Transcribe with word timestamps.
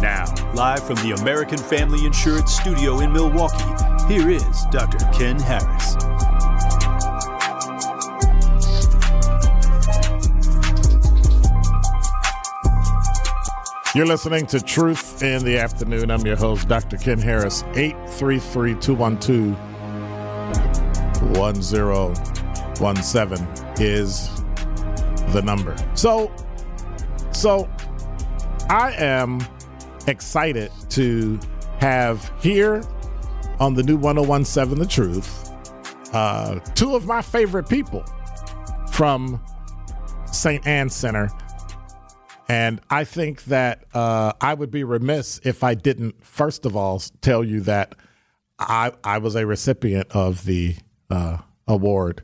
Now, 0.00 0.32
live 0.54 0.86
from 0.86 0.94
the 0.96 1.16
American 1.20 1.58
Family 1.58 2.06
Insurance 2.06 2.54
Studio 2.54 3.00
in 3.00 3.12
Milwaukee, 3.12 3.64
here 4.06 4.30
is 4.30 4.64
Dr. 4.70 4.98
Ken 5.12 5.40
Harris. 5.40 5.96
You're 13.92 14.06
listening 14.06 14.46
to 14.46 14.60
Truth 14.60 15.24
in 15.24 15.44
the 15.44 15.58
Afternoon. 15.58 16.12
I'm 16.12 16.24
your 16.24 16.36
host, 16.36 16.68
Dr. 16.68 16.96
Ken 16.96 17.18
Harris. 17.18 17.64
833 17.74 18.76
212 18.76 19.58
1017 22.80 23.84
is 23.84 24.30
the 25.32 25.42
number. 25.42 25.74
So, 25.94 26.30
so 27.32 27.68
I 28.70 28.92
am 28.92 29.40
excited 30.08 30.72
to 30.90 31.38
have 31.78 32.32
here 32.40 32.82
on 33.60 33.74
the 33.74 33.82
new 33.82 33.96
1017 33.96 34.78
The 34.78 34.86
Truth 34.86 35.48
uh, 36.12 36.58
two 36.74 36.94
of 36.94 37.06
my 37.06 37.22
favorite 37.22 37.68
people 37.68 38.04
from 38.90 39.42
St. 40.26 40.66
Anne 40.66 40.90
Center. 40.90 41.28
And 42.48 42.80
I 42.88 43.04
think 43.04 43.44
that 43.44 43.84
uh, 43.92 44.32
I 44.40 44.54
would 44.54 44.70
be 44.70 44.84
remiss 44.84 45.38
if 45.44 45.62
I 45.62 45.74
didn't, 45.74 46.24
first 46.24 46.64
of 46.64 46.76
all, 46.76 47.00
tell 47.20 47.44
you 47.44 47.60
that 47.62 47.94
I, 48.58 48.92
I 49.04 49.18
was 49.18 49.34
a 49.34 49.46
recipient 49.46 50.10
of 50.12 50.44
the 50.46 50.76
uh, 51.10 51.38
award 51.66 52.22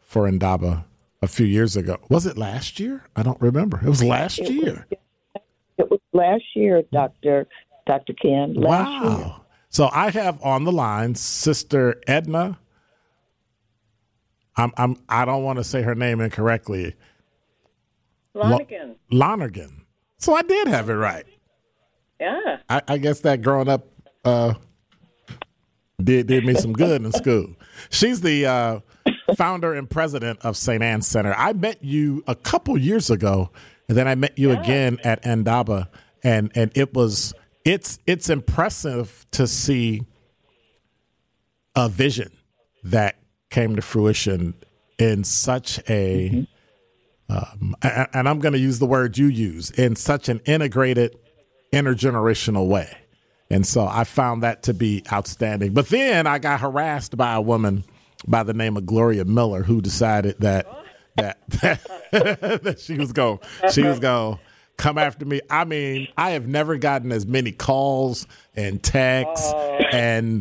for 0.00 0.28
Indaba 0.28 0.84
a 1.22 1.26
few 1.26 1.46
years 1.46 1.74
ago. 1.76 1.98
Was 2.10 2.26
it 2.26 2.36
last 2.36 2.78
year? 2.78 3.04
I 3.16 3.22
don't 3.22 3.40
remember. 3.40 3.78
It 3.78 3.88
was 3.88 4.04
last 4.04 4.38
year. 4.38 4.86
It 4.90 5.00
was 5.90 6.00
last 6.12 6.44
year, 6.54 6.82
Doctor 6.92 7.46
Doctor 7.86 8.12
Ken. 8.12 8.54
Last 8.54 8.90
year. 8.90 9.10
Wow. 9.10 9.44
So 9.68 9.88
I 9.92 10.10
have 10.10 10.42
on 10.42 10.64
the 10.64 10.72
line 10.72 11.14
Sister 11.14 12.00
Edna. 12.06 12.58
I'm 14.56 14.72
I'm 14.76 14.96
I 15.08 15.24
don't 15.24 15.42
want 15.44 15.58
to 15.58 15.64
say 15.64 15.82
her 15.82 15.94
name 15.94 16.20
incorrectly. 16.20 16.94
Lonergan. 18.34 18.96
Lonergan. 19.10 19.84
So 20.18 20.34
I 20.34 20.42
did 20.42 20.68
have 20.68 20.88
it 20.88 20.94
right. 20.94 21.26
Yeah. 22.20 22.58
I, 22.68 22.82
I 22.86 22.98
guess 22.98 23.20
that 23.20 23.42
growing 23.42 23.68
up 23.68 23.88
uh, 24.24 24.54
did 26.02 26.26
did 26.26 26.44
me 26.44 26.54
some 26.54 26.72
good 26.72 27.02
in 27.02 27.12
school. 27.12 27.56
She's 27.90 28.20
the 28.20 28.46
uh, 28.46 28.80
founder 29.36 29.74
and 29.74 29.88
president 29.88 30.38
of 30.42 30.56
St. 30.56 30.82
Anne's 30.82 31.06
Center. 31.06 31.34
I 31.36 31.52
met 31.52 31.82
you 31.82 32.22
a 32.26 32.34
couple 32.34 32.76
years 32.78 33.10
ago, 33.10 33.50
and 33.88 33.96
then 33.96 34.08
I 34.08 34.14
met 34.14 34.38
you 34.38 34.52
again 34.52 34.98
at 35.04 35.24
Indaba, 35.26 35.88
and 36.22 36.50
and 36.54 36.70
it 36.74 36.94
was 36.94 37.34
it's 37.64 37.98
it's 38.06 38.28
impressive 38.28 39.26
to 39.32 39.46
see 39.46 40.02
a 41.74 41.88
vision 41.88 42.30
that 42.84 43.16
came 43.50 43.76
to 43.76 43.82
fruition 43.82 44.54
in 44.98 45.24
such 45.24 45.80
a 45.88 46.46
um, 47.28 47.74
and, 47.82 48.08
and 48.12 48.28
I'm 48.28 48.40
going 48.40 48.52
to 48.52 48.58
use 48.58 48.78
the 48.78 48.86
word 48.86 49.16
you 49.16 49.26
use 49.26 49.70
in 49.70 49.96
such 49.96 50.28
an 50.28 50.40
integrated 50.44 51.16
intergenerational 51.72 52.66
way. 52.68 52.98
And 53.50 53.66
so 53.66 53.86
I 53.86 54.04
found 54.04 54.42
that 54.42 54.62
to 54.64 54.74
be 54.74 55.02
outstanding. 55.12 55.72
But 55.72 55.88
then 55.88 56.26
I 56.26 56.38
got 56.38 56.60
harassed 56.60 57.16
by 57.16 57.34
a 57.34 57.40
woman 57.40 57.84
by 58.26 58.42
the 58.42 58.54
name 58.54 58.76
of 58.76 58.86
Gloria 58.86 59.24
Miller 59.24 59.62
who 59.62 59.80
decided 59.80 60.36
that 60.40 60.66
that 61.16 61.38
that, 62.10 62.80
she 62.80 62.94
was 62.94 63.12
going 63.12 63.38
she 63.72 63.82
was 63.82 63.98
going 63.98 64.38
come 64.76 64.98
after 64.98 65.24
me. 65.24 65.40
I 65.48 65.64
mean, 65.64 66.08
I 66.16 66.30
have 66.30 66.48
never 66.48 66.76
gotten 66.76 67.12
as 67.12 67.26
many 67.26 67.52
calls 67.52 68.26
and 68.54 68.82
texts 68.82 69.52
and 69.92 70.40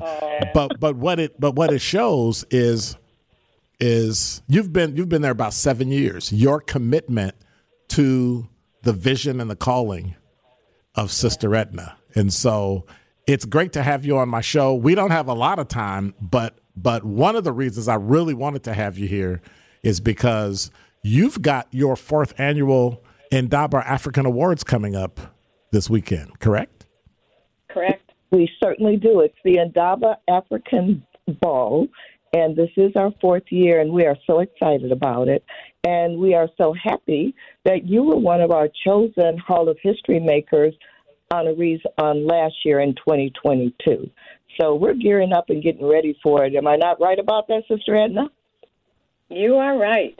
but 0.53 0.79
but 0.79 0.95
what 0.95 1.19
it 1.19 1.39
but 1.39 1.55
what 1.55 1.71
it 1.71 1.79
shows 1.79 2.45
is 2.49 2.97
is 3.79 4.41
you've 4.47 4.71
been 4.71 4.95
you've 4.95 5.09
been 5.09 5.21
there 5.21 5.31
about 5.31 5.53
7 5.53 5.89
years. 5.91 6.31
Your 6.31 6.59
commitment 6.59 7.35
to 7.89 8.47
the 8.83 8.93
vision 8.93 9.39
and 9.39 9.49
the 9.49 9.55
calling 9.55 10.15
of 10.95 11.11
Sister 11.11 11.53
Edna. 11.55 11.97
And 12.15 12.33
so 12.33 12.85
it's 13.27 13.45
great 13.45 13.73
to 13.73 13.83
have 13.83 14.05
you 14.05 14.17
on 14.17 14.29
my 14.29 14.41
show. 14.41 14.73
We 14.73 14.95
don't 14.95 15.11
have 15.11 15.27
a 15.27 15.33
lot 15.33 15.59
of 15.59 15.67
time, 15.67 16.15
but 16.19 16.57
but 16.75 17.03
one 17.03 17.35
of 17.35 17.43
the 17.43 17.51
reasons 17.51 17.87
I 17.87 17.95
really 17.95 18.33
wanted 18.33 18.63
to 18.63 18.73
have 18.73 18.97
you 18.97 19.07
here 19.07 19.41
is 19.83 19.99
because 19.99 20.71
you've 21.03 21.41
got 21.41 21.67
your 21.71 21.95
fourth 21.95 22.33
annual 22.39 23.03
Indaba 23.31 23.77
African 23.87 24.25
Awards 24.25 24.63
coming 24.63 24.95
up 24.95 25.19
this 25.71 25.89
weekend, 25.89 26.39
correct? 26.39 26.85
Correct. 27.69 28.11
We 28.31 28.49
certainly 28.63 28.97
do. 28.97 29.21
It's 29.21 29.37
the 29.43 29.57
Indaba 29.57 30.17
African 30.27 31.05
Ball, 31.41 31.87
and 32.33 32.55
this 32.55 32.69
is 32.77 32.91
our 32.95 33.11
fourth 33.21 33.43
year, 33.49 33.81
and 33.81 33.91
we 33.91 34.05
are 34.05 34.17
so 34.27 34.39
excited 34.39 34.91
about 34.91 35.27
it. 35.27 35.43
And 35.83 36.19
we 36.19 36.33
are 36.33 36.47
so 36.57 36.73
happy 36.73 37.33
that 37.65 37.85
you 37.85 38.03
were 38.03 38.17
one 38.17 38.41
of 38.41 38.51
our 38.51 38.67
chosen 38.85 39.37
Hall 39.37 39.67
of 39.67 39.77
History 39.81 40.19
makers 40.19 40.73
honorees 41.31 41.81
on 41.97 42.27
last 42.27 42.55
year 42.65 42.81
in 42.81 42.93
2022. 42.95 44.09
So 44.59 44.75
we're 44.75 44.93
gearing 44.93 45.33
up 45.33 45.49
and 45.49 45.63
getting 45.63 45.87
ready 45.87 46.17
for 46.21 46.43
it. 46.43 46.55
Am 46.55 46.67
I 46.67 46.75
not 46.75 46.99
right 46.99 47.17
about 47.17 47.47
that, 47.47 47.63
Sister 47.69 47.95
Edna? 47.95 48.29
You 49.31 49.55
are 49.55 49.77
right. 49.77 50.19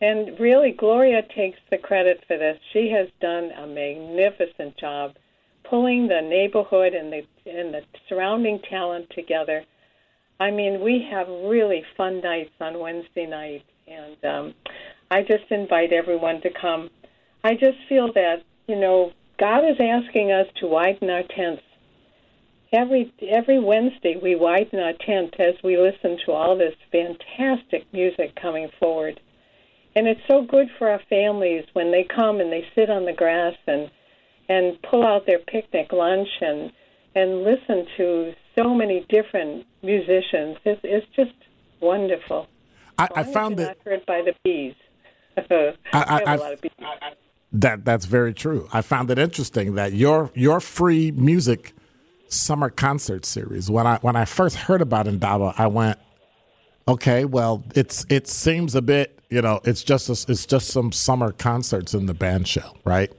And 0.00 0.38
really, 0.38 0.70
Gloria 0.72 1.22
takes 1.34 1.58
the 1.70 1.78
credit 1.78 2.22
for 2.28 2.36
this. 2.38 2.58
She 2.72 2.90
has 2.90 3.08
done 3.20 3.50
a 3.50 3.66
magnificent 3.66 4.76
job 4.78 5.16
pulling 5.68 6.06
the 6.06 6.20
neighborhood 6.20 6.94
and 6.94 7.12
the 7.12 7.22
and 7.50 7.74
the 7.74 7.80
surrounding 8.08 8.60
talent 8.70 9.10
together. 9.10 9.64
I 10.38 10.52
mean, 10.52 10.82
we 10.82 11.06
have 11.10 11.26
really 11.28 11.82
fun 11.96 12.20
nights 12.20 12.52
on 12.60 12.78
Wednesday 12.78 13.26
night, 13.26 13.64
and 13.88 14.24
um, 14.24 14.54
I 15.10 15.22
just 15.22 15.50
invite 15.50 15.92
everyone 15.92 16.40
to 16.42 16.50
come. 16.50 16.90
I 17.42 17.54
just 17.54 17.78
feel 17.88 18.12
that 18.12 18.44
you 18.68 18.76
know 18.76 19.12
God 19.38 19.64
is 19.68 19.80
asking 19.80 20.30
us 20.30 20.46
to 20.60 20.68
widen 20.68 21.10
our 21.10 21.24
tents. 21.34 21.62
Every 22.72 23.12
every 23.30 23.60
Wednesday 23.60 24.18
we 24.20 24.34
widen 24.34 24.80
our 24.80 24.92
tent 25.04 25.34
as 25.38 25.54
we 25.62 25.76
listen 25.76 26.18
to 26.26 26.32
all 26.32 26.56
this 26.58 26.74
fantastic 26.90 27.86
music 27.92 28.34
coming 28.40 28.68
forward. 28.80 29.20
And 29.94 30.06
it's 30.06 30.20
so 30.28 30.42
good 30.42 30.68
for 30.78 30.90
our 30.90 31.00
families 31.08 31.64
when 31.72 31.90
they 31.90 32.04
come 32.04 32.40
and 32.40 32.52
they 32.52 32.66
sit 32.74 32.90
on 32.90 33.04
the 33.04 33.12
grass 33.12 33.54
and 33.66 33.90
and 34.48 34.80
pull 34.82 35.06
out 35.06 35.26
their 35.26 35.38
picnic 35.38 35.92
lunch 35.92 36.28
and 36.40 36.72
and 37.14 37.44
listen 37.44 37.86
to 37.96 38.34
so 38.56 38.74
many 38.74 39.06
different 39.08 39.64
musicians. 39.82 40.58
It's, 40.64 40.80
it's 40.84 41.06
just 41.16 41.32
wonderful. 41.80 42.46
I, 42.98 43.08
I 43.16 43.22
found 43.22 43.58
it. 43.58 43.64
Not 43.64 43.76
hurt 43.84 44.06
by 44.06 44.22
the 44.22 44.34
bees. 44.44 44.74
I, 45.38 45.74
I, 45.92 46.30
have 46.30 46.40
a 46.40 46.42
lot 46.42 46.52
of 46.54 46.60
bees. 46.60 46.72
That 47.52 47.84
that's 47.84 48.06
very 48.06 48.34
true. 48.34 48.68
I 48.72 48.82
found 48.82 49.10
it 49.10 49.18
interesting 49.18 49.74
that 49.74 49.92
your 49.92 50.30
your 50.34 50.60
free 50.60 51.10
music 51.12 51.72
summer 52.28 52.70
concert 52.70 53.24
series. 53.24 53.70
When 53.70 53.86
I 53.86 53.98
when 53.98 54.16
I 54.16 54.24
first 54.24 54.56
heard 54.56 54.80
about 54.80 55.06
Indaba, 55.06 55.54
I 55.56 55.66
went, 55.66 55.98
okay, 56.88 57.24
well, 57.24 57.64
it's 57.74 58.04
it 58.08 58.28
seems 58.28 58.74
a 58.74 58.82
bit, 58.82 59.18
you 59.30 59.42
know, 59.42 59.60
it's 59.64 59.82
just 59.82 60.08
a, 60.08 60.30
it's 60.30 60.46
just 60.46 60.68
some 60.68 60.92
summer 60.92 61.32
concerts 61.32 61.94
in 61.94 62.06
the 62.06 62.14
band 62.14 62.48
shell, 62.48 62.76
right? 62.84 63.12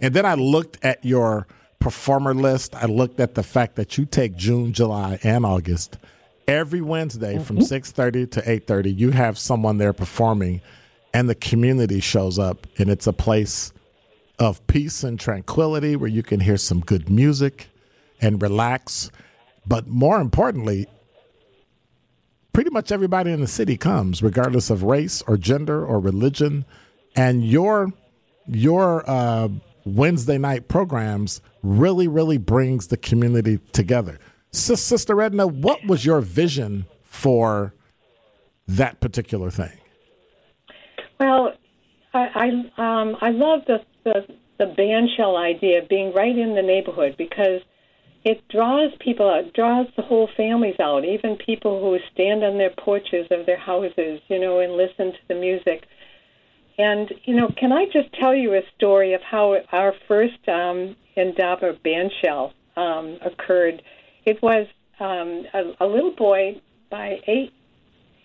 And 0.00 0.14
then 0.14 0.26
I 0.26 0.34
looked 0.34 0.78
at 0.84 1.04
your 1.04 1.46
performer 1.80 2.34
list. 2.34 2.74
I 2.74 2.86
looked 2.86 3.20
at 3.20 3.34
the 3.34 3.42
fact 3.42 3.76
that 3.76 3.98
you 3.98 4.04
take 4.04 4.36
June, 4.36 4.72
July, 4.72 5.18
and 5.22 5.44
August 5.44 5.98
every 6.46 6.80
Wednesday 6.80 7.34
mm-hmm. 7.34 7.44
from 7.44 7.60
six 7.62 7.92
thirty 7.92 8.26
to 8.26 8.50
eight 8.50 8.66
thirty. 8.66 8.92
You 8.92 9.10
have 9.10 9.38
someone 9.38 9.78
there 9.78 9.92
performing, 9.92 10.60
and 11.12 11.28
the 11.28 11.34
community 11.34 12.00
shows 12.00 12.38
up, 12.38 12.66
and 12.78 12.88
it's 12.88 13.06
a 13.06 13.12
place 13.12 13.72
of 14.38 14.64
peace 14.68 15.02
and 15.02 15.18
tranquility 15.18 15.96
where 15.96 16.08
you 16.08 16.22
can 16.22 16.40
hear 16.40 16.56
some 16.56 16.80
good 16.80 17.10
music 17.10 17.68
and 18.20 18.40
relax. 18.40 19.10
But 19.66 19.86
more 19.86 20.20
importantly, 20.20 20.86
pretty 22.52 22.70
much 22.70 22.90
everybody 22.90 23.30
in 23.30 23.40
the 23.40 23.46
city 23.46 23.76
comes, 23.76 24.22
regardless 24.22 24.70
of 24.70 24.82
race 24.82 25.22
or 25.26 25.36
gender 25.36 25.84
or 25.84 26.00
religion. 26.00 26.64
And 27.14 27.44
your 27.44 27.92
your 28.46 29.08
uh, 29.08 29.48
Wednesday 29.84 30.38
night 30.38 30.68
programs 30.68 31.40
really, 31.62 32.08
really 32.08 32.38
brings 32.38 32.88
the 32.88 32.96
community 32.96 33.58
together. 33.72 34.18
Sister 34.50 35.20
Edna, 35.20 35.46
what 35.46 35.84
was 35.86 36.04
your 36.04 36.20
vision 36.20 36.86
for 37.02 37.74
that 38.66 39.00
particular 39.00 39.50
thing? 39.50 39.78
Well, 41.20 41.52
I 42.14 42.64
I, 42.76 43.00
um, 43.00 43.16
I 43.20 43.30
love 43.30 43.60
the, 43.66 43.78
the 44.04 44.26
the 44.58 44.66
band 44.66 45.10
shell 45.16 45.36
idea 45.36 45.82
being 45.88 46.12
right 46.12 46.36
in 46.36 46.54
the 46.54 46.62
neighborhood 46.62 47.14
because 47.16 47.60
it 48.28 48.46
draws 48.48 48.92
people 49.00 49.26
out, 49.26 49.54
draws 49.54 49.86
the 49.96 50.02
whole 50.02 50.28
families 50.36 50.78
out, 50.78 51.02
even 51.02 51.38
people 51.38 51.80
who 51.80 51.96
stand 52.12 52.44
on 52.44 52.58
their 52.58 52.74
porches 52.76 53.26
of 53.30 53.46
their 53.46 53.56
houses, 53.56 54.20
you 54.28 54.38
know, 54.38 54.60
and 54.60 54.74
listen 54.74 55.12
to 55.12 55.18
the 55.28 55.34
music. 55.34 55.86
And, 56.76 57.10
you 57.24 57.34
know, 57.34 57.48
can 57.56 57.72
I 57.72 57.86
just 57.86 58.12
tell 58.20 58.34
you 58.34 58.52
a 58.52 58.60
story 58.76 59.14
of 59.14 59.22
how 59.22 59.56
our 59.72 59.94
first 60.06 60.46
um, 60.46 60.94
Indaba 61.16 61.72
bandshell 61.82 62.52
um, 62.76 63.18
occurred? 63.24 63.80
It 64.26 64.42
was 64.42 64.66
um, 65.00 65.46
a, 65.54 65.72
a 65.80 65.86
little 65.86 66.14
boy 66.14 66.60
by 66.90 67.20
eight, 67.26 67.54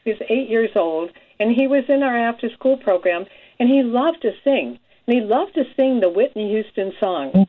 he 0.04 0.12
was 0.12 0.20
eight 0.30 0.50
years 0.50 0.72
old, 0.76 1.12
and 1.40 1.50
he 1.50 1.66
was 1.66 1.86
in 1.88 2.04
our 2.04 2.18
after 2.18 2.50
school 2.50 2.76
program, 2.76 3.24
and 3.58 3.70
he 3.70 3.84
loved 3.84 4.24
to 4.24 4.32
sing. 4.44 4.78
And 5.08 5.16
he 5.16 5.22
loved 5.22 5.54
to 5.54 5.64
sing 5.78 6.02
the 6.02 6.10
Whitney 6.10 6.50
Houston 6.50 6.92
song 7.00 7.48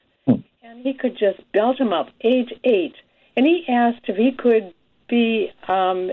and 0.65 0.81
he 0.81 0.95
could 0.95 1.17
just 1.17 1.41
belt 1.53 1.79
him 1.79 1.93
up, 1.93 2.09
age 2.23 2.53
eight. 2.65 2.95
And 3.37 3.47
he 3.47 3.65
asked 3.69 4.05
if 4.09 4.17
he 4.17 4.33
could 4.33 4.73
be 5.09 5.51
um, 5.69 6.11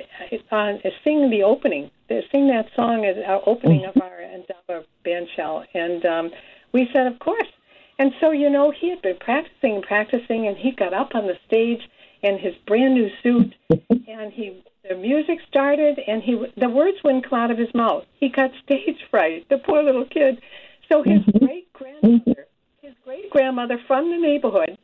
on 0.51 0.75
uh, 0.83 0.89
sing 1.03 1.29
the 1.29 1.43
opening, 1.43 1.89
sing 2.09 2.47
that 2.47 2.67
song 2.75 3.05
as 3.05 3.15
our 3.25 3.41
opening 3.45 3.85
of 3.85 4.01
our 4.01 4.21
Indaba 4.21 4.85
band 5.05 5.27
shell. 5.35 5.63
And 5.73 6.05
um, 6.05 6.31
we 6.73 6.89
said, 6.91 7.07
of 7.07 7.19
course. 7.19 7.47
And 7.97 8.11
so, 8.19 8.31
you 8.31 8.49
know, 8.49 8.71
he 8.71 8.89
had 8.89 9.01
been 9.01 9.17
practicing 9.17 9.75
and 9.75 9.83
practicing, 9.83 10.47
and 10.47 10.57
he 10.57 10.71
got 10.71 10.93
up 10.93 11.13
on 11.13 11.27
the 11.27 11.37
stage 11.45 11.81
in 12.23 12.37
his 12.37 12.53
brand 12.67 12.95
new 12.95 13.09
suit, 13.23 13.53
and 13.69 14.33
he 14.33 14.63
the 14.89 14.95
music 14.95 15.39
started, 15.47 15.99
and 16.07 16.23
he 16.23 16.43
the 16.57 16.69
words 16.69 16.97
wouldn't 17.03 17.29
come 17.29 17.39
out 17.39 17.51
of 17.51 17.57
his 17.57 17.73
mouth. 17.75 18.03
He 18.19 18.29
got 18.29 18.49
stage 18.63 18.97
fright, 19.11 19.47
the 19.49 19.59
poor 19.59 19.83
little 19.83 20.05
kid. 20.05 20.41
So 20.91 21.03
his 21.03 21.21
great 21.39 21.71
grandmother 21.73 22.47
his 22.81 22.93
great 23.03 23.29
grandmother 23.29 23.77
from 23.85 24.09
the 24.09 24.17
neighborhood 24.17 24.75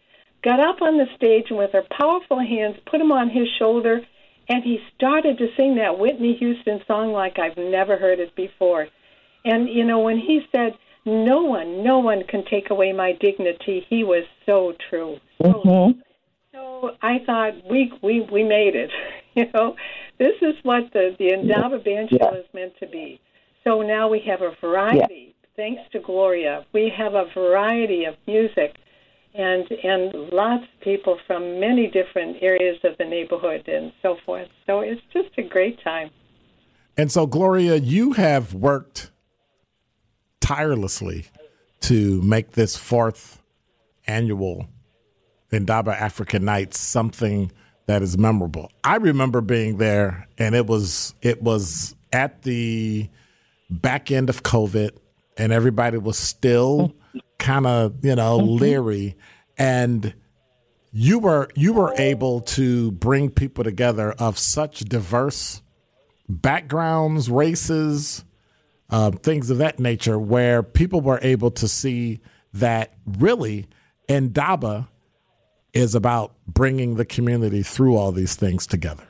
got 0.44 0.60
up 0.60 0.84
on 0.84 0.98
the 0.98 1.08
stage 1.16 1.46
and 1.50 1.58
with 1.58 1.72
her 1.72 1.84
powerful 1.98 2.38
hands 2.38 2.76
put 2.86 3.02
him 3.02 3.12
on 3.12 3.28
his 3.28 3.48
shoulder 3.58 4.02
and 4.48 4.64
he 4.64 4.78
started 4.96 5.40
to 5.40 5.48
sing 5.58 5.76
that 5.78 5.98
Whitney 5.98 6.36
Houston 6.36 6.80
song 6.86 7.12
like 7.12 7.40
I've 7.40 7.58
never 7.58 7.98
heard 7.98 8.20
it 8.20 8.36
before. 8.36 8.88
And 9.44 9.68
you 9.68 9.84
know, 9.84 10.00
when 10.00 10.20
he 10.20 10.42
said, 10.56 10.74
"No 11.06 11.42
one, 11.42 11.84
no 11.84 11.98
one 11.98 12.24
can 12.30 12.46
take 12.46 12.70
away 12.70 12.94
my 12.94 13.14
dignity," 13.14 13.86
he 13.90 14.04
was 14.04 14.26
so 14.46 14.74
true. 14.90 15.18
So, 15.42 15.54
mm-hmm. 15.54 16.00
so 16.54 16.92
I 17.02 17.18
thought 17.26 17.54
we 17.70 17.92
we 18.04 18.22
we 18.32 18.44
made 18.44 18.76
it. 18.76 18.92
you 19.36 19.46
know, 19.54 19.76
this 20.20 20.36
is 20.42 20.56
what 20.64 20.94
the 20.94 21.16
the 21.18 21.34
Indaba 21.34 21.84
Show 21.84 22.08
yeah. 22.12 22.36
is 22.36 22.46
meant 22.54 22.74
to 22.80 22.88
be. 22.88 23.20
So 23.64 23.82
now 23.82 24.08
we 24.08 24.20
have 24.28 24.42
a 24.42 24.56
variety 24.62 25.36
thanks 25.58 25.82
to 25.92 26.00
Gloria, 26.00 26.66
we 26.72 26.90
have 26.96 27.16
a 27.16 27.26
variety 27.34 28.06
of 28.06 28.16
music 28.26 28.78
and 29.34 29.70
and 29.84 30.14
lots 30.32 30.64
of 30.64 30.82
people 30.82 31.20
from 31.28 31.60
many 31.60 31.88
different 31.88 32.38
areas 32.42 32.78
of 32.84 32.98
the 32.98 33.06
neighborhood 33.06 33.68
and 33.68 33.92
so 34.02 34.18
forth. 34.26 34.48
So 34.66 34.80
it's 34.80 35.02
just 35.12 35.30
a 35.38 35.44
great 35.44 35.84
time. 35.84 36.12
And 36.96 37.12
so 37.12 37.28
Gloria, 37.28 37.76
you 37.76 38.14
have 38.14 38.54
worked 38.54 39.12
tirelessly 40.40 41.26
to 41.82 42.22
make 42.22 42.52
this 42.52 42.78
fourth 42.78 43.42
annual 44.08 44.68
Indaba 45.52 45.92
African 45.92 46.46
Nights 46.46 46.80
something 46.80 47.52
that 47.86 48.02
is 48.02 48.18
memorable. 48.18 48.72
I 48.84 48.96
remember 48.98 49.42
being 49.42 49.78
there 49.78 50.28
and 50.38 50.56
it 50.56 50.68
was 50.68 51.16
it 51.22 51.42
was 51.42 51.96
at 52.14 52.44
the 52.44 53.10
back 53.70 54.12
end 54.12 54.30
of 54.30 54.44
COVID 54.44 54.92
and 55.38 55.52
everybody 55.52 55.98
was 55.98 56.18
still 56.18 56.94
kind 57.38 57.68
of 57.68 58.04
you 58.04 58.16
know 58.16 58.40
mm-hmm. 58.40 58.64
leery. 58.64 59.16
And 59.58 60.14
you 60.92 61.20
were 61.20 61.50
you 61.56 61.74
were 61.74 61.94
able 61.98 62.42
to 62.42 62.92
bring 62.92 63.30
people 63.30 63.64
together 63.64 64.12
of 64.14 64.38
such 64.38 64.80
diverse 64.80 65.62
backgrounds 66.30 67.30
races 67.30 68.24
uh, 68.90 69.12
things 69.12 69.50
of 69.50 69.58
that 69.58 69.80
nature 69.80 70.18
where 70.18 70.64
people 70.64 71.02
were 71.02 71.20
able 71.22 71.52
to 71.52 71.68
see 71.68 72.20
that 72.54 72.94
really 73.06 73.68
Indaba 74.08 74.90
is 75.74 75.94
about 75.94 76.34
bringing 76.48 76.96
the 76.96 77.06
community 77.06 77.62
through 77.62 77.98
all 77.98 78.12
these 78.12 78.36
things 78.36 78.66
together. 78.66 79.08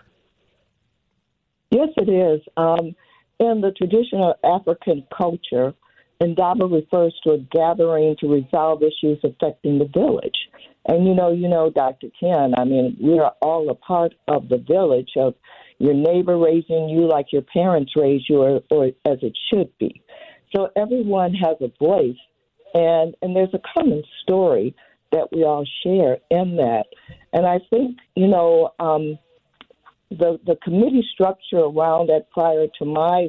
Yes 1.69 1.89
it 1.97 2.09
is. 2.09 2.41
Um, 2.57 2.95
in 3.39 3.61
the 3.61 3.71
traditional 3.71 4.33
african 4.43 5.05
culture 5.15 5.73
Indaba 6.19 6.65
refers 6.65 7.13
to 7.23 7.33
a 7.33 7.37
gathering 7.37 8.15
to 8.19 8.27
resolve 8.27 8.81
issues 8.81 9.19
affecting 9.23 9.79
the 9.79 9.85
village. 9.85 10.37
And 10.87 11.05
you 11.05 11.13
know, 11.13 11.31
you 11.31 11.47
know, 11.47 11.69
Dr. 11.69 12.07
Ken, 12.19 12.53
I 12.57 12.63
mean, 12.63 12.97
we 13.01 13.19
are 13.19 13.33
all 13.41 13.69
a 13.69 13.75
part 13.75 14.13
of 14.27 14.49
the 14.49 14.57
village 14.57 15.11
of 15.17 15.35
your 15.79 15.93
neighbor 15.93 16.37
raising 16.37 16.89
you 16.89 17.07
like 17.07 17.27
your 17.31 17.43
parents 17.43 17.91
raised 17.95 18.25
you, 18.29 18.41
or, 18.41 18.61
or 18.71 18.85
as 19.05 19.19
it 19.21 19.37
should 19.51 19.69
be. 19.77 20.01
So 20.55 20.69
everyone 20.75 21.33
has 21.35 21.57
a 21.61 21.71
voice, 21.79 22.17
and 22.73 23.15
and 23.21 23.35
there's 23.35 23.53
a 23.53 23.61
common 23.75 24.03
story 24.23 24.75
that 25.11 25.27
we 25.31 25.43
all 25.43 25.65
share 25.83 26.17
in 26.31 26.55
that. 26.57 26.85
And 27.33 27.45
I 27.45 27.59
think 27.69 27.97
you 28.15 28.27
know 28.27 28.71
um, 28.79 29.19
the 30.09 30.39
the 30.45 30.57
committee 30.63 31.05
structure 31.13 31.59
around 31.59 32.07
that 32.07 32.31
prior 32.31 32.67
to 32.79 32.85
my 32.85 33.27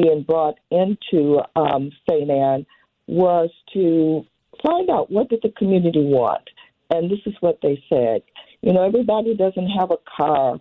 being 0.00 0.22
brought 0.22 0.56
into 0.70 1.40
um, 1.56 1.90
St. 2.08 2.30
Ann 2.30 2.64
was 3.06 3.50
to 3.74 4.24
find 4.64 4.88
out 4.90 5.10
what 5.10 5.28
did 5.28 5.40
the 5.42 5.52
community 5.56 6.04
want, 6.04 6.48
and 6.90 7.10
this 7.10 7.20
is 7.26 7.34
what 7.40 7.58
they 7.62 7.82
said. 7.88 8.22
You 8.62 8.72
know, 8.72 8.82
everybody 8.82 9.36
doesn't 9.36 9.68
have 9.68 9.90
a 9.90 9.98
car 10.16 10.58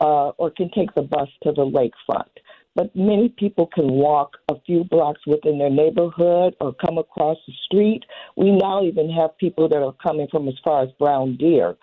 uh, 0.00 0.28
or 0.30 0.50
can 0.50 0.70
take 0.74 0.94
the 0.94 1.02
bus 1.02 1.28
to 1.42 1.52
the 1.52 1.64
lakefront, 1.64 2.28
but 2.74 2.94
many 2.96 3.28
people 3.28 3.66
can 3.66 3.90
walk 3.90 4.36
a 4.50 4.54
few 4.66 4.84
blocks 4.84 5.20
within 5.26 5.58
their 5.58 5.70
neighborhood 5.70 6.56
or 6.60 6.74
come 6.74 6.98
across 6.98 7.38
the 7.46 7.52
street. 7.66 8.04
We 8.36 8.50
now 8.50 8.82
even 8.82 9.10
have 9.10 9.36
people 9.38 9.68
that 9.68 9.82
are 9.82 9.94
coming 10.02 10.26
from 10.30 10.48
as 10.48 10.54
far 10.64 10.82
as 10.82 10.90
Brown 10.98 11.36
Deer 11.36 11.76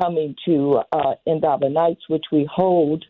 coming 0.00 0.34
to 0.44 0.80
uh, 0.92 1.14
Indaba 1.26 1.68
Nights, 1.68 2.02
which 2.08 2.24
we 2.32 2.48
hold 2.52 3.04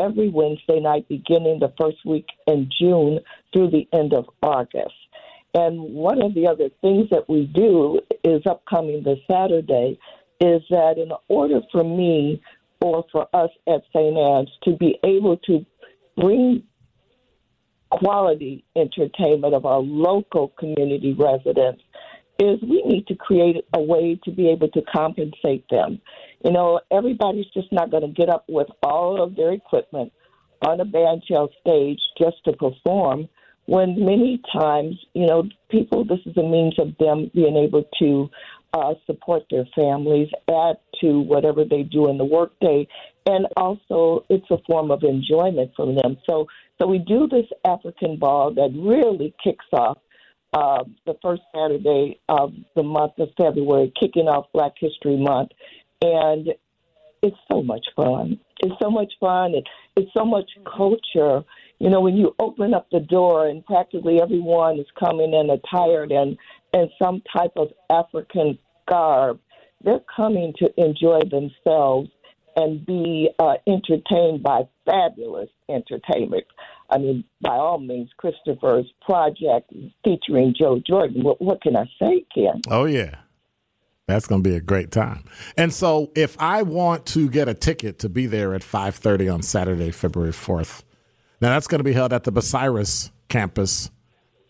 every 0.00 0.28
Wednesday 0.28 0.80
night 0.80 1.06
beginning 1.08 1.58
the 1.60 1.72
first 1.80 1.98
week 2.04 2.26
in 2.46 2.68
June 2.80 3.20
through 3.52 3.70
the 3.70 3.86
end 3.92 4.12
of 4.12 4.26
August. 4.42 4.94
And 5.54 5.94
one 5.94 6.22
of 6.22 6.34
the 6.34 6.46
other 6.46 6.68
things 6.80 7.08
that 7.10 7.28
we 7.28 7.46
do 7.46 8.00
is 8.24 8.42
upcoming 8.46 9.02
this 9.02 9.18
Saturday 9.30 9.98
is 10.40 10.62
that 10.70 10.94
in 10.96 11.10
order 11.28 11.60
for 11.72 11.84
me 11.84 12.40
or 12.80 13.04
for 13.12 13.28
us 13.34 13.50
at 13.68 13.82
St. 13.94 14.16
Anne's 14.16 14.50
to 14.64 14.76
be 14.76 14.98
able 15.04 15.36
to 15.38 15.66
bring 16.16 16.62
quality 17.90 18.64
entertainment 18.76 19.52
of 19.52 19.66
our 19.66 19.80
local 19.80 20.48
community 20.58 21.12
residents 21.12 21.82
is 22.40 22.60
we 22.62 22.82
need 22.86 23.06
to 23.06 23.14
create 23.14 23.64
a 23.74 23.80
way 23.80 24.18
to 24.24 24.30
be 24.30 24.48
able 24.48 24.68
to 24.68 24.82
compensate 24.82 25.64
them. 25.70 26.00
You 26.44 26.52
know, 26.52 26.80
everybody's 26.90 27.46
just 27.52 27.70
not 27.70 27.90
going 27.90 28.02
to 28.02 28.08
get 28.08 28.30
up 28.30 28.44
with 28.48 28.68
all 28.82 29.22
of 29.22 29.36
their 29.36 29.52
equipment 29.52 30.12
on 30.66 30.80
a 30.80 30.84
bandshell 30.84 31.48
stage 31.60 32.00
just 32.18 32.36
to 32.44 32.52
perform 32.52 33.28
when 33.66 34.04
many 34.04 34.40
times, 34.52 34.96
you 35.14 35.26
know, 35.26 35.44
people, 35.70 36.04
this 36.04 36.18
is 36.26 36.36
a 36.36 36.42
means 36.42 36.74
of 36.78 36.88
them 36.98 37.30
being 37.34 37.56
able 37.56 37.84
to 38.00 38.28
uh, 38.72 38.94
support 39.06 39.44
their 39.50 39.64
families, 39.76 40.28
add 40.48 40.76
to 41.00 41.20
whatever 41.20 41.64
they 41.64 41.82
do 41.82 42.08
in 42.08 42.18
the 42.18 42.24
workday, 42.24 42.86
and 43.26 43.46
also 43.56 44.24
it's 44.28 44.50
a 44.50 44.58
form 44.66 44.90
of 44.90 45.02
enjoyment 45.02 45.70
for 45.76 45.86
them. 45.86 46.16
So, 46.28 46.46
so 46.80 46.88
we 46.88 46.98
do 46.98 47.28
this 47.28 47.46
African 47.64 48.16
ball 48.16 48.52
that 48.54 48.70
really 48.76 49.34
kicks 49.42 49.66
off 49.72 49.98
uh, 50.52 50.84
the 51.06 51.14
first 51.22 51.42
Saturday 51.54 52.20
of 52.28 52.52
the 52.74 52.82
month 52.82 53.12
of 53.18 53.28
February, 53.36 53.92
kicking 53.98 54.26
off 54.26 54.46
Black 54.52 54.72
History 54.78 55.16
Month, 55.16 55.50
and 56.02 56.48
it's 57.22 57.36
so 57.50 57.62
much 57.62 57.86
fun. 57.94 58.40
It's 58.60 58.74
so 58.82 58.90
much 58.90 59.12
fun. 59.20 59.54
It, 59.54 59.64
it's 59.96 60.10
so 60.16 60.24
much 60.24 60.50
culture. 60.64 61.42
You 61.78 61.90
know, 61.90 62.00
when 62.00 62.16
you 62.16 62.34
open 62.38 62.74
up 62.74 62.88
the 62.90 63.00
door 63.00 63.46
and 63.46 63.64
practically 63.64 64.20
everyone 64.20 64.78
is 64.78 64.86
coming 64.98 65.32
in 65.32 65.50
attired 65.50 66.12
and 66.12 66.36
in 66.72 66.88
some 67.00 67.22
type 67.34 67.52
of 67.56 67.68
African 67.90 68.58
garb, 68.88 69.38
they're 69.82 70.00
coming 70.14 70.52
to 70.58 70.68
enjoy 70.76 71.20
themselves 71.30 72.10
and 72.56 72.84
be 72.84 73.30
uh, 73.38 73.54
entertained 73.66 74.42
by 74.42 74.62
fabulous 74.84 75.48
entertainment. 75.68 76.44
I 76.90 76.98
mean, 76.98 77.24
by 77.40 77.50
all 77.50 77.78
means, 77.78 78.10
Christopher's 78.16 78.86
project 79.02 79.72
featuring 80.04 80.54
Joe 80.58 80.80
Jordan. 80.86 81.22
What, 81.22 81.40
what 81.40 81.62
can 81.62 81.76
I 81.76 81.88
say, 82.00 82.24
Ken? 82.34 82.60
Oh, 82.68 82.84
yeah. 82.84 83.16
That's 84.10 84.26
going 84.26 84.42
to 84.42 84.48
be 84.48 84.56
a 84.56 84.60
great 84.60 84.90
time. 84.90 85.22
And 85.56 85.72
so 85.72 86.10
if 86.16 86.36
I 86.40 86.62
want 86.62 87.06
to 87.06 87.30
get 87.30 87.48
a 87.48 87.54
ticket 87.54 88.00
to 88.00 88.08
be 88.08 88.26
there 88.26 88.54
at 88.54 88.62
5:30 88.62 89.32
on 89.32 89.42
Saturday, 89.42 89.92
February 89.92 90.32
4th. 90.32 90.82
Now 91.40 91.50
that's 91.50 91.68
going 91.68 91.78
to 91.78 91.84
be 91.84 91.92
held 91.92 92.12
at 92.12 92.24
the 92.24 92.32
Bucyrus 92.32 93.10
campus. 93.28 93.90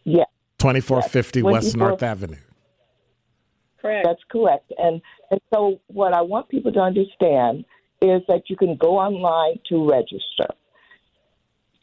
Yeah. 0.05 0.25
2450 0.59 1.41
yes. 1.41 1.45
West 1.45 1.77
North 1.77 2.03
Avenue. 2.03 2.37
Correct. 3.83 4.07
That's 4.07 4.23
correct. 4.31 4.73
And 4.79 5.03
and 5.31 5.41
so 5.53 5.79
what 5.89 6.15
I 6.15 6.23
want 6.23 6.49
people 6.49 6.73
to 6.73 6.81
understand 6.81 7.67
is 8.01 8.23
that 8.29 8.45
you 8.49 8.57
can 8.57 8.77
go 8.77 8.99
online 8.99 9.61
to 9.69 9.89
register. 9.89 10.49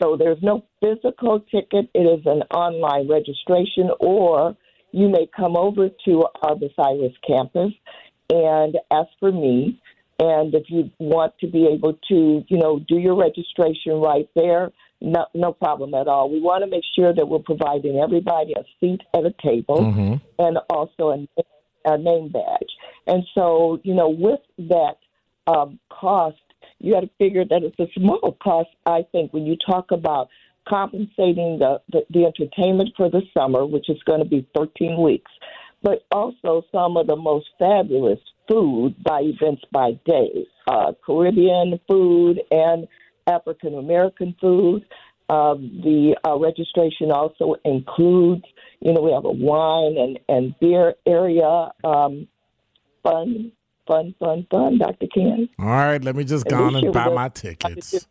So 0.02 0.16
there's 0.18 0.42
no 0.42 0.64
physical 0.80 1.40
ticket. 1.52 1.90
It 1.94 2.00
is 2.00 2.26
an 2.26 2.44
online 2.54 3.08
registration 3.10 3.90
or 4.00 4.56
you 4.92 5.10
may 5.10 5.28
come 5.36 5.58
over 5.58 5.90
to 6.06 6.26
our 6.42 6.56
Bucyrus 6.56 7.14
campus 7.26 7.74
and 8.30 8.78
ask 8.92 9.10
for 9.20 9.32
me. 9.32 9.80
And 10.20 10.54
if 10.56 10.64
you 10.70 10.90
want 10.98 11.34
to 11.40 11.48
be 11.48 11.68
able 11.68 11.94
to, 12.10 12.44
you 12.48 12.58
know, 12.58 12.80
do 12.88 12.98
your 12.98 13.16
registration 13.16 13.94
right 13.94 14.28
there, 14.36 14.72
no, 15.00 15.26
no 15.36 15.54
problem 15.54 15.94
at 15.94 16.08
all. 16.08 16.32
We 16.32 16.42
want 16.42 16.64
to 16.64 16.70
make 16.70 16.84
sure 16.96 17.14
that 17.14 17.28
we're 17.28 17.40
providing 17.40 18.00
everybody 18.00 18.54
a 18.54 18.64
seat 18.80 19.02
at 19.14 19.26
a 19.26 19.34
table 19.44 19.78
mm-hmm. 19.78 20.16
and 20.40 20.58
also 20.70 21.10
a, 21.10 21.44
a 21.86 21.98
name 21.98 22.30
badge. 22.30 22.72
And 23.06 23.24
so, 23.36 23.80
you 23.84 23.94
know, 23.94 24.10
with 24.10 24.40
that 24.70 24.96
um, 25.46 25.80
cost, 25.90 26.38
you 26.80 26.94
got 26.94 27.02
to 27.02 27.10
figure 27.18 27.46
that 27.46 27.64
it's 27.64 27.80
a 27.80 27.92
small 28.00 28.38
cost, 28.42 28.70
I 28.86 29.06
think, 29.12 29.34
when 29.34 29.46
you 29.46 29.56
talk 29.66 29.92
about 29.92 30.30
compensating 30.68 31.60
the, 31.60 31.82
the, 31.90 32.02
the 32.10 32.26
entertainment 32.26 32.90
for 32.96 33.10
the 33.10 33.22
summer, 33.34 33.66
which 33.66 33.90
is 33.90 33.98
going 34.06 34.20
to 34.20 34.30
be 34.30 34.48
13 34.56 35.02
weeks, 35.02 35.32
but 35.82 36.04
also 36.12 36.64
some 36.72 36.98
of 36.98 37.08
the 37.08 37.16
most 37.16 37.48
fabulous 37.58 38.20
food 38.48 38.96
by 39.04 39.22
Events 39.22 39.64
by 39.72 39.92
Day, 40.06 40.46
uh, 40.68 40.94
Caribbean 41.06 41.80
food 41.88 42.42
and 42.52 42.88
African 43.28 43.78
American 43.78 44.36
food. 44.40 44.86
Um, 45.30 45.82
the 45.84 46.16
uh, 46.26 46.38
registration 46.38 47.12
also 47.12 47.56
includes, 47.66 48.46
you 48.80 48.94
know, 48.94 49.02
we 49.02 49.12
have 49.12 49.26
a 49.26 49.32
wine 49.32 49.98
and, 49.98 50.20
and 50.30 50.56
beer 50.60 50.96
area. 51.06 51.72
Um, 51.84 52.28
fun, 53.04 53.52
fun, 53.88 54.14
fun, 54.20 54.46
fun, 54.52 54.78
Dr. 54.78 55.08
Ken. 55.14 55.50
All 55.60 55.66
right, 55.66 56.04
let 56.04 56.16
me 56.16 56.24
just 56.24 56.46
go 56.48 56.66
on 56.66 56.76
and 56.76 56.94
buy 56.94 57.10
my 57.10 57.30
tickets 57.30 58.08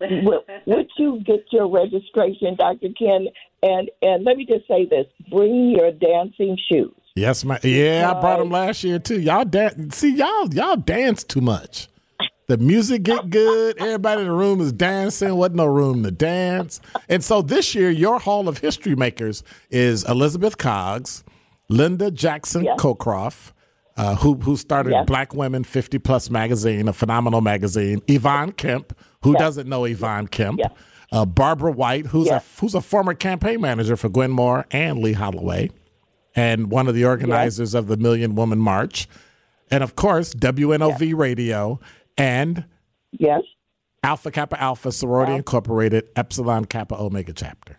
would 0.00 0.90
you 0.98 1.20
get 1.24 1.44
your 1.50 1.68
registration, 1.68 2.56
Dr. 2.56 2.88
Ken? 2.98 3.26
And 3.62 3.90
and 4.02 4.24
let 4.24 4.36
me 4.36 4.46
just 4.46 4.66
say 4.68 4.86
this: 4.86 5.06
bring 5.30 5.74
your 5.76 5.92
dancing 5.92 6.58
shoes. 6.70 6.92
Yes, 7.14 7.44
my 7.44 7.58
yeah, 7.62 8.12
I 8.14 8.20
brought 8.20 8.38
them 8.38 8.50
last 8.50 8.84
year 8.84 8.98
too. 8.98 9.20
Y'all 9.20 9.44
dance. 9.44 9.96
See, 9.96 10.14
y'all 10.14 10.52
y'all 10.52 10.76
dance 10.76 11.24
too 11.24 11.40
much. 11.40 11.88
The 12.46 12.58
music 12.58 13.04
get 13.04 13.30
good. 13.30 13.78
Everybody 13.78 14.20
in 14.20 14.26
the 14.28 14.34
room 14.34 14.60
is 14.60 14.70
dancing. 14.70 15.34
Wasn't 15.34 15.56
no 15.56 15.64
room 15.64 16.02
to 16.02 16.10
dance. 16.10 16.78
And 17.08 17.24
so 17.24 17.40
this 17.40 17.74
year, 17.74 17.90
your 17.90 18.18
Hall 18.18 18.48
of 18.48 18.58
History 18.58 18.94
makers 18.94 19.42
is 19.70 20.04
Elizabeth 20.04 20.58
Coggs, 20.58 21.22
Linda 21.70 22.10
Jackson. 22.10 22.66
Cockcroft, 22.78 23.52
uh, 23.96 24.16
who 24.16 24.34
who 24.36 24.56
started 24.56 24.90
yes. 24.90 25.06
Black 25.06 25.34
Women 25.34 25.64
50 25.64 25.98
Plus 25.98 26.30
magazine, 26.30 26.88
a 26.88 26.92
phenomenal 26.92 27.40
magazine. 27.40 28.02
Yvonne 28.08 28.52
Kemp, 28.52 28.96
who 29.22 29.32
yes. 29.32 29.40
doesn't 29.40 29.68
know 29.68 29.84
Yvonne 29.84 30.28
Kemp? 30.28 30.58
Yes. 30.58 30.72
Uh, 31.12 31.24
Barbara 31.24 31.70
White, 31.70 32.06
who's 32.06 32.28
a 32.28 32.42
who's 32.60 32.74
a 32.74 32.80
former 32.80 33.14
campaign 33.14 33.60
manager 33.60 33.96
for 33.96 34.08
Gwen 34.08 34.30
Moore 34.30 34.66
and 34.72 34.98
Lee 34.98 35.12
Holloway, 35.12 35.70
and 36.34 36.70
one 36.70 36.88
of 36.88 36.94
the 36.94 37.04
organizers 37.04 37.74
of 37.74 37.86
the 37.86 37.96
Million 37.96 38.34
Woman 38.34 38.58
March, 38.58 39.06
and 39.70 39.84
of 39.84 39.94
course 39.94 40.34
WNOV 40.34 41.16
Radio 41.16 41.78
and 42.18 42.64
yes, 43.12 43.42
Alpha 44.02 44.32
Kappa 44.32 44.60
Alpha 44.60 44.90
Sorority 44.90 45.34
Incorporated 45.34 46.08
Epsilon 46.16 46.64
Kappa 46.64 47.00
Omega 47.00 47.32
chapter. 47.32 47.78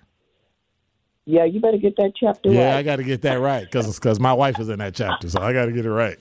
Yeah, 1.25 1.46
you 1.46 1.60
better 1.60 1.77
get 1.77 1.96
that 1.98 2.13
chapter 2.15 2.51
yeah, 2.51 2.74
right. 2.74 2.77
I 2.77 2.84
got 2.84 2.98
to 2.98 3.03
get 3.03 3.24
that 3.24 3.39
right 3.39 3.63
because 3.63 3.96
because 3.96 4.20
my 4.20 4.34
wife 4.34 4.60
is 4.60 4.70
in 4.70 4.79
that 4.79 4.94
chapter, 4.94 5.27
so 5.27 5.41
I 5.41 5.53
got 5.53 5.65
to 5.65 5.72
get 5.72 5.86
it 5.86 5.91
right. 5.91 6.20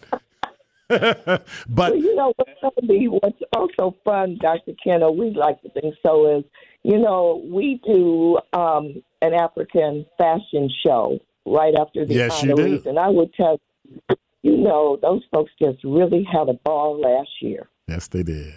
but 0.89 1.47
well, 1.69 1.97
you 1.97 2.15
know 2.15 2.33
what's 2.37 2.51
going 2.61 2.73
to 2.81 2.87
be 2.87 3.07
what's 3.09 3.39
also 3.55 3.97
fun, 4.05 4.39
Dr. 4.41 4.73
Kenna, 4.83 5.11
we 5.11 5.31
like 5.31 5.61
to 5.63 5.69
think 5.71 5.95
so 6.03 6.39
is 6.39 6.45
you 6.83 6.99
know 6.99 7.43
we 7.51 7.81
do 7.87 8.39
um, 8.59 9.03
an 9.21 9.35
African 9.35 10.07
fashion 10.17 10.71
show 10.85 11.19
right 11.47 11.75
after 11.79 12.07
the 12.07 12.15
yes, 12.15 12.43
honorees, 12.43 12.87
and 12.87 12.99
I 12.99 13.09
would 13.09 13.33
tell 13.35 13.61
you 14.43 14.57
know 14.57 14.99
those 15.03 15.23
folks 15.31 15.53
just 15.59 15.85
really 15.85 16.27
had 16.31 16.49
a 16.49 16.55
ball 16.55 17.01
last 17.01 17.31
year. 17.41 17.69
Yes, 17.89 18.09
they 18.09 18.23
did. 18.23 18.55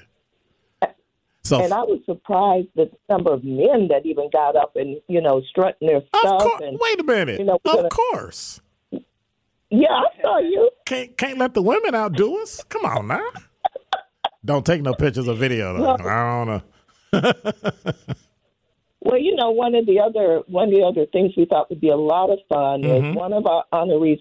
So, 1.47 1.63
and 1.63 1.73
I 1.73 1.81
was 1.81 2.01
surprised 2.05 2.67
the 2.75 2.91
number 3.09 3.31
of 3.31 3.43
men 3.43 3.87
that 3.89 4.05
even 4.05 4.29
got 4.31 4.55
up 4.55 4.75
and 4.75 4.97
you 5.07 5.21
know 5.21 5.41
strutting 5.49 5.87
their 5.87 6.01
stuff. 6.13 6.41
Course, 6.41 6.61
and, 6.63 6.77
wait 6.79 6.99
a 6.99 7.03
minute. 7.03 7.39
You 7.39 7.45
know, 7.45 7.59
of 7.63 7.75
gonna, 7.75 7.89
course. 7.89 8.59
Yeah, 9.69 9.87
I 9.91 10.21
saw 10.21 10.39
you. 10.39 10.69
Can't 10.85 11.17
can't 11.17 11.37
let 11.37 11.53
the 11.53 11.61
women 11.61 11.95
outdo 11.95 12.41
us. 12.41 12.63
Come 12.65 12.85
on 12.85 13.07
now. 13.07 13.29
don't 14.43 14.65
take 14.65 14.81
no 14.81 14.93
pictures 14.93 15.27
or 15.27 15.35
video 15.35 15.73
though. 15.77 15.95
Well, 15.95 16.07
I 16.07 16.45
don't 16.45 16.47
know. 16.47 16.63
well, 18.99 19.17
you 19.17 19.35
know, 19.35 19.51
one 19.51 19.73
of 19.75 19.85
the 19.85 19.99
other 19.99 20.41
one 20.47 20.69
of 20.69 20.73
the 20.73 20.83
other 20.83 21.05
things 21.05 21.31
we 21.37 21.45
thought 21.45 21.69
would 21.69 21.81
be 21.81 21.89
a 21.89 21.95
lot 21.95 22.29
of 22.29 22.39
fun 22.49 22.81
mm-hmm. 22.81 23.11
is 23.11 23.15
one 23.15 23.31
of 23.31 23.45
our 23.45 23.63
honorees 23.71 24.19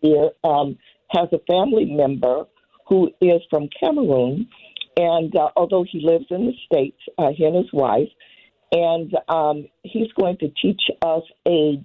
here 0.00 0.30
um, 0.44 0.78
has 1.10 1.28
a 1.32 1.38
family 1.46 1.84
member 1.84 2.44
who 2.86 3.10
is 3.20 3.40
from 3.50 3.68
Cameroon, 3.80 4.46
and 4.96 5.34
uh, 5.36 5.48
although 5.56 5.84
he 5.88 6.00
lives 6.00 6.26
in 6.30 6.46
the 6.46 6.52
states, 6.66 7.00
uh, 7.18 7.30
he 7.34 7.44
and 7.44 7.56
his 7.56 7.72
wife, 7.72 8.08
and 8.72 9.12
um, 9.28 9.66
he's 9.82 10.12
going 10.12 10.36
to 10.38 10.48
teach 10.60 10.82
us 11.02 11.22
a 11.46 11.82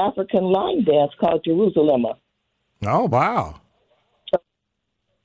African 0.00 0.44
line 0.44 0.84
dance 0.84 1.12
called 1.20 1.44
Jerusalem. 1.44 2.06
Oh, 2.86 3.04
wow. 3.04 3.60
So, 4.32 4.40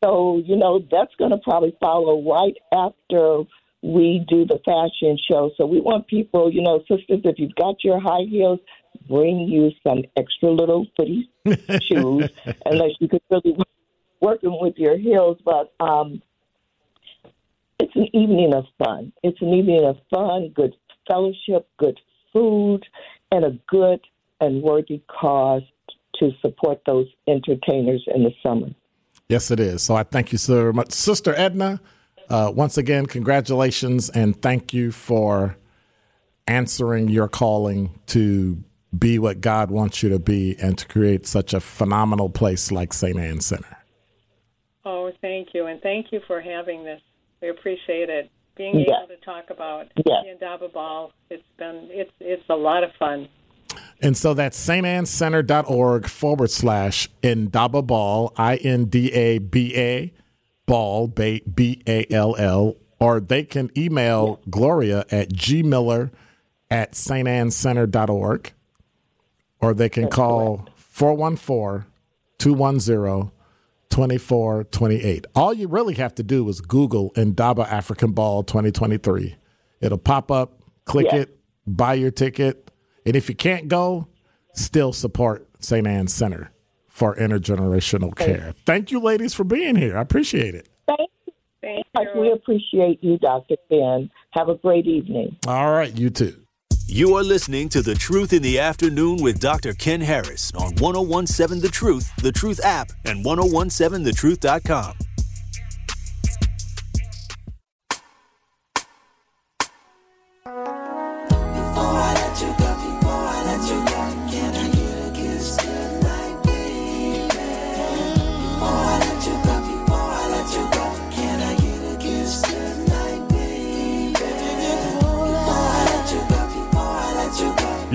so 0.03 0.41
you 0.45 0.57
know, 0.57 0.79
that's 0.79 1.15
going 1.17 1.31
to 1.31 1.37
probably 1.37 1.75
follow 1.79 2.21
right 2.21 2.55
after 2.73 3.43
we 3.81 4.25
do 4.27 4.45
the 4.45 4.59
fashion 4.65 5.17
show. 5.29 5.51
So 5.57 5.65
we 5.65 5.79
want 5.79 6.07
people, 6.07 6.51
you 6.51 6.61
know, 6.61 6.79
sisters, 6.79 7.21
if 7.23 7.37
you've 7.37 7.55
got 7.55 7.83
your 7.83 7.99
high 7.99 8.25
heels, 8.27 8.59
bring 9.07 9.41
you 9.41 9.71
some 9.83 10.03
extra 10.17 10.49
little 10.49 10.87
footy 10.97 11.29
shoes, 11.81 12.29
unless 12.65 12.91
you 12.99 13.07
could 13.07 13.21
really 13.29 13.57
working 14.19 14.57
with 14.59 14.73
your 14.77 14.97
heels. 14.97 15.37
But 15.45 15.73
um, 15.79 16.21
it's 17.79 17.95
an 17.95 18.07
evening 18.13 18.53
of 18.53 18.65
fun. 18.83 19.11
It's 19.23 19.41
an 19.41 19.53
evening 19.53 19.85
of 19.85 19.97
fun, 20.13 20.51
good 20.55 20.75
fellowship, 21.07 21.67
good 21.77 21.99
food, 22.31 22.85
and 23.31 23.45
a 23.45 23.51
good 23.67 23.99
and 24.39 24.61
worthy 24.61 25.01
cause 25.07 25.63
to 26.19 26.31
support 26.41 26.81
those 26.85 27.07
entertainers 27.27 28.03
in 28.13 28.23
the 28.23 28.31
summer. 28.41 28.67
Yes, 29.27 29.51
it 29.51 29.59
is. 29.59 29.83
So 29.83 29.95
I 29.95 30.03
thank 30.03 30.31
you 30.31 30.37
so 30.37 30.71
much. 30.71 30.91
Sister 30.91 31.33
Edna, 31.35 31.81
uh, 32.29 32.51
once 32.53 32.77
again, 32.77 33.05
congratulations 33.05 34.09
and 34.09 34.39
thank 34.41 34.73
you 34.73 34.91
for 34.91 35.57
answering 36.47 37.09
your 37.09 37.27
calling 37.27 37.99
to 38.07 38.63
be 38.97 39.19
what 39.19 39.41
God 39.41 39.71
wants 39.71 40.03
you 40.03 40.09
to 40.09 40.19
be 40.19 40.55
and 40.61 40.77
to 40.77 40.87
create 40.87 41.25
such 41.25 41.53
a 41.53 41.59
phenomenal 41.59 42.29
place 42.29 42.71
like 42.71 42.93
St. 42.93 43.17
Anne 43.17 43.41
Center. 43.41 43.77
Oh, 44.85 45.11
thank 45.21 45.49
you. 45.53 45.65
And 45.65 45.81
thank 45.81 46.11
you 46.11 46.21
for 46.27 46.39
having 46.39 46.83
this. 46.83 47.01
We 47.41 47.49
appreciate 47.49 48.09
it. 48.09 48.29
being 48.57 48.79
Yes. 48.79 48.87
able 49.03 49.07
to 49.09 49.17
talk 49.25 49.49
about 49.49 49.87
Yes. 49.97 50.23
the 50.23 50.31
Indaba 50.31 50.69
Ball. 50.69 51.11
It's 51.29 51.43
been 51.57 51.89
it's 51.91 52.11
it's 52.21 52.47
a 52.49 52.55
lot 52.55 52.85
of 52.85 52.91
fun. 52.97 53.27
And 54.01 54.15
so 54.15 54.33
that's 54.33 54.57
stannecenter.org 54.65 56.07
forward 56.07 56.49
slash 56.51 57.09
Indaba 57.21 57.81
Ball, 57.81 58.31
I 58.37 58.55
N 58.55 58.85
D 58.85 59.11
A 59.11 59.39
B 59.39 59.73
A 59.75 60.13
Ball, 60.65 61.07
B 61.07 61.41
A 61.85 62.05
L 62.09 62.35
L, 62.37 62.75
or 62.97 63.19
they 63.19 63.43
can 63.43 63.69
email 63.77 64.39
Gloria 64.49 65.03
at 65.11 65.31
gmiller 65.31 66.11
at 66.71 66.93
stannecenter.org, 66.93 68.53
or 69.59 69.73
they 69.73 69.89
can 69.89 70.07
call 70.07 70.69
414 70.77 71.85
210 72.37 73.31
2428. 73.95 75.25
All 75.35 75.53
you 75.53 75.69
really 75.69 75.93
have 75.93 76.13
to 76.15 76.23
do 76.23 76.49
is 76.49 76.59
Google 76.59 77.13
Indaba 77.15 77.61
African 77.71 78.11
Ball 78.11 78.43
2023. 78.43 79.35
It'll 79.79 79.97
pop 79.97 80.29
up, 80.29 80.61
click 80.83 81.07
Yeah. 81.13 81.19
it, 81.21 81.39
buy 81.65 81.93
your 81.93 82.11
ticket. 82.11 82.71
And 83.05 83.15
if 83.15 83.29
you 83.29 83.35
can't 83.35 83.69
go, 83.69 84.07
still 84.53 84.91
support 84.91 85.47
St. 85.59 85.87
Anne's 85.87 86.13
Center 86.13 86.51
for 86.89 87.15
intergenerational 87.15 88.13
care. 88.13 88.53
Thank 88.65 88.91
you, 88.91 88.99
ladies, 88.99 89.33
for 89.33 89.45
being 89.45 89.77
here. 89.77 89.97
I 89.97 90.01
appreciate 90.01 90.55
it. 90.55 90.67
Thank 90.87 91.09
you. 91.25 91.33
Thank 91.61 91.85
much. 91.93 92.07
We 92.17 92.31
appreciate 92.33 93.01
you, 93.01 93.17
Dr. 93.17 93.55
Ben. 93.69 94.09
Have 94.31 94.49
a 94.49 94.55
great 94.55 94.87
evening. 94.87 95.37
All 95.47 95.71
right, 95.71 95.97
you 95.97 96.09
too. 96.09 96.44
You 96.87 97.15
are 97.15 97.23
listening 97.23 97.67
to 97.69 97.81
The 97.81 97.95
Truth 97.95 98.31
in 98.31 98.43
the 98.43 98.59
Afternoon 98.59 99.17
with 99.17 99.39
Dr. 99.39 99.73
Ken 99.73 99.99
Harris 99.99 100.51
on 100.53 100.75
1017 100.75 101.59
The 101.59 101.67
Truth, 101.67 102.15
The 102.17 102.31
Truth 102.31 102.59
app, 102.63 102.91
and 103.05 103.25
1017thetruth.com. 103.25 104.93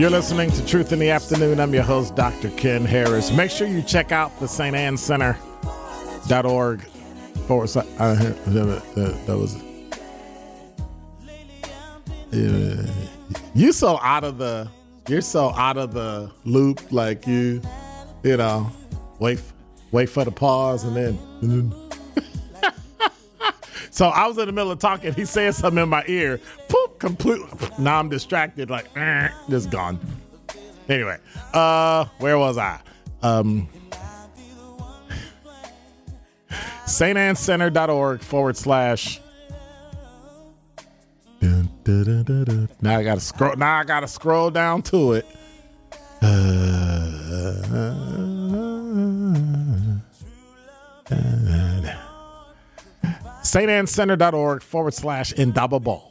You're 0.00 0.08
listening 0.08 0.50
to 0.52 0.64
Truth 0.64 0.92
in 0.92 0.98
the 0.98 1.10
Afternoon. 1.10 1.60
I'm 1.60 1.74
your 1.74 1.82
host, 1.82 2.16
Dr. 2.16 2.48
Ken 2.52 2.86
Harris. 2.86 3.30
Make 3.30 3.50
sure 3.50 3.66
you 3.66 3.82
check 3.82 4.12
out 4.12 4.40
the 4.40 4.48
St. 4.48 4.74
Anne 4.74 4.96
Center.org 4.96 6.80
forward 7.46 7.66
slash. 7.68 7.84
Uh, 7.98 8.14
that, 8.14 9.22
that 9.26 9.36
was. 9.36 9.62
Yeah. 12.32 12.90
You 13.52 13.72
so 13.72 13.98
out 14.00 14.24
of 14.24 14.38
the. 14.38 14.70
You're 15.06 15.20
so 15.20 15.50
out 15.50 15.76
of 15.76 15.92
the 15.92 16.30
loop. 16.46 16.80
Like 16.90 17.26
you, 17.26 17.60
you 18.22 18.38
know, 18.38 18.72
wait, 19.18 19.42
wait 19.90 20.08
for 20.08 20.24
the 20.24 20.32
pause 20.32 20.82
and 20.84 20.96
then- 20.96 21.89
So 23.90 24.06
I 24.06 24.26
was 24.26 24.38
in 24.38 24.46
the 24.46 24.52
middle 24.52 24.70
of 24.70 24.78
talking. 24.78 25.12
He 25.14 25.24
said 25.24 25.54
something 25.54 25.82
in 25.82 25.88
my 25.88 26.04
ear. 26.06 26.40
Poop, 26.68 26.98
completely. 26.98 27.48
Now 27.78 27.98
I'm 27.98 28.08
distracted. 28.08 28.70
Like, 28.70 28.86
eh, 28.96 29.28
just 29.48 29.70
gone. 29.70 29.98
Anyway, 30.88 31.18
uh, 31.52 32.04
where 32.18 32.38
was 32.38 32.58
I? 32.58 32.80
Um, 33.22 33.68
StAnneCenter.org 36.86 38.22
forward 38.22 38.56
slash. 38.56 39.20
Now 41.40 42.98
I 42.98 43.02
gotta 43.02 43.20
scroll. 43.20 43.56
Now 43.56 43.78
I 43.78 43.84
gotta 43.84 44.08
scroll 44.08 44.50
down 44.50 44.82
to 44.82 45.12
it. 45.14 45.26
StAnneCenter.org 53.50 54.62
forward 54.62 54.94
slash 54.94 55.32
Indaba 55.32 55.80
Ball. 55.80 56.08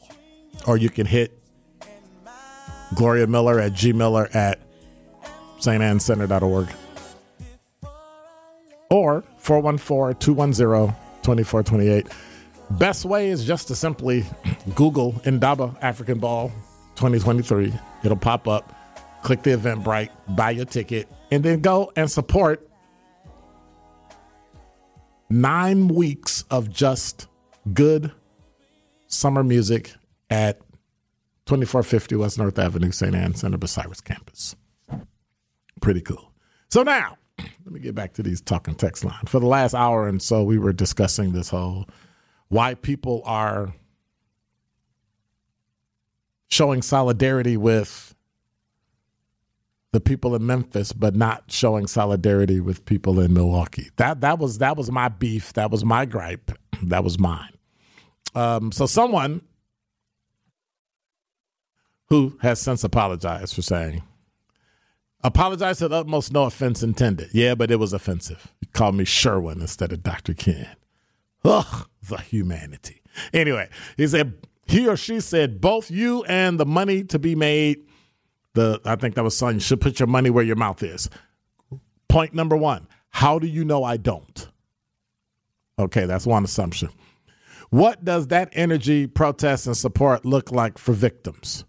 Or 0.68 0.76
you 0.76 0.90
can 0.90 1.06
hit 1.06 1.32
Gloria 2.96 3.28
Miller 3.28 3.62
at 3.62 3.72
gmiller 3.72 4.34
at 4.36 4.60
StAnneCenter.org. 5.60 6.68
Or 8.90 9.24
414 9.38 10.20
210 10.20 10.94
2428. 11.24 12.08
Best 12.72 13.06
way 13.06 13.30
is 13.30 13.46
just 13.46 13.70
to 13.70 13.76
simply 13.76 14.26
Google 14.76 15.22
Indaba 15.24 15.74
African 15.82 16.20
Ball 16.20 16.50
2023. 16.96 17.74
It'll 18.04 18.18
pop 18.18 18.50
up. 18.50 18.76
Click 19.24 19.44
the 19.44 19.52
Eventbrite, 19.52 20.10
buy 20.36 20.52
your 20.52 20.66
ticket, 20.66 21.08
and 21.32 21.44
then 21.44 21.62
go 21.62 21.92
and 21.96 22.10
support 22.10 22.70
nine 25.30 25.90
weeks 25.90 26.39
of 26.50 26.70
just 26.70 27.28
good 27.74 28.12
summer 29.08 29.44
music 29.44 29.94
at 30.30 30.60
2450 31.46 32.16
West 32.16 32.38
North 32.38 32.60
Avenue, 32.60 32.92
St. 32.92 33.16
Anne 33.16 33.36
Center, 33.36 33.66
Cyrus 33.66 34.02
campus. 34.02 34.56
Pretty 35.82 36.02
cool. 36.02 36.32
So 36.70 36.84
now, 36.84 37.18
let 37.38 37.72
me 37.72 37.80
get 37.80 37.96
back 37.96 38.14
to 38.14 38.24
these 38.24 38.42
talking 38.42 38.76
text 38.76 39.04
line. 39.04 39.26
For 39.26 39.40
the 39.40 39.48
last 39.48 39.74
hour 39.74 40.08
and 40.08 40.22
so, 40.22 40.44
we 40.44 40.60
were 40.60 40.74
discussing 40.74 41.32
this 41.32 41.50
whole 41.50 41.88
why 42.50 42.76
people 42.76 43.22
are 43.26 43.74
showing 46.50 46.82
solidarity 46.82 47.58
with 47.58 48.16
the 49.92 50.00
people 50.00 50.36
in 50.36 50.46
Memphis, 50.46 50.94
but 50.94 51.16
not 51.16 51.46
showing 51.52 51.88
solidarity 51.88 52.60
with 52.60 52.86
people 52.86 53.20
in 53.20 53.34
Milwaukee. 53.34 53.90
That 53.98 54.22
that 54.22 54.40
was 54.40 54.60
that 54.60 54.78
was 54.78 54.92
my 54.92 55.10
beef. 55.10 55.54
That 55.54 55.72
was 55.72 55.84
my 55.84 56.06
gripe. 56.06 56.52
That 56.84 57.04
was 57.04 57.20
mine. 57.20 57.54
Um, 58.36 58.72
so 58.72 58.86
someone 58.86 59.42
who 62.08 62.38
has 62.42 62.60
since 62.60 62.84
apologized 62.84 63.56
for 63.56 63.62
saying, 63.62 64.04
apologize 65.24 65.80
to 65.80 65.88
the 65.88 65.98
utmost, 65.98 66.32
no 66.32 66.44
offense 66.44 66.82
intended. 66.84 67.30
Yeah, 67.34 67.56
but 67.56 67.72
it 67.72 67.78
was 67.78 67.94
offensive. 67.94 68.54
You 68.62 68.68
called 68.74 68.96
me 68.96 69.06
Sherwin 69.06 69.62
instead 69.62 69.92
of 69.92 70.04
Dr. 70.04 70.34
Ken. 70.34 70.76
Ugh, 71.44 71.88
the 72.08 72.18
humanity. 72.18 73.02
Anyway, 73.34 73.70
he 73.98 74.08
said 74.08 74.34
he 74.66 74.88
or 74.88 74.98
she 74.98 75.20
said 75.20 75.62
both 75.62 75.90
you 75.90 76.24
and 76.26 76.60
the 76.60 76.66
money 76.66 77.04
to 77.06 77.20
be 77.20 77.36
made. 77.36 77.86
The 78.54 78.82
I 78.86 78.96
think 78.96 79.16
that 79.16 79.24
was 79.24 79.38
son. 79.38 79.56
You 79.56 79.60
should 79.60 79.82
put 79.82 80.00
your 80.00 80.08
money 80.08 80.30
where 80.30 80.44
your 80.44 80.56
mouth 80.56 80.82
is. 80.84 81.10
Point 82.08 82.34
number 82.34 82.58
one: 82.58 82.88
How 83.10 83.40
do 83.40 83.48
you 83.48 83.64
know 83.64 83.84
I 83.84 83.98
don't? 83.98 84.48
Okay, 85.78 86.06
that's 86.06 86.26
one 86.26 86.44
assumption. 86.44 86.90
What 87.70 88.04
does 88.04 88.28
that 88.28 88.50
energy, 88.54 89.06
protest, 89.08 89.68
and 89.68 89.78
support 89.78 90.26
look 90.26 90.52
like 90.52 90.78
for 90.78 90.94
victims? 90.94 91.64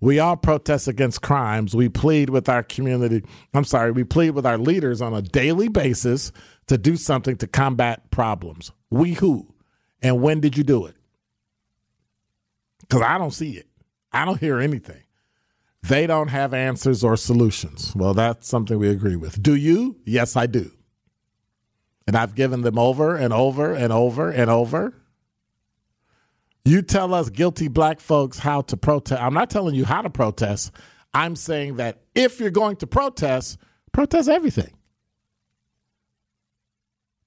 We 0.00 0.20
all 0.20 0.36
protest 0.36 0.86
against 0.86 1.22
crimes. 1.22 1.74
We 1.74 1.88
plead 1.88 2.30
with 2.30 2.48
our 2.48 2.62
community. 2.62 3.24
I'm 3.52 3.64
sorry, 3.64 3.90
we 3.90 4.04
plead 4.04 4.30
with 4.30 4.46
our 4.46 4.58
leaders 4.58 5.00
on 5.00 5.12
a 5.12 5.22
daily 5.22 5.68
basis 5.68 6.30
to 6.68 6.78
do 6.78 6.96
something 6.96 7.36
to 7.38 7.48
combat 7.48 8.10
problems. 8.10 8.70
We 8.90 9.14
who? 9.14 9.54
And 10.00 10.22
when 10.22 10.40
did 10.40 10.56
you 10.56 10.62
do 10.62 10.86
it? 10.86 10.94
Because 12.80 13.02
I 13.02 13.18
don't 13.18 13.32
see 13.32 13.52
it. 13.52 13.66
I 14.12 14.24
don't 14.24 14.38
hear 14.38 14.60
anything. 14.60 15.02
They 15.82 16.06
don't 16.06 16.28
have 16.28 16.52
answers 16.52 17.04
or 17.04 17.16
solutions. 17.16 17.94
Well, 17.94 18.14
that's 18.14 18.48
something 18.48 18.78
we 18.78 18.88
agree 18.88 19.16
with. 19.16 19.42
Do 19.42 19.54
you? 19.54 19.96
Yes, 20.04 20.36
I 20.36 20.46
do. 20.46 20.72
And 22.06 22.16
I've 22.16 22.34
given 22.34 22.62
them 22.62 22.78
over 22.78 23.14
and 23.16 23.32
over 23.32 23.74
and 23.74 23.92
over 23.92 24.30
and 24.30 24.50
over. 24.50 24.94
You 26.64 26.82
tell 26.82 27.14
us 27.14 27.30
guilty 27.30 27.68
black 27.68 28.00
folks 28.00 28.38
how 28.38 28.62
to 28.62 28.76
protest. 28.76 29.22
I'm 29.22 29.34
not 29.34 29.50
telling 29.50 29.74
you 29.74 29.84
how 29.84 30.02
to 30.02 30.10
protest. 30.10 30.72
I'm 31.14 31.36
saying 31.36 31.76
that 31.76 32.00
if 32.14 32.40
you're 32.40 32.50
going 32.50 32.76
to 32.76 32.86
protest, 32.86 33.58
protest 33.92 34.28
everything. 34.28 34.72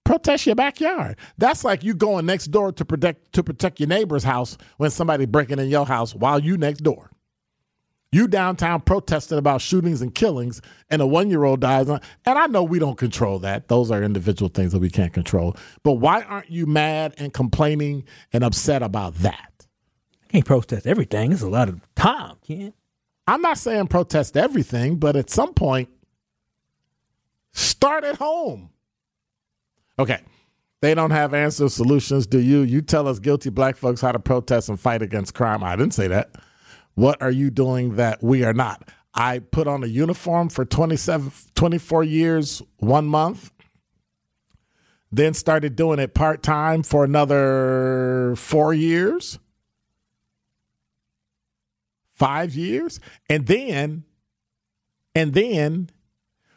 Protest 0.04 0.46
your 0.46 0.56
backyard. 0.56 1.18
That's 1.38 1.64
like 1.64 1.84
you 1.84 1.94
going 1.94 2.26
next 2.26 2.48
door 2.48 2.72
to 2.74 2.84
protect 2.84 3.34
to 3.34 3.44
protect 3.44 3.80
your 3.80 3.88
neighbor's 3.88 4.24
house 4.24 4.58
when 4.78 4.90
somebody 4.90 5.26
breaking 5.26 5.60
in 5.60 5.70
your 5.70 5.86
house 5.86 6.14
while 6.14 6.40
you 6.40 6.58
next 6.58 6.82
door. 6.84 7.11
You 8.14 8.28
downtown 8.28 8.82
protesting 8.82 9.38
about 9.38 9.62
shootings 9.62 10.02
and 10.02 10.14
killings, 10.14 10.62
and 10.90 11.02
a 11.02 11.08
one 11.08 11.30
year 11.30 11.46
old 11.46 11.62
dies. 11.62 11.88
And 11.88 12.02
I 12.26 12.48
know 12.48 12.62
we 12.62 12.78
don't 12.78 12.98
control 12.98 13.40
that. 13.40 13.70
Those 13.70 13.90
are 13.90 14.04
individual 14.04 14.50
things 14.50 14.74
that 14.74 14.80
we 14.80 14.90
can't 14.90 15.14
control. 15.14 15.56
But 15.84 15.94
why 15.94 16.22
aren't 16.24 16.52
you 16.52 16.66
mad 16.66 17.14
and 17.18 17.34
complaining 17.34 18.04
and 18.34 18.44
upset 18.44 18.84
about 18.84 19.16
that? 19.20 19.66
I 20.24 20.28
can't 20.34 20.46
protest 20.46 20.86
everything. 20.86 21.32
It's 21.32 21.42
a 21.42 21.50
lot 21.50 21.70
of 21.70 21.82
time, 21.96 22.36
Ken. 22.46 22.74
I'm 23.28 23.42
not 23.42 23.58
saying 23.58 23.88
protest 23.88 24.36
everything, 24.36 24.98
but 24.98 25.16
at 25.16 25.30
some 25.30 25.54
point, 25.54 25.88
start 27.54 28.04
at 28.04 28.18
home. 28.18 28.72
Okay. 29.98 30.20
They 30.82 30.96
don't 30.96 31.12
have 31.12 31.34
answer 31.34 31.70
solutions. 31.70 32.28
Do 32.28 32.40
you? 32.40 32.62
You 32.62 32.82
tell 32.82 33.08
us 33.08 33.20
guilty 33.20 33.52
black 33.52 33.78
folks 33.78 34.02
how 34.02 34.12
to 34.12 34.20
protest 34.20 34.68
and 34.68 34.78
fight 34.78 35.02
against 35.02 35.34
crime. 35.34 35.64
I 35.64 35.78
didn't 35.78 35.94
say 35.94 36.08
that. 36.08 36.32
What 36.96 37.22
are 37.22 37.32
you 37.32 37.50
doing 37.50 37.96
that 37.96 38.22
we 38.22 38.44
are 38.44 38.54
not? 38.54 38.90
I 39.14 39.40
put 39.40 39.68
on 39.68 39.84
a 39.84 39.88
uniform 39.88 40.50
for 40.50 40.66
27, 40.66 41.32
24 41.56 42.04
years, 42.04 42.62
one 42.78 43.06
month, 43.06 43.52
then 45.12 45.34
started 45.34 45.76
doing 45.76 46.00
it 46.00 46.14
part 46.14 46.42
time 46.42 46.84
for 46.84 47.04
another 47.04 48.34
four 48.38 48.74
years, 48.74 49.40
five 52.14 52.56
years, 52.56 53.00
and 53.30 53.48
then, 53.48 54.06
and 55.14 55.34
then 55.34 55.90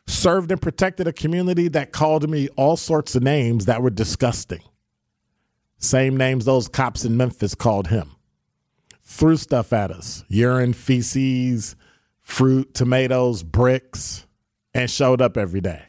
served 0.07 0.53
and 0.53 0.63
protected 0.63 1.09
a 1.09 1.13
community 1.13 1.67
that 1.69 1.91
called 1.91 2.29
me 2.29 2.49
all 2.57 2.77
sorts 2.77 3.17
of 3.17 3.23
names 3.23 3.65
that 3.65 3.83
were 3.83 3.91
disgusting. 3.91 4.63
Same 5.79 6.17
names 6.17 6.45
those 6.45 6.69
cops 6.69 7.05
in 7.05 7.17
Memphis 7.17 7.55
called 7.55 7.89
him. 7.89 8.14
Threw 9.05 9.37
stuff 9.37 9.73
at 9.73 9.91
us 9.91 10.25
urine, 10.29 10.73
feces, 10.73 11.77
fruit, 12.23 12.75
tomatoes, 12.75 13.43
bricks, 13.43 14.27
and 14.73 14.91
showed 14.91 15.21
up 15.21 15.37
every 15.37 15.61
day. 15.61 15.85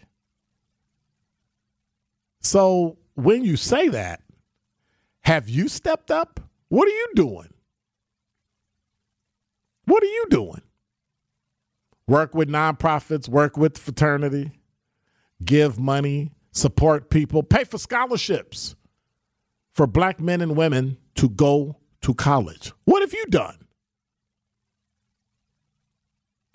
So 2.42 2.98
when 3.16 3.44
you 3.44 3.56
say 3.56 3.88
that, 3.90 4.22
have 5.22 5.50
you 5.50 5.68
stepped 5.68 6.12
up? 6.12 6.40
What 6.68 6.88
are 6.88 6.92
you 6.92 7.08
doing? 7.16 7.50
What 9.86 10.04
are 10.04 10.08
you 10.08 10.26
doing? 10.30 10.62
Work 12.08 12.36
with 12.36 12.50
nonprofits, 12.50 13.28
work 13.28 13.58
with 13.58 13.78
fraternity, 13.78 14.52
give 15.44 15.80
money, 15.80 16.32
support 16.52 17.10
people, 17.10 17.42
pay 17.42 17.64
for 17.64 17.78
scholarships 17.78 18.76
for 19.72 19.88
black 19.88 20.20
men 20.20 20.42
and 20.42 20.56
women 20.56 20.98
to 21.16 21.30
go 21.30 21.78
to 22.06 22.14
college. 22.14 22.72
What 22.84 23.02
have 23.02 23.14
you 23.14 23.26
done? 23.26 23.58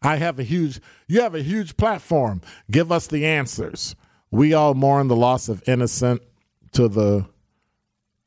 I 0.00 0.14
have 0.14 0.38
a 0.38 0.44
huge, 0.44 0.80
you 1.08 1.22
have 1.22 1.34
a 1.34 1.42
huge 1.42 1.76
platform. 1.76 2.40
Give 2.70 2.92
us 2.92 3.08
the 3.08 3.26
answers. 3.26 3.96
We 4.30 4.54
all 4.54 4.74
mourn 4.74 5.08
the 5.08 5.16
loss 5.16 5.48
of 5.48 5.60
innocent 5.66 6.22
to 6.70 6.86
the 6.86 7.26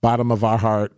bottom 0.02 0.32
of 0.32 0.44
our 0.44 0.58
heart. 0.58 0.92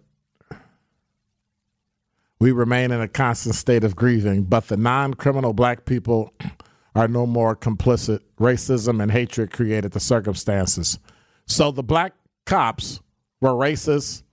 We 2.40 2.52
remain 2.52 2.92
in 2.92 3.02
a 3.02 3.08
constant 3.08 3.54
state 3.54 3.84
of 3.84 3.96
grieving, 3.96 4.46
but 4.46 4.68
the 4.68 4.78
non 4.78 5.14
criminal 5.14 5.54
black 5.54 5.86
people 5.86 6.34
are 6.96 7.08
no 7.08 7.28
more 7.28 7.56
complicit. 7.56 8.22
Racism 8.40 9.00
and 9.00 9.12
hatred 9.12 9.52
created 9.52 9.92
the 9.92 10.00
circumstances. 10.00 10.98
So 11.46 11.70
the 11.70 11.84
black 11.84 12.14
cops 12.48 13.00
were 13.42 13.52
racist 13.52 14.24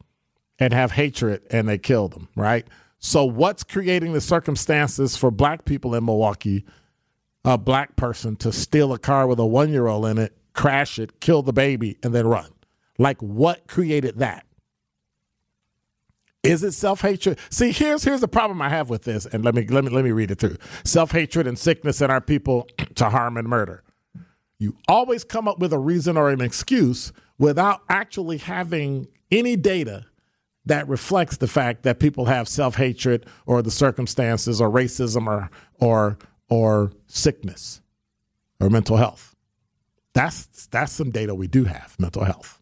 and 0.59 0.73
have 0.73 0.93
hatred 0.93 1.43
and 1.51 1.69
they 1.69 1.79
kill 1.79 2.09
them, 2.09 2.29
right? 2.37 2.67
So 2.99 3.25
what's 3.25 3.65
creating 3.65 4.13
the 4.13 4.21
circumstances 4.21 5.17
for 5.17 5.31
black 5.31 5.65
people 5.65 5.95
in 5.95 6.05
Milwaukee, 6.05 6.65
a 7.45 7.59
black 7.59 7.97
person 7.97 8.37
to 8.37 8.53
steal 8.53 8.93
a 8.93 8.99
car 8.99 9.27
with 9.27 9.41
a 9.41 9.47
one 9.47 9.71
year 9.71 9.89
old 9.89 10.07
in 10.07 10.19
it, 10.19 10.37
crash 10.53 10.99
it, 10.99 11.21
kill 11.21 11.43
the 11.43 11.53
baby, 11.53 11.99
and 12.03 12.15
then 12.15 12.27
run? 12.27 12.51
Like 12.99 13.21
what 13.21 13.67
created 13.67 14.19
that? 14.19 14.47
Is 16.43 16.65
it 16.65 16.73
self 16.73 17.03
hatred? 17.03 17.39
See, 17.51 17.71
here's 17.71 18.03
here's 18.05 18.21
the 18.21 18.29
problem 18.29 18.61
I 18.61 18.69
have 18.69 18.91
with 18.91 19.03
this, 19.03 19.27
and 19.27 19.45
let 19.45 19.55
me 19.55 19.67
let 19.67 19.85
me 19.85 19.91
let 19.91 20.05
me 20.05 20.11
read 20.11 20.31
it 20.31 20.39
through. 20.41 20.57
Self 20.85 21.13
hatred 21.13 21.47
and 21.47 21.59
sickness 21.59 22.01
in 22.01 22.11
our 22.11 22.21
people 22.21 22.69
to 22.97 23.11
harm 23.11 23.37
and 23.37 23.49
murder. 23.49 23.85
You 24.59 24.77
always 24.89 25.25
come 25.25 25.49
up 25.49 25.59
with 25.59 25.73
a 25.73 25.79
reason 25.79 26.17
or 26.17 26.31
an 26.31 26.41
excuse 26.41 27.13
without 27.39 27.81
actually 27.89 28.39
having 28.39 29.09
any 29.31 29.57
data 29.57 30.07
that 30.67 30.89
reflects 30.89 31.39
the 31.39 31.49
fact 31.49 31.83
that 31.83 31.99
people 31.99 32.27
have 32.27 32.49
self 32.49 32.77
hatred 32.77 33.27
or 33.47 33.63
the 33.63 33.71
circumstances 33.71 34.61
or 34.61 34.71
racism 34.71 35.27
or 35.27 35.51
or 35.81 36.19
or 36.49 36.93
sickness 37.07 37.81
or 38.61 38.71
mental 38.71 38.97
health. 38.97 39.35
That's 40.15 40.67
that's 40.67 40.93
some 40.93 41.11
data 41.11 41.35
we 41.35 41.49
do 41.49 41.65
have, 41.65 41.97
mental 41.99 42.25
health. 42.25 42.61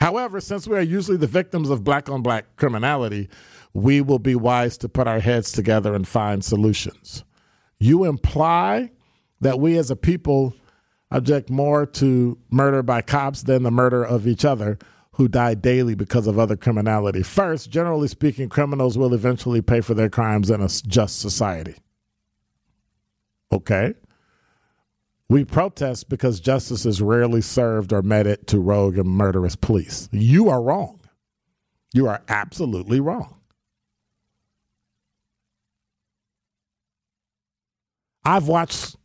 However, 0.00 0.40
since 0.40 0.66
we 0.66 0.76
are 0.76 0.82
usually 0.82 1.16
the 1.16 1.26
victims 1.26 1.70
of 1.70 1.84
black 1.84 2.08
on 2.08 2.22
black 2.22 2.56
criminality, 2.56 3.28
we 3.72 4.00
will 4.00 4.18
be 4.18 4.34
wise 4.34 4.76
to 4.78 4.88
put 4.88 5.06
our 5.06 5.20
heads 5.20 5.52
together 5.52 5.94
and 5.94 6.06
find 6.06 6.44
solutions. 6.44 7.24
You 7.78 8.04
imply 8.04 8.90
that 9.40 9.60
we 9.60 9.78
as 9.78 9.90
a 9.90 9.96
people 9.96 10.54
object 11.10 11.50
more 11.50 11.86
to 11.86 12.38
murder 12.50 12.82
by 12.82 13.02
cops 13.02 13.42
than 13.42 13.62
the 13.62 13.70
murder 13.70 14.04
of 14.04 14.26
each 14.26 14.44
other 14.44 14.78
who 15.16 15.28
die 15.28 15.54
daily 15.54 15.94
because 15.94 16.26
of 16.26 16.38
other 16.38 16.56
criminality. 16.56 17.22
First, 17.22 17.70
generally 17.70 18.08
speaking, 18.08 18.48
criminals 18.48 18.96
will 18.96 19.12
eventually 19.12 19.60
pay 19.60 19.80
for 19.80 19.94
their 19.94 20.08
crimes 20.08 20.50
in 20.50 20.62
a 20.62 20.68
just 20.68 21.20
society. 21.20 21.76
Okay. 23.52 23.94
We 25.28 25.44
protest 25.44 26.08
because 26.08 26.40
justice 26.40 26.86
is 26.86 27.00
rarely 27.02 27.40
served 27.40 27.92
or 27.92 28.02
meted 28.02 28.46
to 28.48 28.58
rogue 28.58 28.98
and 28.98 29.08
murderous 29.08 29.56
police. 29.56 30.08
You 30.12 30.48
are 30.48 30.62
wrong. 30.62 31.00
You 31.94 32.06
are 32.06 32.22
absolutely 32.28 33.00
wrong. 33.00 33.38
I've 38.24 38.48
watched 38.48 38.96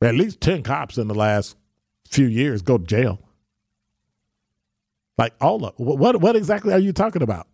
at 0.00 0.14
least 0.14 0.40
10 0.40 0.62
cops 0.62 0.98
in 0.98 1.08
the 1.08 1.14
last 1.14 1.56
few 2.08 2.26
years 2.26 2.62
go 2.62 2.78
to 2.78 2.84
jail. 2.84 3.23
Like 5.16 5.34
all 5.40 5.64
of 5.64 5.74
what 5.76 6.20
what 6.20 6.36
exactly 6.36 6.72
are 6.72 6.78
you 6.78 6.92
talking 6.92 7.22
about? 7.22 7.46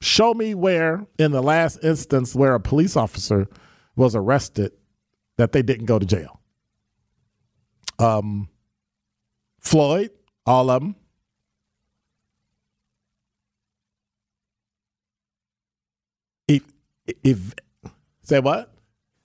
Show 0.00 0.32
me 0.34 0.54
where 0.54 1.06
in 1.18 1.32
the 1.32 1.42
last 1.42 1.78
instance 1.82 2.34
where 2.34 2.54
a 2.54 2.60
police 2.60 2.96
officer 2.96 3.48
was 3.96 4.14
arrested 4.14 4.72
that 5.36 5.52
they 5.52 5.62
didn't 5.62 5.86
go 5.86 5.98
to 5.98 6.06
jail. 6.06 6.40
Um 7.98 8.48
Floyd, 9.60 10.10
all 10.46 10.70
of 10.70 10.80
them. 10.80 10.96
If, 16.48 16.62
if 17.22 17.54
say 18.22 18.40
what? 18.40 18.72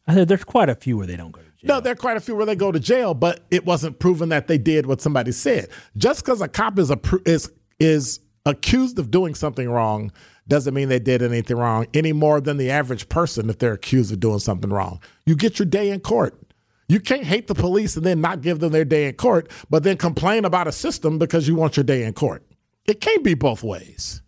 I 0.07 0.13
said 0.13 0.27
there's 0.27 0.43
quite 0.43 0.69
a 0.69 0.75
few 0.75 0.97
where 0.97 1.07
they 1.07 1.15
don't 1.15 1.31
go 1.31 1.41
to 1.41 1.47
jail. 1.47 1.75
No, 1.75 1.79
there 1.79 1.93
are 1.93 1.95
quite 1.95 2.17
a 2.17 2.19
few 2.19 2.35
where 2.35 2.45
they 2.45 2.55
go 2.55 2.71
to 2.71 2.79
jail, 2.79 3.13
but 3.13 3.41
it 3.49 3.65
wasn't 3.65 3.97
proven 3.99 4.29
that 4.29 4.47
they 4.47 4.57
did 4.57 4.85
what 4.85 5.01
somebody 5.01 5.31
said. 5.31 5.69
Just 5.97 6.23
because 6.23 6.41
a 6.41 6.47
cop 6.47 6.77
is 6.77 6.91
a 6.91 6.99
is 7.25 7.51
is 7.79 8.19
accused 8.45 8.99
of 8.99 9.11
doing 9.11 9.35
something 9.35 9.69
wrong 9.69 10.11
doesn't 10.47 10.73
mean 10.73 10.89
they 10.89 10.99
did 10.99 11.21
anything 11.21 11.57
wrong 11.57 11.87
any 11.93 12.13
more 12.13 12.39
than 12.39 12.57
the 12.57 12.69
average 12.69 13.09
person 13.09 13.49
if 13.49 13.57
they're 13.57 13.73
accused 13.73 14.11
of 14.11 14.19
doing 14.19 14.39
something 14.39 14.69
wrong. 14.69 14.99
You 15.25 15.35
get 15.35 15.57
your 15.57 15.65
day 15.65 15.89
in 15.89 16.01
court. 16.01 16.39
You 16.87 16.99
can't 16.99 17.23
hate 17.23 17.47
the 17.47 17.55
police 17.55 17.97
and 17.97 18.05
then 18.05 18.21
not 18.21 18.41
give 18.41 18.59
them 18.59 18.71
their 18.71 18.85
day 18.85 19.07
in 19.07 19.15
court, 19.15 19.49
but 19.71 19.81
then 19.81 19.97
complain 19.97 20.45
about 20.45 20.67
a 20.67 20.71
system 20.71 21.17
because 21.17 21.47
you 21.47 21.55
want 21.55 21.77
your 21.77 21.83
day 21.83 22.03
in 22.03 22.13
court. 22.13 22.45
It 22.85 23.01
can't 23.01 23.23
be 23.23 23.33
both 23.33 23.63
ways. 23.63 24.21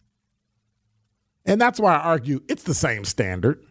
And 1.45 1.61
that's 1.61 1.79
why 1.79 1.95
I 1.95 1.99
argue 1.99 2.41
it's 2.49 2.63
the 2.63 2.73
same 2.73 3.05
standard. 3.05 3.63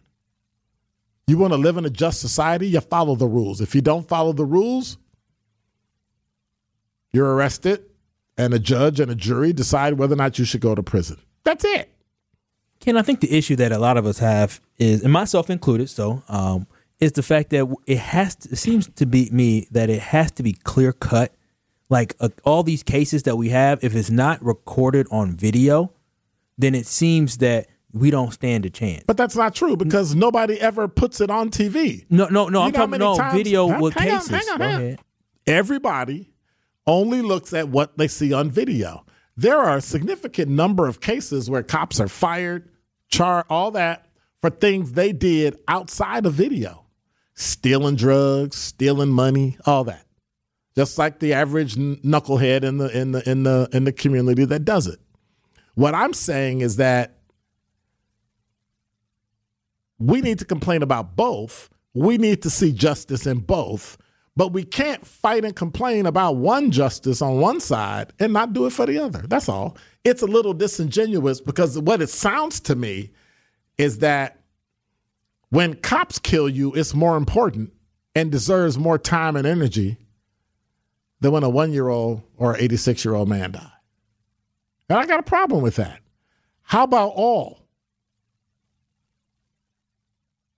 You 1.27 1.37
want 1.37 1.51
to 1.51 1.57
live 1.57 1.75
in 1.75 1.85
a 1.85 1.89
just 1.89 2.21
society, 2.21 2.69
you 2.69 2.79
follow 2.79 3.15
the 3.15 3.27
rules. 3.27 3.59
If 3.59 3.75
you 3.75 3.81
don't 3.81 4.07
follow 4.07 4.31
the 4.31 4.45
rules, 4.45 4.97
you're 7.11 7.35
arrested, 7.35 7.83
and 8.37 8.53
a 8.53 8.59
judge 8.59 8.99
and 8.99 9.11
a 9.11 9.15
jury 9.15 9.53
decide 9.53 9.93
whether 9.95 10.13
or 10.13 10.17
not 10.17 10.37
you 10.39 10.45
should 10.45 10.61
go 10.61 10.75
to 10.75 10.83
prison. 10.83 11.17
That's 11.43 11.65
it. 11.65 11.91
Ken, 12.79 12.95
I 12.97 13.01
think 13.01 13.21
the 13.21 13.35
issue 13.35 13.55
that 13.57 13.71
a 13.71 13.79
lot 13.79 13.97
of 13.97 14.05
us 14.05 14.19
have 14.19 14.61
is, 14.77 15.03
and 15.03 15.11
myself 15.11 15.49
included, 15.49 15.89
so 15.89 16.21
um, 16.29 16.67
is 16.99 17.13
the 17.13 17.23
fact 17.23 17.49
that 17.49 17.67
it 17.87 17.97
has. 17.97 18.35
To, 18.35 18.49
it 18.51 18.57
seems 18.57 18.87
to 18.95 19.05
be 19.05 19.29
me 19.31 19.67
that 19.71 19.89
it 19.89 19.99
has 19.99 20.31
to 20.33 20.43
be 20.43 20.53
clear 20.53 20.93
cut. 20.93 21.33
Like 21.89 22.15
uh, 22.19 22.29
all 22.43 22.63
these 22.63 22.83
cases 22.83 23.23
that 23.23 23.37
we 23.37 23.49
have, 23.49 23.81
if 23.83 23.95
it's 23.95 24.09
not 24.11 24.43
recorded 24.43 25.07
on 25.09 25.35
video, 25.35 25.91
then 26.57 26.75
it 26.75 26.85
seems 26.85 27.37
that 27.37 27.67
we 27.93 28.11
don't 28.11 28.31
stand 28.33 28.65
a 28.65 28.69
chance. 28.69 29.05
But 29.07 29.15
that's 29.17 29.35
not 29.37 29.55
true 29.55 29.77
because 29.77 30.13
nobody 30.13 30.59
ever 30.59 30.87
puts 30.89 31.21
it 31.21 31.29
on 31.31 31.49
TV. 31.49 32.05
No, 32.09 32.27
no, 32.27 32.49
no. 32.49 32.59
You 32.59 32.65
I'm 32.65 32.71
talking 32.73 32.99
no 32.99 33.15
times- 33.17 33.33
video 33.33 33.69
Huh? 33.69 33.79
with 33.81 33.93
Hang 33.93 34.11
on, 34.11 34.17
cases. 34.19 34.29
hang 34.31 34.49
on, 34.53 34.59
hang 34.59 34.91
on. 34.91 34.97
Everybody 35.47 36.29
only 36.87 37.21
looks 37.21 37.53
at 37.53 37.69
what 37.69 37.97
they 37.97 38.07
see 38.07 38.33
on 38.33 38.49
video. 38.49 39.05
There 39.35 39.59
are 39.59 39.77
a 39.77 39.81
significant 39.81 40.49
number 40.49 40.87
of 40.87 41.01
cases 41.01 41.49
where 41.49 41.61
cops 41.61 41.99
are 41.99 42.07
fired, 42.07 42.69
char 43.09 43.45
all 43.49 43.71
that 43.71 44.07
for 44.41 44.49
things 44.49 44.93
they 44.93 45.11
did 45.11 45.59
outside 45.67 46.25
of 46.25 46.33
video. 46.33 46.85
Stealing 47.35 47.95
drugs, 47.95 48.55
stealing 48.55 49.09
money, 49.09 49.57
all 49.65 49.83
that. 49.83 50.05
Just 50.75 50.97
like 50.97 51.19
the 51.19 51.33
average 51.33 51.75
knucklehead 51.75 52.63
in 52.63 52.77
the 52.77 52.97
in 52.97 53.11
the 53.11 53.29
in 53.29 53.43
the 53.43 53.69
in 53.73 53.83
the 53.83 53.91
community 53.91 54.45
that 54.45 54.65
does 54.65 54.87
it. 54.87 54.99
What 55.75 55.93
I'm 55.93 56.13
saying 56.13 56.61
is 56.61 56.77
that 56.77 57.17
we 59.99 60.21
need 60.21 60.39
to 60.39 60.45
complain 60.45 60.81
about 60.81 61.15
both. 61.15 61.69
We 61.93 62.17
need 62.17 62.43
to 62.43 62.49
see 62.49 62.71
justice 62.71 63.25
in 63.25 63.39
both. 63.39 63.97
But 64.37 64.53
we 64.53 64.63
can't 64.63 65.03
fight 65.03 65.43
and 65.43 65.55
complain 65.55 66.05
about 66.05 66.35
one 66.35 66.69
justice 66.69 67.23
on 67.23 67.39
one 67.39 67.59
side 67.59 68.13
and 68.19 68.31
not 68.31 68.53
do 68.53 68.67
it 68.67 68.69
for 68.69 68.85
the 68.85 68.99
other. 68.99 69.23
That's 69.27 69.49
all. 69.49 69.75
It's 70.03 70.21
a 70.21 70.27
little 70.27 70.53
disingenuous 70.53 71.41
because 71.41 71.79
what 71.79 72.03
it 72.03 72.09
sounds 72.09 72.59
to 72.61 72.75
me 72.75 73.09
is 73.79 73.97
that 73.97 74.39
when 75.49 75.73
cops 75.73 76.19
kill 76.19 76.47
you, 76.47 76.71
it's 76.75 76.93
more 76.93 77.17
important 77.17 77.73
and 78.13 78.31
deserves 78.31 78.77
more 78.77 78.99
time 78.99 79.35
and 79.35 79.47
energy 79.47 79.97
than 81.19 81.31
when 81.31 81.43
a 81.43 81.49
one 81.49 81.73
year 81.73 81.87
old 81.87 82.21
or 82.37 82.53
an 82.53 82.61
86 82.61 83.03
year 83.03 83.15
old 83.15 83.27
man 83.27 83.53
died. 83.53 83.71
And 84.87 84.99
I 84.99 85.07
got 85.07 85.19
a 85.19 85.23
problem 85.23 85.63
with 85.63 85.77
that. 85.77 85.99
How 86.61 86.83
about 86.83 87.13
all? 87.15 87.65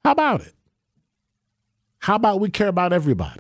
How 0.04 0.12
about 0.12 0.42
it? 0.42 0.54
How 2.00 2.16
about 2.16 2.42
we 2.42 2.50
care 2.50 2.68
about 2.68 2.92
everybody? 2.92 3.40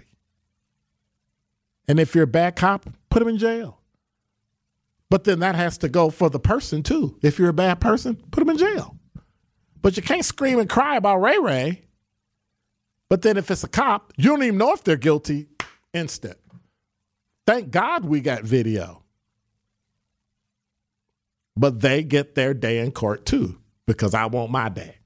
And 1.89 1.99
if 1.99 2.13
you're 2.13 2.25
a 2.25 2.27
bad 2.27 2.55
cop, 2.55 2.85
put 3.09 3.21
him 3.21 3.27
in 3.27 3.39
jail. 3.39 3.81
But 5.09 5.23
then 5.23 5.39
that 5.39 5.55
has 5.55 5.79
to 5.79 5.89
go 5.89 6.11
for 6.11 6.29
the 6.29 6.39
person 6.39 6.83
too. 6.83 7.17
If 7.23 7.39
you're 7.39 7.49
a 7.49 7.53
bad 7.53 7.81
person, 7.81 8.15
put 8.29 8.43
him 8.43 8.49
in 8.51 8.59
jail. 8.59 8.95
But 9.81 9.97
you 9.97 10.03
can't 10.03 10.23
scream 10.23 10.59
and 10.59 10.69
cry 10.69 10.97
about 10.97 11.17
Ray 11.17 11.39
Ray. 11.39 11.81
But 13.09 13.23
then 13.23 13.37
if 13.37 13.49
it's 13.49 13.63
a 13.63 13.67
cop, 13.67 14.13
you 14.17 14.29
don't 14.29 14.43
even 14.43 14.59
know 14.59 14.71
if 14.71 14.83
they're 14.83 14.97
guilty. 14.97 15.47
Instant. 15.91 16.37
Thank 17.47 17.71
God 17.71 18.05
we 18.05 18.21
got 18.21 18.43
video. 18.43 19.01
But 21.57 21.79
they 21.81 22.03
get 22.03 22.35
their 22.35 22.53
day 22.53 22.77
in 22.77 22.91
court 22.91 23.25
too, 23.25 23.57
because 23.87 24.13
I 24.13 24.27
want 24.27 24.51
my 24.51 24.69
day. 24.69 24.97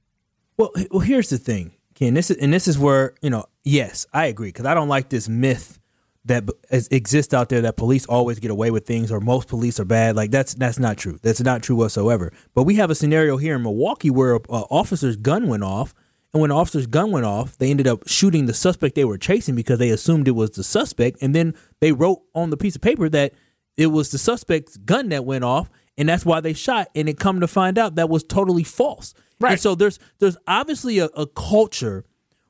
Well, 0.57 0.71
well, 0.91 0.99
here's 0.99 1.29
the 1.29 1.37
thing, 1.37 1.71
Ken. 1.95 2.13
This 2.13 2.29
is 2.29 2.37
and 2.37 2.53
this 2.53 2.67
is 2.67 2.77
where 2.77 3.15
you 3.21 3.29
know. 3.29 3.45
Yes, 3.63 4.05
I 4.11 4.25
agree 4.25 4.49
because 4.49 4.65
I 4.65 4.73
don't 4.73 4.89
like 4.89 5.07
this 5.07 5.29
myth 5.29 5.79
that 6.25 6.49
exists 6.71 7.33
out 7.33 7.49
there 7.49 7.61
that 7.61 7.75
police 7.75 8.05
always 8.05 8.39
get 8.39 8.49
away 8.49 8.71
with 8.71 8.85
things 8.85 9.11
or 9.11 9.19
most 9.19 9.49
police 9.49 9.79
are 9.79 9.85
bad. 9.85 10.15
Like 10.15 10.31
that's 10.31 10.53
that's 10.53 10.79
not 10.79 10.97
true. 10.97 11.19
That's 11.21 11.41
not 11.41 11.61
true 11.61 11.75
whatsoever. 11.75 12.31
But 12.53 12.63
we 12.63 12.75
have 12.75 12.89
a 12.89 12.95
scenario 12.95 13.37
here 13.37 13.55
in 13.55 13.63
Milwaukee 13.63 14.09
where 14.09 14.35
a 14.35 14.39
uh, 14.49 14.63
officer's 14.69 15.17
gun 15.17 15.47
went 15.47 15.63
off, 15.63 15.93
and 16.33 16.41
when 16.41 16.49
the 16.49 16.55
officer's 16.55 16.87
gun 16.87 17.11
went 17.11 17.25
off, 17.25 17.57
they 17.57 17.69
ended 17.69 17.87
up 17.87 18.07
shooting 18.07 18.45
the 18.45 18.53
suspect 18.53 18.95
they 18.95 19.05
were 19.05 19.17
chasing 19.17 19.55
because 19.55 19.79
they 19.79 19.89
assumed 19.89 20.27
it 20.27 20.31
was 20.31 20.51
the 20.51 20.63
suspect, 20.63 21.17
and 21.21 21.35
then 21.35 21.53
they 21.79 21.91
wrote 21.91 22.21
on 22.33 22.49
the 22.49 22.57
piece 22.57 22.75
of 22.75 22.81
paper 22.81 23.09
that 23.09 23.33
it 23.75 23.87
was 23.87 24.11
the 24.11 24.17
suspect's 24.17 24.77
gun 24.77 25.09
that 25.09 25.25
went 25.25 25.43
off, 25.43 25.69
and 25.97 26.07
that's 26.07 26.25
why 26.25 26.39
they 26.39 26.53
shot. 26.53 26.87
And 26.95 27.09
it 27.09 27.19
come 27.19 27.39
to 27.41 27.47
find 27.47 27.77
out 27.77 27.95
that 27.95 28.09
was 28.09 28.23
totally 28.23 28.63
false. 28.63 29.13
Right. 29.39 29.53
And 29.53 29.61
so 29.61 29.75
there's 29.75 29.99
there's 30.19 30.37
obviously 30.47 30.99
a, 30.99 31.05
a 31.07 31.27
culture 31.27 32.05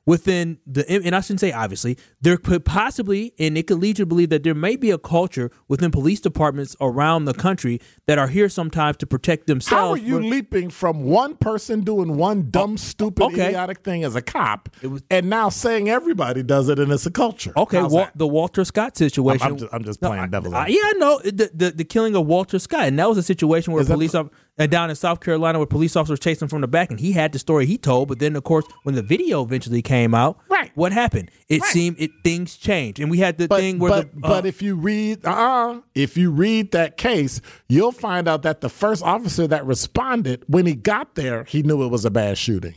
within 0.05 0.57
the 0.67 0.89
and 0.89 1.15
I 1.15 1.21
shouldn't 1.21 1.39
say 1.39 1.51
obviously 1.51 1.97
there 2.21 2.37
could 2.37 2.65
possibly 2.65 3.33
and 3.39 3.57
it 3.57 3.67
could 3.67 3.79
lead 3.79 3.97
you 3.99 4.03
to 4.03 4.05
believe 4.05 4.29
that 4.29 4.43
there 4.43 4.53
may 4.53 4.75
be 4.75 4.91
a 4.91 4.97
culture 4.97 5.49
within 5.67 5.91
police 5.91 6.19
departments 6.19 6.75
around 6.81 7.25
the 7.25 7.33
country 7.33 7.79
that 8.07 8.17
are 8.17 8.27
here 8.27 8.49
sometimes 8.49 8.97
to 8.97 9.07
protect 9.07 9.47
themselves. 9.47 9.81
How 9.81 9.91
are 9.91 9.97
you 9.97 10.19
but- 10.19 10.25
leaping 10.27 10.69
from 10.69 11.03
one 11.05 11.35
person 11.37 11.81
doing 11.81 12.17
one 12.17 12.49
dumb, 12.51 12.73
oh, 12.73 12.75
stupid, 12.75 13.23
okay. 13.23 13.47
idiotic 13.49 13.79
thing 13.83 14.03
as 14.03 14.15
a 14.15 14.21
cop, 14.21 14.69
was- 14.81 15.03
and 15.09 15.29
now 15.29 15.47
saying 15.49 15.89
everybody 15.89 16.43
does 16.43 16.67
it 16.69 16.79
and 16.79 16.91
it's 16.91 17.05
a 17.05 17.11
culture? 17.11 17.53
Okay, 17.55 17.81
Wal- 17.81 18.09
the 18.15 18.27
Walter 18.27 18.65
Scott 18.65 18.97
situation. 18.97 19.47
I'm 19.47 19.57
just- 19.57 19.73
I'm 19.73 19.83
just 19.83 20.01
playing 20.01 20.23
I- 20.23 20.27
devil's 20.27 20.53
I- 20.53 20.67
yeah, 20.67 20.91
no, 20.97 21.19
the, 21.23 21.49
the 21.53 21.71
the 21.71 21.83
killing 21.85 22.15
of 22.15 22.25
Walter 22.27 22.59
Scott, 22.59 22.87
and 22.87 22.99
that 22.99 23.07
was 23.07 23.17
a 23.17 23.23
situation 23.23 23.71
where 23.73 23.81
Is 23.81 23.87
police 23.89 24.11
the- 24.11 24.29
op- 24.57 24.63
uh, 24.63 24.67
down 24.67 24.89
in 24.89 24.95
South 24.95 25.19
Carolina, 25.19 25.57
where 25.59 25.65
police 25.65 25.95
officers 25.95 26.19
chased 26.19 26.41
him 26.41 26.47
from 26.47 26.61
the 26.61 26.67
back, 26.67 26.89
and 26.91 26.99
he 26.99 27.11
had 27.13 27.31
the 27.31 27.39
story 27.39 27.65
he 27.65 27.77
told. 27.77 28.07
But 28.07 28.19
then, 28.19 28.35
of 28.35 28.43
course, 28.43 28.65
when 28.83 28.95
the 28.95 29.01
video 29.01 29.43
eventually 29.43 29.81
came 29.81 30.13
out, 30.13 30.37
Right. 30.49 30.71
what 30.75 30.91
happened? 30.91 31.31
It 31.49 31.61
Right. 31.61 31.71
seemed 31.71 31.95
it 31.99 32.11
things 32.23 32.55
changed, 32.57 32.99
and 32.99 33.09
we 33.09 33.19
had 33.19 33.37
the 33.37 33.47
but, 33.47 33.59
thing 33.59 33.79
where 33.79 33.89
but, 33.91 34.11
the 34.21 34.27
uh, 34.27 34.29
but 34.29 34.45
if 34.45 34.61
you 34.61 34.75
read 34.75 35.25
uh 35.25 35.79
if 35.95 36.17
you 36.17 36.31
read 36.31 36.71
that 36.71 36.97
case, 36.97 37.41
you'll 37.67 37.91
find 37.91 38.27
out 38.27 38.43
that 38.43 38.61
the 38.61 38.69
first 38.69 39.03
officer 39.03 39.47
that 39.47 39.65
responded 39.65 40.43
when 40.47 40.65
he 40.65 40.75
got 40.75 41.15
there, 41.15 41.43
he 41.45 41.63
knew 41.63 41.83
it 41.83 41.87
was 41.89 42.05
a 42.05 42.11
bad 42.11 42.37
shooting. 42.37 42.75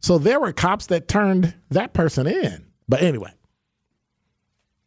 So 0.00 0.18
there 0.18 0.38
were 0.38 0.52
cops 0.52 0.86
that 0.86 1.08
turned 1.08 1.54
that 1.70 1.94
person 1.94 2.26
in. 2.26 2.66
But 2.86 3.00
anyway, 3.02 3.32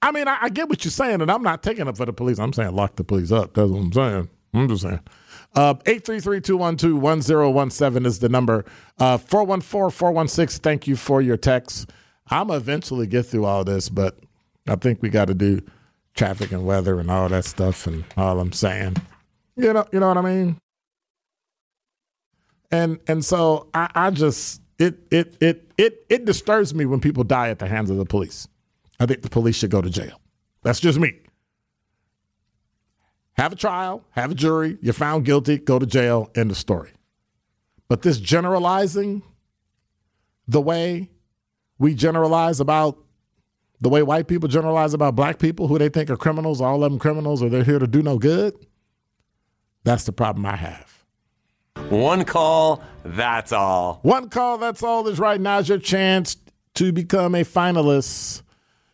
I 0.02 0.12
mean, 0.12 0.28
I, 0.28 0.38
I 0.44 0.50
get 0.50 0.70
what 0.70 0.86
you're 0.86 0.92
saying, 0.92 1.22
and 1.22 1.32
I'm 1.32 1.42
not 1.42 1.64
taking 1.64 1.88
it 1.88 1.98
for 1.98 2.06
the 2.06 2.14
police. 2.14 2.38
I'm 2.38 2.54
saying 2.54 2.76
lock 2.76 2.96
the 2.98 3.04
police 3.04 3.32
up. 3.32 3.56
That's 3.56 3.70
what 3.70 3.80
I'm 3.80 3.94
saying. 3.94 4.30
I'm 4.58 4.68
just 4.68 4.84
saying. 4.84 5.00
Uh, 5.56 5.76
833-212-1017 5.76 8.06
is 8.06 8.20
the 8.20 8.30
number. 8.30 8.66
Uh, 9.00 9.18
414-416, 9.18 10.60
thank 10.60 10.88
you 10.88 10.96
for 10.96 11.22
your 11.22 11.38
text. 11.38 11.90
I'm 12.30 12.52
eventually 12.52 13.08
get 13.08 13.26
through 13.26 13.46
all 13.46 13.64
this, 13.64 13.90
but 13.90 14.20
I 14.68 14.76
think 14.76 15.02
we 15.02 15.10
got 15.10 15.30
to 15.30 15.34
do 15.34 15.62
traffic 16.14 16.52
and 16.52 16.64
weather 16.66 17.00
and 17.00 17.10
all 17.10 17.30
that 17.30 17.46
stuff 17.46 17.88
and 17.88 18.04
all 18.18 18.40
I'm 18.40 18.52
saying. 18.52 18.98
You 19.56 19.74
know, 19.74 19.86
you 19.92 20.00
know 20.00 20.10
what 20.10 20.18
I 20.18 20.22
mean? 20.22 20.58
And 22.70 23.00
and 23.08 23.24
so 23.24 23.70
I, 23.74 23.90
I 23.96 24.10
just 24.12 24.62
it 24.78 25.00
it 25.10 25.38
it 25.40 25.72
it 25.78 26.06
it 26.10 26.26
disturbs 26.26 26.74
me 26.74 26.86
when 26.86 27.00
people 27.00 27.24
die 27.24 27.50
at 27.50 27.60
the 27.60 27.68
hands 27.68 27.90
of 27.90 27.98
the 27.98 28.06
police. 28.06 28.48
I 29.00 29.06
think 29.06 29.22
the 29.22 29.30
police 29.30 29.56
should 29.56 29.72
go 29.72 29.82
to 29.82 29.90
jail. 29.90 30.20
That's 30.64 30.80
just 30.80 31.00
me. 31.00 31.20
Have 33.38 33.54
a 33.54 33.56
trial, 33.56 34.04
have 34.12 34.32
a 34.32 34.36
jury, 34.36 34.78
you're 34.82 34.94
found 34.94 35.26
guilty, 35.26 35.58
go 35.58 35.78
to 35.78 35.86
jail, 35.86 36.32
end 36.36 36.50
of 36.50 36.58
story. 36.58 36.92
But 37.88 38.02
this 38.02 38.20
generalizing 38.20 39.22
the 40.48 40.62
way 40.62 41.10
we 41.78 41.94
generalize 41.94 42.60
about 42.60 42.98
the 43.80 43.90
way 43.90 44.02
white 44.02 44.28
people 44.28 44.50
generalize 44.50 44.96
about 44.96 45.16
black 45.16 45.38
people 45.38 45.68
who 45.68 45.78
they 45.78 45.90
think 45.90 46.10
are 46.10 46.18
criminals, 46.18 46.62
all 46.62 46.84
of 46.84 46.92
them 46.92 47.00
criminals, 47.00 47.44
or 47.44 47.50
they're 47.50 47.64
here 47.64 47.78
to 47.78 47.86
do 47.86 48.02
no 48.02 48.18
good, 48.18 48.56
that's 49.84 50.06
the 50.06 50.12
problem 50.12 50.46
I 50.46 50.56
have. 50.56 51.06
One 51.90 52.26
call, 52.26 52.82
that's 53.04 53.52
all. 53.52 54.00
One 54.02 54.30
call, 54.30 54.58
that's 54.58 54.82
all 54.82 55.08
is 55.08 55.20
right 55.20 55.40
now 55.40 55.60
is 55.60 55.70
your 55.70 55.78
chance 55.78 56.38
to 56.74 56.92
become 56.92 57.36
a 57.36 57.44
finalist 57.44 58.42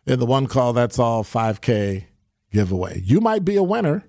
in 0.06 0.18
the 0.18 0.26
One 0.26 0.46
Call, 0.46 0.74
That's 0.74 0.98
All 0.98 1.24
5K 1.24 2.04
giveaway. 2.52 3.00
You 3.02 3.20
might 3.20 3.44
be 3.44 3.56
a 3.56 3.62
winner, 3.62 4.06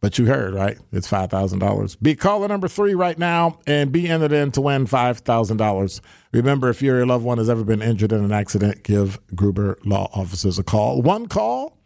but 0.00 0.18
you 0.18 0.26
heard, 0.26 0.54
right? 0.54 0.78
It's 0.92 1.08
$5,000. 1.08 2.02
Be 2.02 2.14
caller 2.14 2.48
number 2.48 2.68
three 2.68 2.94
right 2.94 3.18
now 3.18 3.60
and 3.66 3.90
be 3.90 4.08
entered 4.08 4.32
in 4.32 4.52
to 4.52 4.60
win 4.60 4.86
$5,000. 4.86 6.00
Remember, 6.32 6.68
if 6.68 6.82
your 6.82 7.04
loved 7.06 7.24
one 7.24 7.38
has 7.38 7.48
ever 7.48 7.64
been 7.64 7.82
injured 7.82 8.12
in 8.12 8.22
an 8.22 8.32
accident, 8.32 8.82
give 8.82 9.18
Gruber 9.34 9.78
Law 9.84 10.10
Offices 10.12 10.58
a 10.58 10.62
call. 10.62 11.02
One 11.02 11.26
call, 11.26 11.78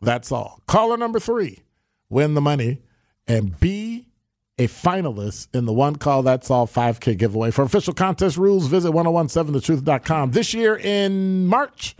that's 0.00 0.32
all. 0.32 0.62
Caller 0.66 0.96
number 0.96 1.20
three, 1.20 1.62
win 2.08 2.34
the 2.34 2.40
money 2.40 2.80
and 3.26 3.58
be 3.60 4.06
a 4.58 4.66
finalist 4.66 5.48
in 5.54 5.66
the 5.66 5.72
One 5.72 5.96
Call 5.96 6.22
That's 6.22 6.50
All 6.50 6.66
5K 6.66 7.16
giveaway. 7.16 7.50
For 7.50 7.62
official 7.62 7.94
contest 7.94 8.36
rules, 8.36 8.66
visit 8.66 8.92
1017thetruth.com. 8.92 10.32
This 10.32 10.52
year 10.52 10.76
in 10.76 11.46
March, 11.46 11.94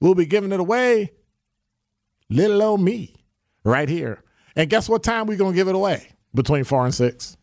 we'll 0.00 0.14
be 0.14 0.26
giving 0.26 0.52
it 0.52 0.60
away. 0.60 1.12
Little 2.30 2.62
old 2.62 2.80
me 2.80 3.16
right 3.64 3.88
here. 3.88 4.22
And 4.56 4.70
guess 4.70 4.88
what 4.88 5.02
time 5.02 5.26
we're 5.26 5.36
going 5.36 5.52
to 5.52 5.56
give 5.56 5.68
it 5.68 5.74
away? 5.74 6.08
Between 6.34 6.64
4 6.64 6.86
and 6.86 6.94
6. 6.94 7.36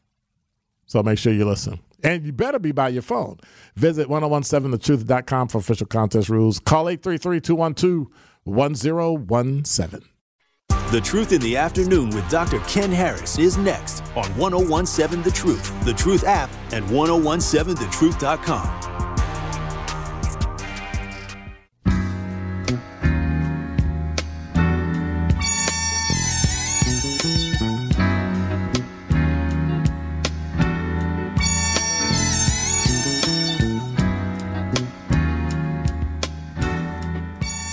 So 0.88 1.04
make 1.04 1.18
sure 1.18 1.32
you 1.32 1.46
listen. 1.46 1.80
And 2.04 2.26
you 2.26 2.34
better 2.34 2.60
be 2.60 2.74
by 2.74 2.90
your 2.90 3.02
phone. 3.02 3.40
Visit 3.76 4.10
1017thetruth.com 4.10 5.48
for 5.48 5.60
official 5.60 5.88
contest 5.88 6.28
rules. 6.28 6.60
Call 6.60 6.90
833 6.90 7.40
212 7.40 8.08
1017. 8.44 10.10
The 10.92 11.02
Truth 11.02 11.32
in 11.32 11.42
the 11.42 11.58
Afternoon 11.58 12.12
with 12.12 12.30
Dr. 12.30 12.60
Ken 12.62 12.92
Harris 12.92 13.40
is 13.40 13.58
next 13.58 14.02
on 14.16 14.26
1017 14.38 15.24
The 15.24 15.32
Truth, 15.32 15.86
The 15.86 15.94
Truth 15.94 16.26
app, 16.26 16.52
and 16.72 16.86
1017thetruth.com. 16.86 18.93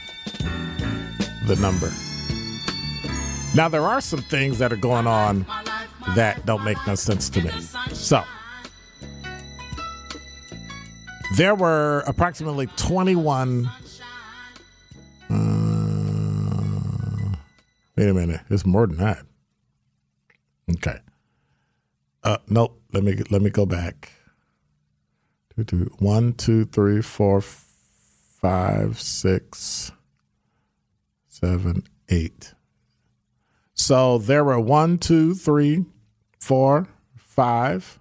the 1.48 1.56
number. 1.62 1.90
Now, 3.56 3.70
there 3.70 3.84
are 3.84 4.02
some 4.02 4.20
things 4.24 4.60
that 4.60 4.74
are 4.74 4.78
going 4.78 5.08
on 5.08 5.46
that 6.14 6.46
don't 6.46 6.66
make 6.66 6.76
no 6.86 6.96
sense 6.96 7.30
to 7.30 7.42
me. 7.42 7.52
So, 7.94 8.22
there 11.38 11.56
were 11.56 12.04
approximately 12.06 12.68
21. 12.76 13.72
Uh, 15.30 15.36
wait 17.96 18.10
a 18.10 18.14
minute. 18.14 18.42
It's 18.50 18.66
more 18.66 18.88
than 18.88 18.98
that. 18.98 19.24
Okay. 20.71 20.99
Uh, 22.23 22.38
nope. 22.47 22.82
Let 22.91 23.04
me 23.04 23.21
let 23.30 23.41
me 23.41 23.49
go 23.49 23.65
back. 23.65 24.12
Two, 25.56 25.63
two, 25.63 25.91
one, 25.99 26.34
two, 26.34 26.65
three, 26.65 27.01
four, 27.01 27.41
five, 27.41 28.99
six, 28.99 29.91
seven, 31.28 31.84
eight. 32.10 32.54
So 33.73 34.17
there 34.17 34.43
were 34.43 34.60
one, 34.60 34.97
two, 34.97 35.34
three, 35.36 35.86
four, 36.39 36.88
five, 37.15 37.99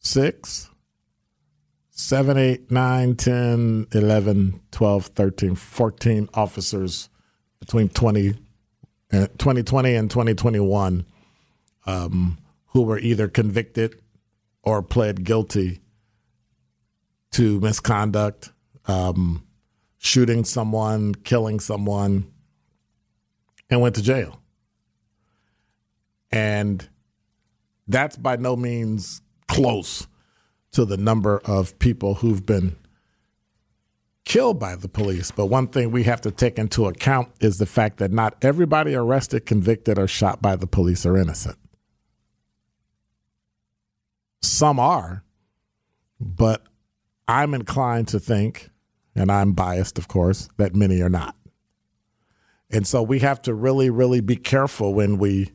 six, 0.00 0.70
seven, 1.90 2.36
eight, 2.36 2.70
nine, 2.70 3.16
10, 3.16 3.88
11, 3.92 4.60
12, 4.70 5.06
13, 5.06 5.54
14 5.54 6.28
officers 6.34 7.08
between 7.64 7.88
20, 7.88 8.30
uh, 9.12 9.26
2020 9.38 9.94
and 9.94 10.10
2021 10.10 11.06
um, 11.86 12.38
who 12.66 12.82
were 12.82 12.98
either 12.98 13.26
convicted 13.26 13.98
or 14.62 14.82
pled 14.82 15.24
guilty 15.24 15.80
to 17.32 17.58
misconduct, 17.60 18.52
um, 18.86 19.46
shooting 19.96 20.44
someone, 20.44 21.14
killing 21.14 21.58
someone, 21.58 22.30
and 23.70 23.80
went 23.80 23.94
to 23.94 24.02
jail. 24.02 24.38
And 26.30 26.86
that's 27.88 28.16
by 28.16 28.36
no 28.36 28.56
means 28.56 29.22
close 29.48 30.06
to 30.72 30.84
the 30.84 30.98
number 30.98 31.40
of 31.46 31.78
people 31.78 32.16
who've 32.16 32.44
been 32.44 32.76
killed 34.24 34.58
by 34.58 34.76
the 34.76 34.88
police. 34.88 35.30
But 35.30 35.46
one 35.46 35.68
thing 35.68 35.90
we 35.90 36.04
have 36.04 36.20
to 36.22 36.30
take 36.30 36.58
into 36.58 36.86
account 36.86 37.28
is 37.40 37.58
the 37.58 37.66
fact 37.66 37.98
that 37.98 38.10
not 38.10 38.36
everybody 38.42 38.94
arrested, 38.94 39.46
convicted, 39.46 39.98
or 39.98 40.06
shot 40.06 40.42
by 40.42 40.56
the 40.56 40.66
police 40.66 41.06
are 41.06 41.16
innocent. 41.16 41.58
Some 44.42 44.78
are, 44.78 45.24
but 46.20 46.62
I'm 47.26 47.54
inclined 47.54 48.08
to 48.08 48.20
think, 48.20 48.70
and 49.14 49.30
I'm 49.30 49.52
biased, 49.52 49.98
of 49.98 50.08
course, 50.08 50.48
that 50.58 50.74
many 50.74 51.00
are 51.00 51.08
not. 51.08 51.34
And 52.70 52.86
so 52.86 53.02
we 53.02 53.20
have 53.20 53.40
to 53.42 53.54
really, 53.54 53.88
really 53.88 54.20
be 54.20 54.36
careful 54.36 54.92
when 54.92 55.16
we 55.16 55.52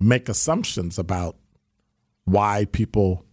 make 0.00 0.28
assumptions 0.28 0.98
about 0.98 1.36
why 2.24 2.66
people 2.70 3.25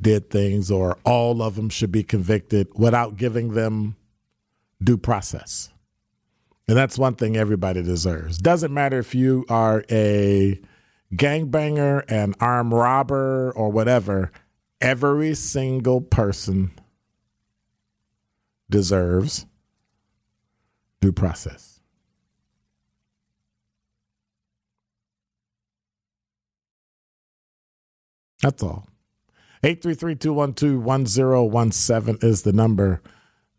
did 0.00 0.30
things 0.30 0.70
or 0.70 0.98
all 1.04 1.42
of 1.42 1.56
them 1.56 1.68
should 1.68 1.92
be 1.92 2.02
convicted 2.02 2.68
without 2.74 3.16
giving 3.16 3.54
them 3.54 3.96
due 4.82 4.96
process. 4.96 5.70
And 6.68 6.76
that's 6.76 6.98
one 6.98 7.14
thing 7.14 7.36
everybody 7.36 7.82
deserves. 7.82 8.38
Doesn't 8.38 8.72
matter 8.72 8.98
if 8.98 9.14
you 9.14 9.44
are 9.48 9.84
a 9.90 10.60
gangbanger, 11.14 12.04
an 12.08 12.34
armed 12.40 12.72
robber, 12.72 13.50
or 13.52 13.70
whatever, 13.70 14.30
every 14.80 15.34
single 15.34 16.00
person 16.00 16.70
deserves 18.70 19.46
due 21.00 21.12
process. 21.12 21.80
That's 28.42 28.62
all. 28.62 28.87
833-212-1017 29.62 32.24
is 32.24 32.42
the 32.42 32.52
number. 32.52 33.00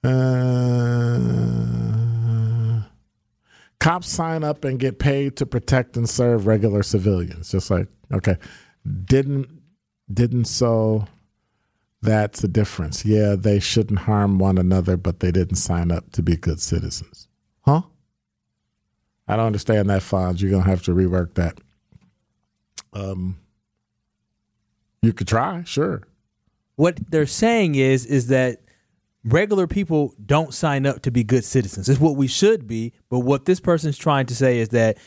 Uh, 0.04 1.20
cops 3.80 4.10
sign 4.10 4.44
up 4.44 4.64
and 4.64 4.80
get 4.80 5.00
paid 5.00 5.36
to 5.38 5.46
protect 5.46 5.98
and 5.98 6.10
serve 6.10 6.48
regular 6.48 6.82
civilians. 6.84 7.52
Just 7.52 7.70
like, 7.70 7.88
okay, 8.14 8.38
didn't 9.06 9.50
didn't 10.12 10.46
so 10.46 11.06
that's 12.02 12.42
the 12.42 12.48
difference. 12.48 13.06
Yeah, 13.06 13.36
they 13.36 13.60
shouldn't 13.60 14.00
harm 14.00 14.40
one 14.40 14.58
another, 14.58 14.98
but 14.98 15.20
they 15.20 15.32
didn't 15.32 15.58
sign 15.58 15.92
up 15.92 16.12
to 16.14 16.24
be 16.24 16.38
good 16.38 16.62
citizens. 16.62 17.28
Huh? 17.62 17.82
I 19.28 19.36
don't 19.36 19.48
understand 19.48 19.90
that, 19.90 20.02
Fonz. 20.02 20.42
You're 20.42 20.52
gonna 20.52 20.64
have 20.64 20.84
to 20.84 20.92
rework 20.92 21.34
that. 21.36 21.58
Um 22.94 23.38
you 25.02 25.14
could 25.14 25.28
try, 25.28 25.64
sure. 25.64 26.04
What 26.76 27.00
they're 27.10 27.26
saying 27.26 27.76
is 27.76 28.06
is 28.06 28.28
that 28.28 28.62
regular 29.24 29.68
people 29.68 30.14
don't 30.26 30.54
sign 30.54 30.86
up 30.86 31.02
to 31.04 31.12
be 31.12 31.24
good 31.24 31.44
citizens. 31.44 31.90
It's 31.90 32.00
what 32.00 32.16
we 32.16 32.28
should 32.28 32.68
be, 32.68 32.94
but 33.10 33.20
what 33.20 33.46
this 33.46 33.60
person's 33.60 33.98
trying 33.98 34.26
to 34.28 34.36
say 34.36 34.60
is 34.60 34.70
that 34.70 34.98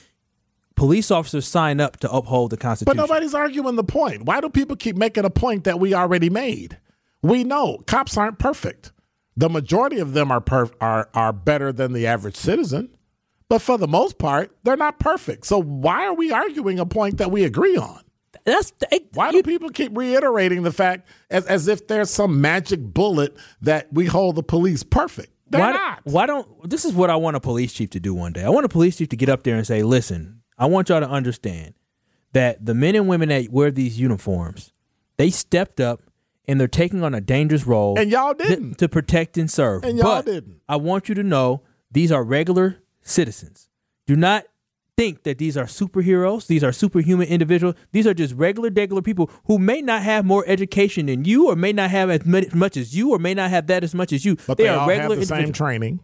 police 0.77 1.11
officers 1.11 1.47
sign 1.47 1.81
up 1.81 1.99
to 1.99 2.11
uphold 2.11 2.51
the 2.51 2.57
Constitution. 2.57 2.97
But 2.97 3.01
nobody's 3.01 3.35
arguing 3.35 3.77
the 3.77 3.85
point. 3.85 4.25
Why 4.25 4.41
do 4.41 4.49
people 4.49 4.77
keep 4.77 4.97
making 4.97 5.25
a 5.25 5.31
point 5.31 5.65
that 5.65 5.81
we 5.81 5.95
already 5.95 6.31
made? 6.31 6.79
We 7.23 7.45
know 7.45 7.79
cops 7.87 8.17
aren't 8.17 8.39
perfect. 8.39 8.93
The 9.37 9.49
majority 9.49 9.99
of 9.99 10.13
them 10.13 10.31
are 10.31 10.41
perf- 10.41 10.75
are 10.81 11.09
are 11.15 11.33
better 11.33 11.73
than 11.73 11.93
the 11.93 12.07
average 12.07 12.37
citizen, 12.37 12.95
but 13.49 13.61
for 13.63 13.79
the 13.79 13.89
most 13.89 14.19
part, 14.19 14.55
they're 14.63 14.77
not 14.77 14.99
perfect. 14.99 15.47
So 15.47 15.61
why 15.61 16.05
are 16.05 16.15
we 16.15 16.33
arguing 16.33 16.79
a 16.79 16.85
point 16.85 17.19
that 17.19 17.31
we 17.31 17.45
agree 17.45 17.77
on? 17.77 18.03
That's 18.45 18.73
Why 19.13 19.31
do 19.31 19.43
people 19.43 19.71
keep 19.71 19.97
reiterating 19.97 20.63
the 20.63 20.73
fact 20.73 21.07
as 21.31 21.47
as 21.47 21.69
if 21.69 21.87
there's 21.87 22.11
some 22.11 22.41
magic 22.41 22.81
bullet 22.81 23.37
that 23.61 23.93
we 23.93 24.07
hold 24.07 24.37
the 24.37 24.43
police 24.43 24.83
perfect? 24.83 25.29
They're 25.51 25.61
why, 25.61 25.73
not. 25.73 26.01
why 26.05 26.27
don't 26.27 26.69
this 26.69 26.85
is 26.85 26.93
what 26.95 27.11
I 27.11 27.17
want 27.17 27.37
a 27.37 27.41
police 27.41 27.73
chief 27.73 27.91
to 27.91 28.01
do 28.01 28.15
one 28.15 28.33
day. 28.33 28.43
I 28.43 28.49
want 28.49 28.65
a 28.65 28.69
police 28.71 28.97
chief 28.97 29.11
to 29.11 29.17
get 29.17 29.29
up 29.29 29.43
there 29.45 29.55
and 29.57 29.67
say, 29.67 29.83
"Listen, 29.83 30.41
I 30.59 30.67
want 30.67 30.89
y'all 30.89 31.01
to 31.01 31.09
understand 31.09 31.75
that 32.33 32.65
the 32.65 32.75
men 32.75 32.95
and 32.97 33.07
women 33.07 33.29
that 33.29 33.51
wear 33.51 33.71
these 33.71 34.01
uniforms, 34.01 34.73
they 35.19 35.29
stepped 35.31 35.79
up 35.81 36.01
and 36.49 36.59
they're 36.59 36.67
taking 36.69 37.05
on 37.05 37.15
a 37.15 37.21
dangerous 37.21 37.67
role 37.67 37.99
And 37.99 38.11
y'all 38.11 38.35
to- 38.35 38.43
didn't. 38.43 38.79
to, 38.79 38.89
protect 38.89 39.37
and 39.37 39.51
serve. 39.51 39.85
And 39.85 39.99
y'all 39.99 40.23
But 40.23 40.25
didn't. 40.27 40.57
I 40.69 40.77
want 40.77 41.09
you 41.11 41.15
to 41.17 41.23
know 41.23 41.63
these 41.91 42.11
are 42.11 42.25
regular 42.25 42.79
citizens. 43.03 43.69
Do 44.07 44.17
not 44.17 44.45
think 45.03 45.25
that 45.25 45.39
these 45.39 45.57
are 45.57 45.65
superheroes. 45.65 46.47
These 46.47 46.63
are 46.63 46.73
superhuman 46.73 47.27
individuals. 47.27 47.75
These 47.91 48.07
are 48.07 48.15
just 48.15 48.35
regular, 48.35 48.71
regular 48.71 49.03
people 49.03 49.31
who 49.47 49.59
may 49.59 49.83
not 49.83 50.03
have 50.03 50.25
more 50.25 50.45
education 50.47 51.07
than 51.07 51.25
you, 51.25 51.49
or 51.49 51.57
may 51.57 51.73
not 51.73 51.91
have 51.91 52.09
as 52.11 52.25
much 52.55 52.77
as 52.77 52.95
you, 52.97 53.11
or 53.11 53.19
may 53.19 53.35
not 53.35 53.51
have 53.51 53.67
that 53.67 53.83
as 53.83 53.95
much 53.95 54.13
as 54.13 54.25
you. 54.25 54.37
But 54.47 54.59
they, 54.59 54.69
are 54.69 54.81
all 54.81 54.89
regular 54.89 55.17
have 55.17 55.21
the 55.21 55.27
same 55.27 55.53
training, 55.53 56.01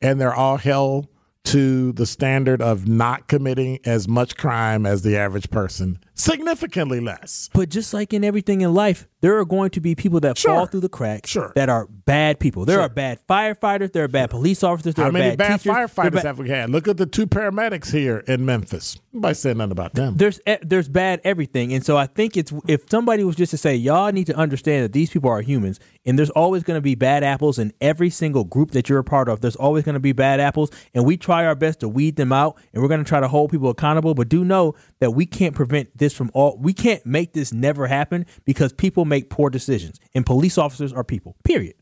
and 0.00 0.20
they're 0.20 0.34
all 0.34 0.56
held 0.56 1.08
to 1.44 1.92
the 1.92 2.06
standard 2.06 2.62
of 2.62 2.86
not 2.88 3.26
committing 3.28 3.78
as 3.84 4.06
much 4.06 4.36
crime 4.36 4.86
as 4.86 5.02
the 5.02 5.16
average 5.16 5.50
person, 5.50 5.98
significantly 6.14 7.00
less. 7.00 7.50
But 7.52 7.68
just 7.68 7.92
like 7.92 8.12
in 8.12 8.22
everything 8.22 8.60
in 8.60 8.72
life, 8.74 9.08
there 9.22 9.38
are 9.38 9.44
going 9.44 9.70
to 9.70 9.80
be 9.80 9.94
people 9.94 10.20
that 10.20 10.38
Sure. 10.38 10.54
fall 10.54 10.66
through 10.66 10.80
the 10.80 10.88
cracks 10.88 11.30
Sure. 11.30 11.52
that 11.56 11.68
are 11.68 11.86
bad 11.86 12.38
people. 12.38 12.64
There 12.64 12.76
Sure. 12.76 12.82
are 12.84 12.88
bad 12.88 13.18
firefighters, 13.28 13.92
there 13.92 14.04
are 14.04 14.08
bad 14.08 14.30
police 14.30 14.62
officers, 14.62 14.94
there 14.94 15.04
How 15.04 15.08
are 15.08 15.12
many 15.12 15.36
bad, 15.36 15.60
teachers. 15.60 15.76
firefighters 15.76 16.12
bad- 16.14 16.24
have 16.24 16.38
we 16.38 16.48
had? 16.48 16.70
Look 16.70 16.86
at 16.88 16.96
the 16.96 17.06
two 17.06 17.26
paramedics 17.26 17.90
here 17.92 18.18
in 18.28 18.44
Memphis. 18.46 18.98
Nobody 19.12 19.34
said 19.34 19.56
nothing 19.56 19.72
about 19.72 19.94
them. 19.94 20.14
there's 20.16 20.40
there's 20.62 20.88
bad 20.88 21.20
everything, 21.24 21.72
and 21.74 21.84
so 21.84 21.96
I 21.96 22.06
think 22.06 22.36
it's 22.36 22.52
if 22.68 22.82
somebody 22.90 23.24
was 23.24 23.36
just 23.36 23.50
to 23.50 23.58
say, 23.58 23.74
y'all 23.74 24.10
need 24.12 24.26
to 24.28 24.36
understand 24.36 24.84
that 24.84 24.92
these 24.92 25.10
people 25.10 25.28
are 25.30 25.40
humans, 25.42 25.78
and 26.04 26.18
there's 26.18 26.30
always 26.30 26.62
going 26.62 26.76
to 26.76 26.82
be 26.82 26.94
bad 26.94 27.22
apples 27.22 27.58
in 27.58 27.72
every 27.80 28.10
single 28.10 28.44
group 28.44 28.72
that 28.72 28.88
you're 28.88 28.98
a 28.98 29.04
part 29.04 29.28
of. 29.28 29.40
There's 29.40 29.56
always 29.56 29.84
going 29.84 29.94
to 29.94 30.00
be 30.00 30.12
bad 30.12 30.40
apples, 30.40 30.70
and 30.94 31.04
we 31.04 31.16
try 31.16 31.44
our 31.44 31.54
best 31.54 31.80
to 31.80 31.88
weed 31.88 32.16
them 32.16 32.32
out, 32.32 32.58
and 32.72 32.82
we're 32.82 32.88
going 32.88 33.02
to 33.02 33.08
try 33.08 33.20
to 33.20 33.28
hold 33.28 33.50
people 33.50 33.70
accountable. 33.70 34.14
But 34.14 34.28
do 34.28 34.44
know 34.44 34.74
that 34.98 35.12
we 35.12 35.26
can't 35.26 35.54
prevent 35.54 35.96
this 35.96 36.12
from 36.12 36.30
all. 36.34 36.58
We 36.58 36.72
can't 36.72 37.04
make 37.06 37.32
this 37.32 37.52
never 37.52 37.86
happen 37.86 38.26
because 38.44 38.72
people 38.72 39.04
make 39.04 39.30
poor 39.30 39.50
decisions, 39.50 40.00
and 40.14 40.26
police 40.26 40.58
officers 40.58 40.92
are 40.92 41.04
people. 41.04 41.36
Period. 41.44 41.74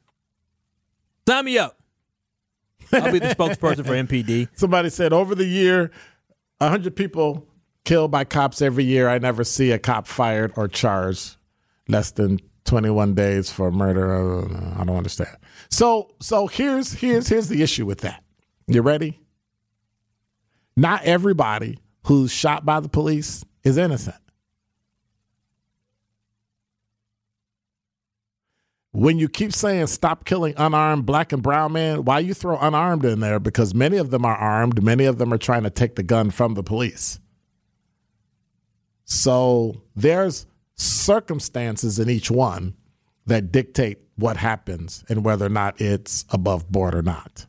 Sign 1.27 1.45
me 1.45 1.59
up. 1.59 1.79
I'll 2.93 3.13
be 3.13 3.21
the 3.21 3.29
spokesperson 3.35 3.87
for 3.87 3.93
MPD. 3.93 4.49
Somebody 4.55 4.91
said 4.91 5.13
over 5.13 5.35
the 5.35 5.47
year, 5.47 5.91
100 6.59 6.97
people 6.97 7.47
killed 7.85 8.11
by 8.11 8.25
cops 8.25 8.61
every 8.61 8.85
year. 8.85 9.09
I 9.09 9.19
never 9.19 9.45
see 9.45 9.71
a 9.71 9.79
cop 9.79 10.07
fired 10.07 10.53
or 10.57 10.69
charged 10.69 11.37
less 11.89 12.11
than 12.11 12.41
21 12.71 13.15
days 13.15 13.51
for 13.51 13.73
murder. 13.73 14.45
I 14.79 14.85
don't 14.85 14.97
understand. 14.97 15.37
So 15.71 16.15
so 16.21 16.47
here's 16.47 16.93
here's 16.93 17.29
here's 17.29 17.49
the 17.49 17.63
issue 17.63 17.85
with 17.85 17.99
that. 18.03 18.23
You 18.69 18.81
ready? 18.81 19.19
Not 20.77 21.03
everybody 21.03 21.81
who's 22.07 22.33
shot 22.33 22.65
by 22.65 22.79
the 22.79 22.89
police 22.89 23.45
is 23.65 23.77
innocent. 23.77 24.17
when 28.93 29.19
you 29.19 29.29
keep 29.29 29.53
saying 29.53 29.87
stop 29.87 30.25
killing 30.25 30.53
unarmed 30.57 31.07
black 31.07 31.33
and 31.33 31.43
brown 31.43 31.73
men, 31.73 32.05
why 32.05 32.19
you 32.19 32.35
throw 32.35 32.59
unarmed 32.59 33.05
in 33.05 33.21
there? 33.21 33.39
Because 33.39 33.73
many 33.75 33.97
of 33.97 34.11
them 34.11 34.25
are 34.25 34.37
armed, 34.37 34.83
many 34.83 35.05
of 35.05 35.19
them 35.19 35.33
are 35.33 35.39
trying 35.39 35.63
to 35.63 35.71
take 35.71 35.95
the 35.95 36.03
gun 36.03 36.31
from 36.31 36.55
the 36.55 36.63
police. 36.63 37.21
So 39.05 39.83
there's 39.95 40.47
circumstances 40.81 41.99
in 41.99 42.09
each 42.09 42.31
one 42.31 42.75
that 43.27 43.53
dictate 43.53 43.99
what 44.17 44.37
happens 44.37 45.05
and 45.09 45.25
whether 45.25 45.47
or 45.47 45.51
not 45.51 45.81
it's 45.81 46.25
above 46.31 46.71
board 46.71 46.95
or 46.95 47.03
not. 47.03 47.47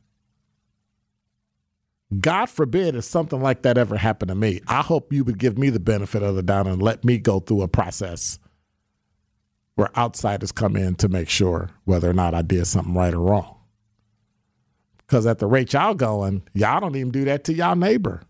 God 2.19 2.49
forbid 2.49 2.95
if 2.95 3.05
something 3.05 3.41
like 3.41 3.61
that 3.61 3.77
ever 3.77 3.95
happened 3.95 4.29
to 4.29 4.35
me. 4.35 4.59
I 4.67 4.81
hope 4.81 5.13
you 5.13 5.23
would 5.23 5.37
give 5.37 5.57
me 5.57 5.69
the 5.69 5.79
benefit 5.79 6.21
of 6.21 6.35
the 6.35 6.43
doubt 6.43 6.67
and 6.67 6.81
let 6.81 7.05
me 7.05 7.17
go 7.17 7.39
through 7.39 7.61
a 7.61 7.69
process 7.69 8.37
where 9.75 9.97
outsiders 9.97 10.51
come 10.51 10.75
in 10.75 10.95
to 10.95 11.07
make 11.07 11.29
sure 11.29 11.69
whether 11.85 12.09
or 12.09 12.13
not 12.13 12.33
I 12.33 12.41
did 12.41 12.67
something 12.67 12.93
right 12.93 13.13
or 13.13 13.21
wrong. 13.21 13.57
Because 14.97 15.25
at 15.25 15.39
the 15.39 15.47
rate 15.47 15.71
y'all 15.71 15.93
going, 15.93 16.43
y'all 16.53 16.81
don't 16.81 16.97
even 16.97 17.11
do 17.11 17.23
that 17.25 17.45
to 17.45 17.53
y'all 17.53 17.75
neighbor 17.75 18.23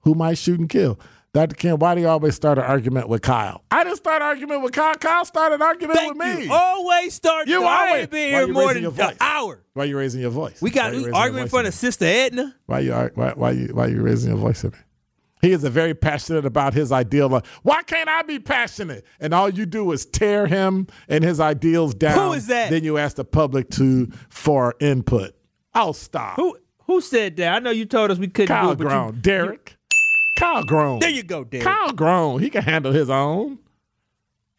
who 0.00 0.14
might 0.14 0.38
shoot 0.38 0.58
and 0.58 0.68
kill. 0.68 0.98
Dr. 1.34 1.54
Ken, 1.56 1.78
why 1.78 1.94
do 1.94 2.02
you 2.02 2.08
always 2.08 2.34
start 2.34 2.58
an 2.58 2.64
argument 2.64 3.08
with 3.08 3.22
Kyle? 3.22 3.64
I 3.70 3.84
didn't 3.84 3.96
start 3.96 4.20
an 4.20 4.28
argument 4.28 4.62
with 4.62 4.72
Kyle. 4.74 4.94
Kyle 4.96 5.24
started 5.24 5.54
an 5.56 5.62
argument 5.62 5.98
Thank 5.98 6.14
with 6.22 6.38
me. 6.38 6.44
you. 6.44 6.52
Always 6.52 7.14
start. 7.14 7.48
You 7.48 7.64
I 7.64 7.86
always- 7.86 8.02
ain't 8.02 8.10
been 8.10 8.28
here 8.28 8.46
you 8.46 8.52
more 8.52 8.74
than 8.74 8.84
an 8.84 9.16
hour. 9.18 9.62
Why 9.72 9.84
are 9.84 9.86
you 9.86 9.96
raising 9.96 10.20
your 10.20 10.30
voice? 10.30 10.60
We 10.60 10.70
got 10.70 10.94
you 10.94 11.10
arguing 11.14 11.44
in 11.44 11.48
front 11.48 11.68
of? 11.68 11.72
Sister 11.74 12.04
Edna. 12.04 12.54
Why 12.66 12.80
you 12.80 12.92
why, 13.14 13.32
why 13.34 13.50
you 13.52 13.68
why 13.72 13.86
you 13.86 14.02
raising 14.02 14.28
your 14.30 14.38
voice 14.38 14.62
at 14.64 14.72
me? 14.72 14.78
He 15.40 15.52
is 15.52 15.64
a 15.64 15.70
very 15.70 15.94
passionate 15.94 16.44
about 16.44 16.74
his 16.74 16.92
ideal. 16.92 17.28
Like, 17.28 17.46
why 17.62 17.82
can't 17.82 18.08
I 18.10 18.22
be 18.22 18.38
passionate? 18.38 19.04
And 19.18 19.32
all 19.34 19.48
you 19.48 19.64
do 19.66 19.90
is 19.92 20.04
tear 20.06 20.46
him 20.46 20.86
and 21.08 21.24
his 21.24 21.40
ideals 21.40 21.94
down. 21.94 22.16
Who 22.28 22.32
is 22.34 22.46
that? 22.48 22.70
Then 22.70 22.84
you 22.84 22.98
ask 22.98 23.16
the 23.16 23.24
public 23.24 23.70
to 23.70 24.08
for 24.28 24.74
input. 24.80 25.34
I'll 25.72 25.94
stop. 25.94 26.36
Who 26.36 26.58
who 26.86 27.00
said 27.00 27.36
that? 27.38 27.54
I 27.54 27.58
know 27.60 27.70
you 27.70 27.86
told 27.86 28.10
us 28.10 28.18
we 28.18 28.28
couldn't 28.28 28.54
do 28.54 28.60
Kyle 28.60 28.70
it, 28.72 28.76
but 28.76 28.84
you- 28.84 28.90
grown. 28.90 29.20
Derek. 29.20 29.78
Kyle 30.36 30.64
grown. 30.64 30.98
There 31.00 31.10
you 31.10 31.22
go, 31.22 31.44
Derek. 31.44 31.66
Kyle 31.66 31.92
grown. 31.92 32.40
He 32.40 32.50
can 32.50 32.62
handle 32.62 32.92
his 32.92 33.10
own. 33.10 33.58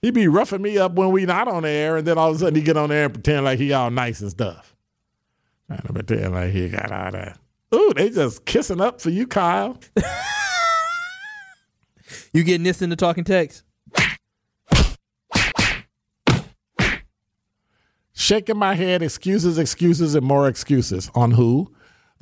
He 0.02 0.12
be 0.12 0.28
roughing 0.28 0.62
me 0.62 0.78
up 0.78 0.94
when 0.94 1.12
we 1.12 1.26
not 1.26 1.48
on 1.48 1.66
air, 1.66 1.98
and 1.98 2.06
then 2.06 2.18
all 2.18 2.30
of 2.30 2.36
a 2.36 2.40
sudden 2.40 2.56
he 2.56 2.62
get 2.62 2.78
on 2.78 2.90
there 2.90 3.06
and 3.06 3.14
pretend 3.14 3.46
like 3.46 3.58
he 3.58 3.72
all 3.74 3.90
nice 3.90 4.22
and 4.22 4.32
stuff. 4.32 4.76
Trying 5.68 5.82
to 5.82 5.94
pretend 5.94 6.34
like 6.34 6.52
he 6.52 6.70
got 6.70 6.92
all 6.92 7.12
that. 7.12 7.40
Ooh, 7.74 7.94
they 7.96 8.10
just 8.10 8.46
kissing 8.46 8.82
up 8.82 9.02
for 9.02 9.10
you, 9.10 9.26
Kyle. 9.26 9.80
You 12.34 12.44
getting 12.44 12.64
this 12.64 12.82
in 12.82 12.90
the 12.90 12.96
talking 12.96 13.24
text? 13.24 13.64
Shaking 18.14 18.58
my 18.58 18.76
head, 18.76 19.02
excuses, 19.02 19.58
excuses, 19.58 20.16
and 20.16 20.26
more 20.26 20.48
excuses. 20.48 21.10
On 21.16 21.32
who? 21.32 21.73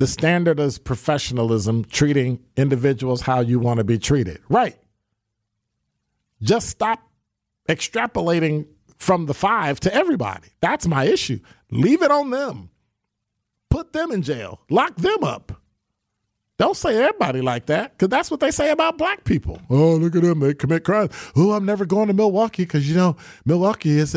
The 0.02 0.08
standard 0.08 0.58
is 0.58 0.78
professionalism, 0.78 1.84
treating 1.84 2.40
individuals 2.56 3.20
how 3.20 3.38
you 3.38 3.60
want 3.60 3.78
to 3.78 3.84
be 3.84 3.98
treated. 3.98 4.40
Right. 4.48 4.76
Just 6.42 6.70
stop 6.70 7.08
extrapolating 7.68 8.66
from 8.96 9.26
the 9.26 9.34
five 9.34 9.78
to 9.78 9.94
everybody. 9.94 10.48
That's 10.60 10.88
my 10.88 11.04
issue. 11.04 11.38
Leave 11.70 12.02
it 12.02 12.10
on 12.10 12.30
them. 12.30 12.70
Put 13.70 13.92
them 13.92 14.10
in 14.10 14.22
jail. 14.22 14.62
Lock 14.68 14.96
them 14.96 15.22
up. 15.22 15.62
Don't 16.58 16.76
say 16.76 16.96
everybody 16.96 17.40
like 17.40 17.66
that, 17.66 17.92
because 17.92 18.08
that's 18.08 18.28
what 18.28 18.40
they 18.40 18.50
say 18.50 18.72
about 18.72 18.98
black 18.98 19.22
people. 19.22 19.62
Oh, 19.70 19.94
look 19.94 20.16
at 20.16 20.22
them, 20.22 20.40
they 20.40 20.54
commit 20.54 20.82
crimes. 20.82 21.12
Oh, 21.36 21.52
I'm 21.52 21.64
never 21.64 21.86
going 21.86 22.08
to 22.08 22.12
Milwaukee 22.12 22.64
because 22.64 22.88
you 22.88 22.96
know 22.96 23.16
Milwaukee 23.44 23.98
is. 23.98 24.16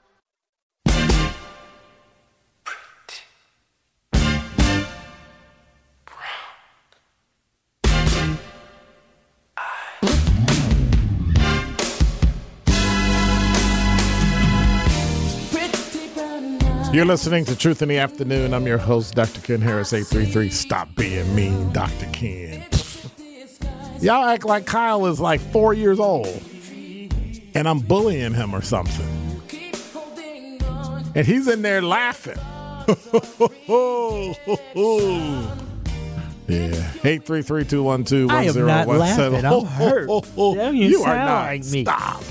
You're 16.93 17.05
listening 17.05 17.45
to 17.45 17.55
Truth 17.55 17.81
in 17.81 17.87
the 17.87 17.99
Afternoon. 17.99 18.53
I'm 18.53 18.67
your 18.67 18.77
host, 18.77 19.15
Dr. 19.15 19.39
Ken 19.39 19.61
Harris, 19.61 19.93
833. 19.93 20.49
Stop 20.49 20.93
being 20.95 21.33
mean, 21.33 21.71
Dr. 21.71 22.05
Ken. 22.11 22.65
Y'all 24.01 24.25
act 24.25 24.43
like 24.43 24.65
Kyle 24.65 25.05
is 25.05 25.17
like 25.21 25.39
four 25.39 25.73
years 25.73 26.01
old 26.01 26.27
and 27.55 27.65
I'm 27.67 27.79
bullying 27.79 28.33
him 28.33 28.53
or 28.53 28.61
something. 28.61 29.07
And 31.15 31.25
he's 31.25 31.47
in 31.47 31.61
there 31.61 31.81
laughing. 31.81 32.37
yeah. 32.87 32.97
833 37.05 38.27
I 38.29 38.43
am 38.43 38.65
not 38.67 38.87
laughing. 38.89 39.45
I'm 39.45 39.65
hurt. 39.65 40.09
You 40.35 40.71
You 40.71 41.03
are 41.03 41.15
not. 41.15 41.45
like 41.45 41.63
me. 41.65 41.83
Stop. 41.83 42.23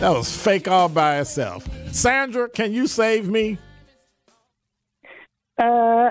That 0.00 0.10
was 0.10 0.36
fake 0.36 0.68
all 0.68 0.90
by 0.90 1.20
itself. 1.20 1.66
Sandra, 1.92 2.50
can 2.50 2.74
you 2.74 2.86
save 2.86 3.30
me? 3.30 3.56
Uh, 5.58 6.10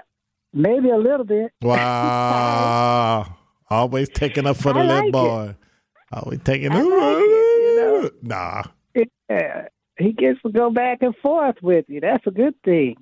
maybe 0.53 0.89
a 0.89 0.97
little 0.97 1.25
bit. 1.25 1.51
Wow. 1.61 3.37
Always 3.69 4.09
taking 4.09 4.45
up 4.45 4.57
for 4.57 4.73
the 4.73 4.79
I 4.79 4.83
little 4.83 4.95
like 4.97 5.07
it. 5.07 5.11
boy. 5.11 5.55
Always 6.11 6.39
taking 6.43 6.71
up. 6.71 6.77
like 6.77 6.85
you 6.85 7.75
know. 7.77 8.09
Nah. 8.21 8.63
He 9.97 10.11
gets 10.11 10.41
to 10.41 10.51
go 10.51 10.69
back 10.69 10.99
and 11.01 11.15
forth 11.17 11.55
with 11.61 11.85
you. 11.87 12.01
That's 12.01 12.25
a 12.27 12.31
good 12.31 12.53
thing. 12.63 12.95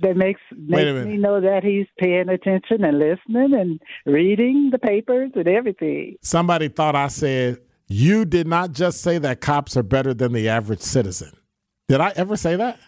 That 0.00 0.16
makes 0.16 0.40
makes 0.56 1.06
me 1.06 1.18
know 1.18 1.40
that 1.40 1.62
he's 1.62 1.86
paying 1.98 2.30
attention 2.30 2.82
and 2.82 2.98
listening 2.98 3.52
and 3.52 3.78
reading 4.06 4.70
the 4.72 4.78
papers 4.78 5.32
and 5.34 5.46
everything. 5.46 6.16
Somebody 6.22 6.68
thought 6.68 6.96
I 6.96 7.08
said, 7.08 7.58
you 7.88 8.24
did 8.24 8.46
not 8.46 8.72
just 8.72 9.02
say 9.02 9.18
that 9.18 9.42
cops 9.42 9.76
are 9.76 9.82
better 9.82 10.14
than 10.14 10.32
the 10.32 10.48
average 10.48 10.80
citizen. 10.80 11.32
Did 11.88 12.00
I 12.00 12.12
ever 12.16 12.38
say 12.38 12.56
that? 12.56 12.80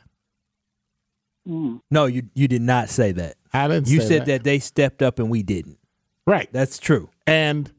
Mm. 1.48 1.80
No, 1.90 2.06
you 2.06 2.22
you 2.34 2.48
did 2.48 2.62
not 2.62 2.88
say 2.88 3.12
that. 3.12 3.36
I 3.52 3.68
didn't 3.68 3.88
You 3.88 4.00
say 4.00 4.08
said 4.08 4.26
that. 4.26 4.44
they 4.44 4.58
stepped 4.58 5.02
up 5.02 5.18
and 5.18 5.28
we 5.30 5.42
didn't. 5.42 5.78
Right. 6.26 6.48
That's 6.52 6.78
true. 6.78 7.10
and 7.26 7.70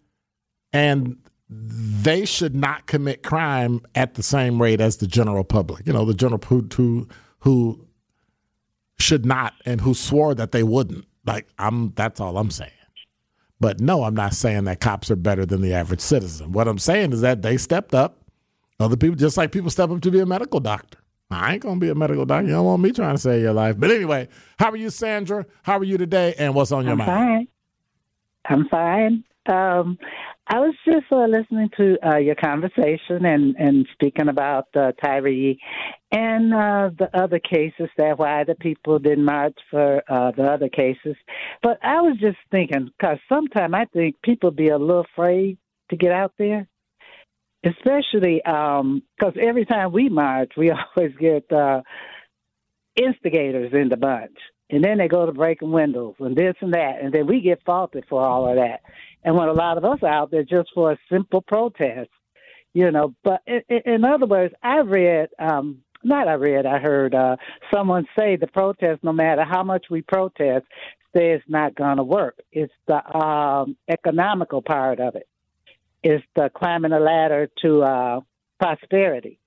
and 0.72 1.18
they 1.50 2.26
should 2.26 2.56
not 2.56 2.86
commit 2.88 3.22
crime 3.24 3.82
at 3.94 4.16
the 4.16 4.24
same 4.24 4.62
rate 4.62 4.82
as 4.82 4.98
the 4.98 5.08
general 5.08 5.44
public. 5.44 5.86
You 5.88 5.94
know, 5.94 6.04
the 6.06 6.14
general 6.14 6.40
who 6.48 6.68
who, 6.76 7.08
who 7.40 7.88
should 9.00 9.26
not 9.26 9.54
and 9.66 9.82
who 9.82 9.94
swore 9.94 10.34
that 10.36 10.52
they 10.52 10.64
wouldn't. 10.64 11.06
Like 11.26 11.48
I'm 11.58 11.92
that's 11.96 12.20
all 12.20 12.38
I'm 12.38 12.52
saying. 12.52 12.72
But 13.60 13.80
no, 13.80 14.04
I'm 14.04 14.16
not 14.16 14.34
saying 14.34 14.66
that 14.66 14.80
cops 14.82 15.10
are 15.10 15.16
better 15.16 15.46
than 15.46 15.62
the 15.62 15.74
average 15.74 16.02
citizen. 16.02 16.52
What 16.52 16.68
I'm 16.68 16.78
saying 16.78 17.14
is 17.14 17.22
that 17.22 17.42
they 17.42 17.58
stepped 17.58 17.96
up. 17.96 18.20
Other 18.80 18.98
people 18.98 19.16
just 19.16 19.38
like 19.38 19.52
people 19.52 19.70
step 19.70 19.90
up 19.90 20.02
to 20.02 20.12
be 20.12 20.20
a 20.20 20.26
medical 20.26 20.60
doctor. 20.60 20.98
I 21.32 21.54
ain't 21.54 21.64
gonna 21.64 21.80
be 21.80 21.90
a 21.90 21.96
medical 21.96 22.26
doctor. 22.26 22.48
You 22.48 22.54
don't 22.54 22.66
want 22.66 22.82
me 22.82 22.92
trying 22.92 23.16
to 23.16 23.22
save 23.22 23.42
your 23.42 23.54
life. 23.54 23.80
But 23.80 23.92
anyway, 23.92 24.28
how 24.60 24.72
are 24.72 24.76
you, 24.76 24.90
Sandra? 24.90 25.46
How 25.64 25.78
are 25.78 25.84
you 25.84 25.98
today? 25.98 26.36
And 26.38 26.54
what's 26.54 26.72
on 26.72 26.84
your 26.84 26.94
I'm 26.94 26.98
mind? 27.00 27.10
fine. 27.10 27.48
I'm 28.48 28.68
fine. 28.70 29.24
Um, 29.48 29.98
I 30.48 30.60
was 30.60 30.76
just 30.86 31.06
uh, 31.12 31.26
listening 31.26 31.70
to 31.78 31.98
uh, 32.08 32.18
your 32.18 32.36
conversation 32.36 33.26
and, 33.26 33.56
and 33.58 33.88
speaking 33.94 34.28
about 34.28 34.68
uh, 34.76 34.92
Tyre 35.04 35.56
and 36.12 36.54
uh, 36.54 36.90
the 36.98 37.10
other 37.14 37.40
cases 37.40 37.90
that 37.98 38.20
why 38.20 38.44
the 38.44 38.56
people 38.56 39.00
didn't 39.00 39.26
march 39.26 39.58
for 39.72 40.04
uh, 40.08 40.32
the 40.32 40.44
other 40.44 40.70
cases. 40.70 41.16
But 41.64 41.80
I 41.84 42.02
was 42.02 42.18
just 42.20 42.38
thinking 42.52 42.92
because 42.98 43.18
sometimes 43.28 43.74
I 43.74 43.86
think 43.86 44.16
people 44.24 44.52
be 44.52 44.70
a 44.70 44.78
little 44.78 45.06
afraid 45.14 45.58
to 45.90 45.96
get 45.96 46.12
out 46.12 46.34
there, 46.38 46.68
especially 47.66 48.42
because 48.46 49.34
every 49.42 49.66
time 49.66 49.92
we 49.92 50.10
march, 50.10 50.54
we 50.58 50.72
always 50.98 51.16
get 51.20 51.52
uh, 51.52 51.82
instigators 52.96 53.72
in 53.74 53.90
the 53.90 53.98
bunch. 53.98 54.38
And 54.70 54.84
then 54.84 54.98
they 54.98 55.08
go 55.08 55.26
to 55.26 55.32
breaking 55.32 55.72
windows 55.72 56.16
and 56.20 56.36
this 56.36 56.56
and 56.62 56.74
that. 56.74 57.00
And 57.02 57.14
then 57.14 57.28
we 57.28 57.42
get 57.42 57.62
faulted 57.66 58.06
for 58.10 58.26
all 58.26 58.50
of 58.50 58.56
that. 58.56 58.82
And 59.24 59.36
when 59.36 59.48
a 59.50 59.54
lot 59.54 59.78
of 59.78 59.86
us 59.86 60.00
are 60.02 60.10
out 60.10 60.32
there 60.32 60.44
just 60.44 60.70
for 60.74 60.92
a 60.94 60.98
simple 61.12 61.42
protest, 61.42 62.10
you 62.74 62.92
know. 62.92 63.14
But 63.24 63.42
in, 63.48 63.62
in- 63.70 63.94
in 63.96 64.06
other 64.06 64.26
words, 64.26 64.54
I 64.64 64.80
read, 64.80 65.30
um, 65.40 65.80
not 66.04 66.28
I 66.28 66.34
read, 66.34 66.66
I 66.66 66.80
heard 66.80 67.14
uh, 67.14 67.38
someone 67.74 68.08
say 68.18 68.38
the 68.38 68.48
protest, 68.48 69.04
no 69.04 69.14
matter 69.14 69.44
how 69.44 69.64
much 69.64 69.86
we 69.90 70.02
protest, 70.02 70.66
say 71.16 71.32
it's 71.32 71.46
not 71.48 71.76
going 71.76 71.98
to 71.98 72.04
work. 72.04 72.40
It's 72.52 72.74
the 72.88 73.06
um, 73.18 73.78
economical 73.90 74.62
part 74.64 75.00
of 75.00 75.16
it. 75.16 75.28
It's 76.08 76.24
the 76.36 76.52
climbing 76.56 76.92
the 76.92 77.00
ladder 77.00 77.50
to 77.64 77.82
uh, 77.82 78.20
prosperity. 78.60 79.40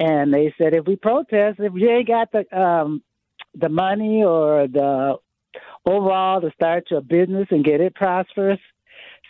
And 0.00 0.34
they 0.34 0.52
said 0.58 0.74
if 0.74 0.84
we 0.84 0.96
protest, 0.96 1.60
if 1.60 1.72
you 1.76 1.88
ain't 1.88 2.08
got 2.08 2.32
the 2.32 2.60
um, 2.60 3.04
the 3.54 3.68
money 3.68 4.24
or 4.24 4.66
the 4.66 5.14
overall 5.86 6.40
to 6.40 6.50
start 6.54 6.90
your 6.90 7.02
business 7.02 7.46
and 7.52 7.64
get 7.64 7.80
it 7.80 7.94
prosperous, 7.94 8.58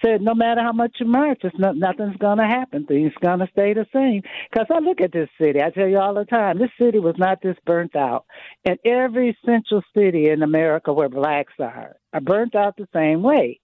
said 0.03 0.23
no 0.23 0.35
matter 0.35 0.63
how 0.63 0.73
much 0.73 0.97
you 0.99 1.05
march, 1.05 1.41
it's 1.43 1.59
not, 1.59 1.77
nothing's 1.77 2.17
going 2.17 2.39
to 2.39 2.47
happen. 2.47 2.87
Things 2.87 3.13
going 3.21 3.41
to 3.41 3.49
stay 3.53 3.75
the 3.75 3.85
same. 3.93 4.23
Because 4.51 4.67
I 4.75 4.79
look 4.79 5.03
at 5.03 5.13
this 5.13 5.29
city, 5.39 5.61
I 5.61 5.69
tell 5.69 5.89
you 5.89 5.99
all 5.99 6.15
the 6.15 6.25
time, 6.25 6.59
this 6.59 6.71
city 6.81 7.01
was 7.01 7.17
not 7.19 7.43
this 7.43 7.57
burnt 7.67 7.95
out. 7.95 8.25
And 8.65 8.79
every 8.83 9.37
central 9.45 9.83
city 9.95 10.31
in 10.31 10.43
America 10.43 10.91
where 10.91 11.11
blacks 11.11 11.53
are 11.59 11.97
are 12.15 12.21
burnt 12.23 12.55
out 12.55 12.79
the 12.79 12.89
same 12.95 13.23
way. 13.23 13.60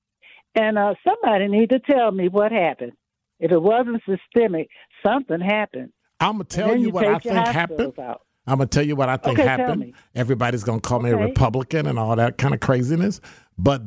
And 0.57 0.79
uh, 0.79 0.95
somebody 1.05 1.49
need 1.49 1.69
to 1.71 1.79
tell 1.79 2.11
me 2.11 2.29
what 2.29 2.51
happened. 2.51 2.93
If 3.39 3.53
it 3.53 3.61
wasn't 3.61 4.03
systemic, 4.07 4.69
something 5.05 5.41
happened. 5.41 5.93
I'm 6.19 6.33
gonna 6.33 6.45
tell 6.45 6.75
you 6.75 6.87
you 6.87 6.91
what 6.91 7.07
I 7.07 7.19
think 7.19 7.35
happened. 7.35 7.99
out. 7.99 8.23
I'm 8.47 8.59
gonna 8.59 8.67
tell 8.67 8.87
you 8.87 8.97
what 8.97 9.11
I 9.11 9.19
think 9.19 9.39
Okay, 9.39 9.47
happened. 9.47 9.93
Everybody's 10.15 10.65
gonna 10.65 10.81
call 10.81 11.01
me 11.01 11.11
a 11.11 11.17
Republican 11.17 11.87
and 11.87 11.99
all 11.99 12.17
that 12.17 12.39
kind 12.39 12.55
of 12.55 12.61
craziness, 12.61 13.21
but 13.59 13.83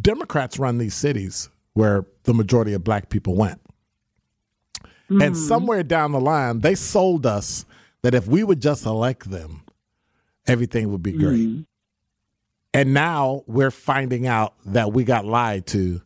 Democrats 0.00 0.58
run 0.58 0.78
these 0.78 0.94
cities 0.94 1.48
where 1.74 2.04
the 2.24 2.34
majority 2.34 2.72
of 2.72 2.82
black 2.82 3.08
people 3.08 3.36
went. 3.36 3.60
Hmm. 5.08 5.22
And 5.22 5.36
somewhere 5.36 5.84
down 5.84 6.12
the 6.12 6.20
line, 6.20 6.60
they 6.60 6.74
sold 6.74 7.26
us 7.26 7.64
that 8.02 8.14
if 8.14 8.26
we 8.26 8.42
would 8.42 8.60
just 8.60 8.84
elect 8.84 9.30
them, 9.30 9.62
everything 10.46 10.90
would 10.90 11.02
be 11.02 11.12
great. 11.12 11.44
Hmm. 11.44 11.60
And 12.74 12.92
now 12.92 13.44
we're 13.46 13.70
finding 13.70 14.26
out 14.26 14.54
that 14.66 14.92
we 14.92 15.04
got 15.04 15.24
lied 15.24 15.66
to 15.68 16.02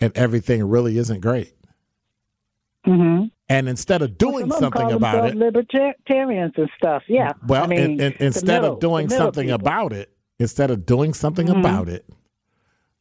and 0.00 0.16
everything 0.16 0.62
really 0.68 0.98
isn't 0.98 1.20
great. 1.20 1.54
Mm-hmm. 2.86 3.26
And 3.48 3.68
instead 3.68 4.02
of 4.02 4.18
doing 4.18 4.48
them 4.48 4.58
something 4.58 4.92
about 4.92 5.30
it, 5.30 5.34
Libertarians 5.36 6.52
and 6.56 6.68
stuff. 6.76 7.02
Yeah. 7.08 7.32
well, 7.46 7.64
I 7.64 7.66
mean, 7.66 7.80
and, 7.80 8.00
and 8.02 8.16
instead 8.20 8.60
middle- 8.62 8.74
of 8.74 8.80
doing 8.80 9.08
something 9.08 9.46
people. 9.48 9.60
about 9.60 9.92
it, 9.92 10.12
instead 10.38 10.70
of 10.70 10.84
doing 10.86 11.14
something 11.14 11.46
Mhm. 11.48 11.58
about 11.58 11.88
it, 11.88 12.06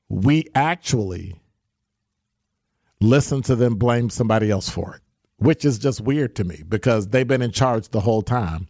we 0.10 0.46
actually 0.56 1.36
listen 3.02 3.42
to 3.44 3.56
them 3.56 3.76
blame 3.76 4.10
somebody 4.10 4.50
else 4.50 4.70
for 4.70 4.96
it, 4.96 5.02
which 5.38 5.66
is 5.66 5.78
just 5.78 6.02
weird 6.02 6.36
to 6.38 6.44
me 6.46 6.64
because 6.68 7.10
they've 7.10 7.28
been 7.28 7.42
in 7.42 7.52
charge 7.52 7.90
the 7.90 8.00
whole 8.02 8.22
time. 8.22 8.68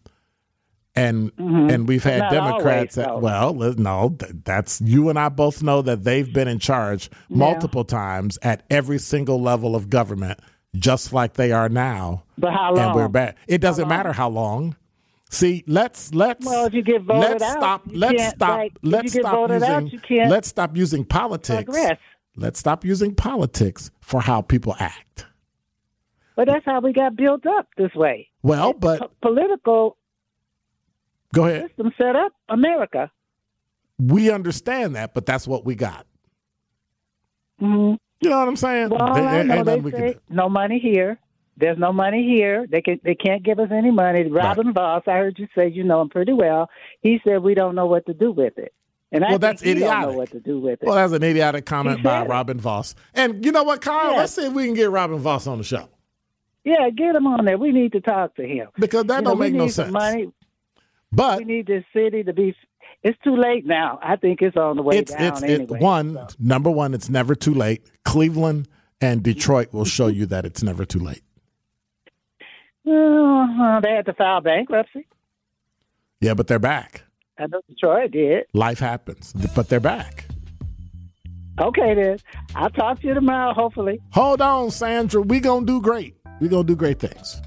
And 0.98 1.32
and 1.38 1.88
we've 1.88 2.04
had 2.04 2.24
Mm-hmm. 2.24 2.36
Not 2.36 2.48
Democrats. 2.50 2.98
always, 2.98 3.14
that, 3.14 3.22
well, 3.22 3.54
no, 3.78 4.18
that's 4.44 4.82
you 4.82 5.10
and 5.10 5.18
I 5.20 5.30
both 5.30 5.62
know 5.64 5.82
that 5.84 6.04
they've 6.04 6.32
been 6.32 6.48
in 6.48 6.60
charge 6.60 7.10
multiple 7.30 7.84
times 7.84 8.38
at 8.42 8.64
every 8.70 8.98
single 8.98 9.42
level 9.42 9.76
of 9.76 9.90
government, 9.90 10.40
just 10.76 11.14
like 11.14 11.34
they 11.34 11.52
are 11.52 11.70
now. 11.70 12.24
But 12.38 12.54
how 12.54 12.74
long? 12.74 12.86
And 12.88 12.96
we're 12.96 13.08
back. 13.08 13.38
It 13.48 13.60
doesn't 13.62 13.88
matter 13.88 14.12
how 14.14 14.30
long. 14.30 14.76
See, 15.30 15.64
let's 15.68 16.14
let's 16.14 16.46
Well, 16.46 16.66
if 16.66 16.74
you 16.74 16.82
get 16.82 17.02
voted 17.04 17.22
let's 17.32 17.44
out, 17.44 17.52
stop 17.52 17.82
let's 17.92 18.28
stop 18.30 18.50
like, 18.58 18.74
let's 18.82 19.12
stop 19.12 19.50
using 19.50 19.70
out, 19.70 19.92
you 19.92 20.00
can't 20.00 20.30
let's 20.30 20.48
stop 20.48 20.76
using 20.78 21.04
politics. 21.06 21.66
progress. 21.66 22.00
Let's 22.36 22.60
stop 22.60 22.86
using 22.86 23.14
politics 23.14 23.92
for 24.00 24.22
how 24.22 24.42
people 24.42 24.76
act. 24.80 25.26
But 26.36 26.48
that's 26.48 26.64
how 26.66 26.80
we 26.82 26.94
got 26.94 27.16
built 27.16 27.46
up 27.46 27.68
this 27.78 27.94
way. 27.96 28.30
Well, 28.44 28.72
but 28.74 29.00
Po- 29.00 29.12
political 29.22 29.97
go 31.34 31.46
ahead. 31.46 31.68
system 31.68 31.92
set 31.98 32.16
up 32.16 32.32
America. 32.50 33.12
We 34.00 34.30
understand 34.32 34.96
that, 34.96 35.14
but 35.14 35.26
that's 35.26 35.48
what 35.48 35.66
we 35.66 35.76
got. 35.76 36.06
hmm 37.60 37.94
You 38.22 38.30
know 38.30 38.40
what 38.40 38.48
I'm 38.48 38.56
saying? 38.56 38.90
Well, 38.90 39.14
There- 39.14 39.28
I 39.28 39.44
know 39.44 39.64
they 39.64 39.92
say 39.92 40.16
no 40.30 40.50
money 40.50 40.80
here. 40.80 41.20
There's 41.60 41.78
no 41.80 41.92
money 41.92 42.24
here. 42.24 42.68
They 42.70 42.82
can 42.82 43.00
they 43.04 43.16
can't 43.16 43.42
give 43.44 43.58
us 43.60 43.70
any 43.72 43.90
money. 43.90 44.24
Robin 44.30 44.74
Vos, 44.74 45.02
I 45.08 45.14
heard 45.14 45.40
you 45.40 45.48
say 45.56 45.68
you 45.70 45.84
know 45.84 46.02
him 46.02 46.10
pretty 46.10 46.34
well. 46.34 46.70
He 47.02 47.20
said 47.26 47.40
we 47.42 47.56
don't 47.56 47.74
know 47.74 47.88
what 47.88 48.06
to 48.06 48.14
do 48.14 48.32
with 48.32 48.60
it, 48.60 48.74
and 49.12 49.24
I 49.24 49.30
Well, 49.30 49.32
think 49.34 49.42
that's 49.42 49.62
don't 49.64 49.72
idiotic. 49.72 50.10
know 50.12 50.18
what 50.18 50.32
to 50.34 50.40
do 50.40 50.60
with 50.60 50.84
it. 50.84 50.86
Well, 50.86 50.96
that's 50.96 51.14
an 51.14 51.24
idiotic 51.24 51.66
comment 51.66 52.04
by 52.04 52.22
it. 52.22 52.28
Robin 52.30 52.60
Vos. 52.60 52.94
And 53.16 53.44
you 53.44 53.52
know 53.52 53.64
what, 53.64 53.82
Kyle? 53.82 54.12
Yeah. 54.12 54.18
Let's 54.18 54.34
see 54.34 54.46
if 54.46 54.54
we 54.54 54.66
can 54.66 54.76
get 54.76 54.92
Robin 54.92 55.18
Vos 55.18 55.48
on 55.48 55.58
the 55.58 55.64
show 55.64 55.90
yeah, 56.64 56.90
get 56.90 57.16
him 57.16 57.26
on 57.26 57.46
there. 57.46 57.58
We 57.58 57.72
need 57.72 57.94
to 57.94 58.02
talk 58.02 58.36
to 58.36 58.44
him. 58.46 58.68
because 58.78 59.06
that 59.06 59.20
You 59.20 59.24
don't 59.30 59.40
we 59.40 59.46
make 59.46 59.54
no 59.56 59.68
sense. 59.70 59.90
Money. 59.90 60.28
But 61.18 61.40
We 61.40 61.46
need 61.46 61.66
this 61.66 61.84
city 61.94 62.24
to 62.24 62.32
be. 62.32 62.56
It's 63.02 63.18
too 63.24 63.36
late 63.36 63.66
now. 63.66 64.00
I 64.04 64.18
think 64.18 64.42
it's 64.44 64.56
on 64.56 64.76
the 64.76 64.84
way 64.84 65.00
it's 65.00 65.12
down 65.12 65.24
it's 65.24 65.42
it, 65.42 65.70
one 65.70 66.14
so. 66.14 66.28
number 66.40 66.70
one. 66.70 66.94
It's 66.94 67.10
never 67.10 67.34
too 67.34 67.56
late. 67.56 67.84
Cleveland 68.06 68.68
and 69.02 69.24
Detroit 69.24 69.74
will 69.74 69.84
show 69.84 70.08
you 70.08 70.28
that 70.28 70.46
it's 70.46 70.62
never 70.62 70.86
too 70.86 71.00
late. 71.00 71.24
Uh, 72.88 73.80
they 73.82 73.94
had 73.94 74.06
to 74.06 74.14
file 74.14 74.42
bankruptcy. 74.42 75.08
Yeah, 76.22 76.36
but 76.36 76.46
they're 76.46 76.60
back. 76.60 77.04
I 77.40 77.48
know 77.48 77.62
Detroit 77.68 78.12
did. 78.12 78.46
Life 78.54 78.80
happens, 78.80 79.34
but 79.56 79.70
they're 79.70 79.80
back. 79.80 80.26
Okay, 81.60 81.96
then. 81.96 82.20
I'll 82.54 82.70
talk 82.70 83.02
to 83.02 83.08
you 83.08 83.16
tomorrow, 83.16 83.54
hopefully. 83.54 84.00
Hold 84.12 84.42
on, 84.42 84.70
Sandra. 84.70 85.22
We 85.22 85.40
gonna 85.40 85.66
do 85.66 85.82
great. 85.82 86.16
We 86.40 86.48
gonna 86.48 86.64
do 86.64 86.76
great 86.76 87.00
things. 87.00 87.42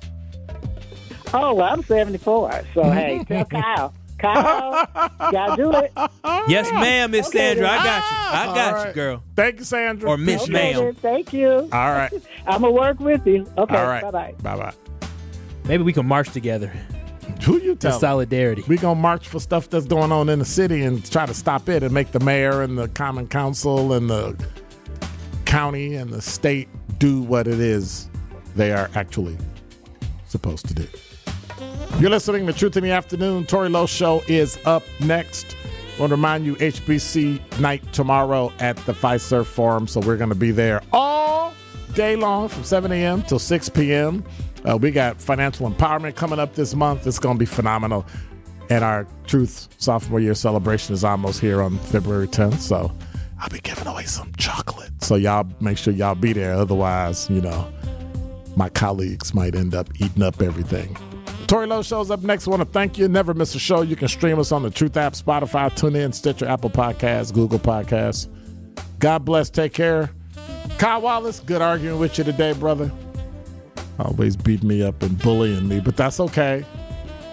Oh, 1.33 1.55
well, 1.55 1.73
I'm 1.73 1.83
74, 1.83 2.65
so 2.75 2.83
hey, 2.91 3.25
tell 3.27 3.45
Kyle. 3.45 3.95
Kyle, 4.19 4.87
you 5.27 5.33
gotta 5.33 5.57
do 5.63 5.73
it. 5.73 5.93
Yes, 6.49 6.71
ma'am, 6.73 7.11
Miss 7.13 7.29
Okay, 7.29 7.39
Sandra. 7.55 7.69
I 7.71 7.77
got 7.77 8.03
you. 8.03 8.17
I 8.19 8.55
got 8.55 8.75
right. 8.75 8.89
you, 8.89 8.93
girl. 8.93 9.23
Thank 9.35 9.59
you, 9.61 9.65
Sandra. 9.65 10.11
Or 10.11 10.19
Miss 10.19 10.43
Appreciate 10.43 10.71
it. 10.73 10.75
Ma'am. 10.77 10.85
then. 10.85 10.95
Thank 10.97 11.33
you. 11.33 11.49
All 11.51 11.69
right. 11.71 12.13
I'm 12.47 12.61
going 12.61 12.75
to 12.75 12.81
work 12.81 13.01
with 13.01 13.27
you. 13.27 13.47
Okay, 13.57 13.77
All 13.77 13.87
right. 13.87 14.03
bye-bye. 14.03 14.35
Bye 14.43 14.57
bye. 14.57 14.75
Maybe 15.65 15.83
we 15.85 15.93
can 15.95 16.05
march 16.07 16.31
together 16.33 16.71
Who 17.45 17.59
you 17.61 17.73
in 17.73 17.79
tell? 17.79 17.99
solidarity. 17.99 18.63
We 18.69 18.77
gonna 18.77 18.99
march 19.01 19.29
for 19.29 19.39
stuff 19.41 19.71
that's 19.71 19.87
going 19.87 20.11
on 20.13 20.29
in 20.29 20.39
the 20.41 20.45
city 20.45 20.83
and 20.83 21.09
try 21.11 21.25
to 21.27 21.35
stop 21.35 21.69
it 21.69 21.83
and 21.83 21.93
make 21.95 22.11
the 22.13 22.21
mayor 22.21 22.61
and 22.63 22.77
the 22.77 22.89
common 22.89 23.27
council 23.29 23.93
and 23.93 24.11
the 24.11 24.37
county 25.47 25.95
and 25.95 26.11
the 26.11 26.21
state 26.21 26.69
do 26.99 27.23
what 27.23 27.47
it 27.47 27.61
is 27.61 28.09
they 28.57 28.73
are 28.73 28.91
actually 28.95 29.39
supposed 30.27 30.67
to 30.69 30.75
do. 30.75 30.87
You're 32.01 32.09
listening 32.09 32.47
to 32.47 32.55
Truth 32.55 32.79
in 32.79 32.83
the 32.83 32.93
Afternoon. 32.93 33.45
Tory 33.45 33.69
Lowe 33.69 33.85
Show 33.85 34.23
is 34.27 34.59
up 34.65 34.83
next. 35.01 35.55
I 35.97 36.01
want 36.01 36.09
to 36.09 36.17
remind 36.17 36.47
you, 36.47 36.57
HBC 36.57 37.61
night 37.61 37.93
tomorrow 37.93 38.55
at 38.59 38.79
the 38.87 38.95
Fiserv 38.95 39.45
Forum. 39.45 39.87
So 39.87 40.01
we're 40.01 40.17
going 40.17 40.31
to 40.31 40.35
be 40.35 40.51
there 40.51 40.81
all 40.95 41.53
day 41.93 42.17
long 42.17 42.49
from 42.49 42.65
7 42.65 42.91
a.m. 42.91 43.23
till 43.25 43.39
6 43.39 43.69
p.m. 43.69 44.25
Uh, 44.65 44.79
we 44.79 44.93
got 44.93 45.21
financial 45.21 45.71
empowerment 45.71 46.15
coming 46.17 46.39
up 46.39 46.55
this 46.55 46.75
month. 46.75 47.07
It's 47.07 47.19
going 47.19 47.37
to 47.37 47.39
be 47.39 47.45
phenomenal. 47.45 48.07
And 48.71 48.83
our 48.83 49.07
Truth 49.27 49.69
sophomore 49.77 50.21
year 50.21 50.35
celebration 50.35 50.95
is 50.95 51.05
almost 51.05 51.39
here 51.39 51.61
on 51.61 51.77
February 51.77 52.29
10th. 52.29 52.61
So 52.61 52.91
I'll 53.39 53.51
be 53.51 53.61
giving 53.61 53.87
away 53.87 54.05
some 54.05 54.33
chocolate. 54.39 54.91
So 55.03 55.17
y'all 55.17 55.47
make 55.61 55.77
sure 55.77 55.93
y'all 55.93 56.15
be 56.15 56.33
there. 56.33 56.55
Otherwise, 56.55 57.29
you 57.29 57.43
know, 57.43 57.71
my 58.57 58.71
colleagues 58.71 59.35
might 59.35 59.55
end 59.55 59.75
up 59.75 59.91
eating 60.01 60.23
up 60.23 60.41
everything. 60.41 60.97
Tory 61.51 61.67
Lowe 61.67 61.83
shows 61.83 62.13
up 62.13 62.23
next. 62.23 62.47
I 62.47 62.51
want 62.51 62.63
to 62.63 62.69
thank 62.69 62.97
you. 62.97 63.09
Never 63.09 63.35
miss 63.35 63.57
a 63.57 63.59
show. 63.59 63.83
You 63.83 63.97
can 63.97 64.07
stream 64.07 64.39
us 64.39 64.53
on 64.53 64.63
the 64.63 64.71
Truth 64.71 64.97
app, 64.97 65.15
Spotify, 65.15 65.69
TuneIn, 65.69 66.15
Stitcher, 66.15 66.47
Apple 66.47 66.71
Podcasts, 66.71 67.35
Google 67.35 67.59
Podcasts. 67.59 68.29
God 69.01 69.25
bless. 69.25 69.51
Take 69.51 69.73
care. 69.73 70.11
Kyle 70.79 71.01
Wallace, 71.01 71.41
good 71.41 71.61
arguing 71.61 71.99
with 71.99 72.17
you 72.19 72.23
today, 72.23 72.53
brother. 72.53 72.93
Always 73.99 74.37
beat 74.37 74.63
me 74.63 74.85
up 74.85 75.03
and 75.03 75.19
bullying 75.19 75.67
me, 75.67 75.81
but 75.81 75.97
that's 75.97 76.21
okay. 76.21 76.65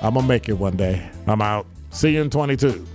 I'm 0.01 0.15
going 0.15 0.23
to 0.23 0.27
make 0.27 0.49
it 0.49 0.53
one 0.53 0.77
day. 0.77 1.07
I'm 1.27 1.39
out. 1.39 1.67
See 1.91 2.15
you 2.15 2.21
in 2.23 2.31
22. 2.31 2.87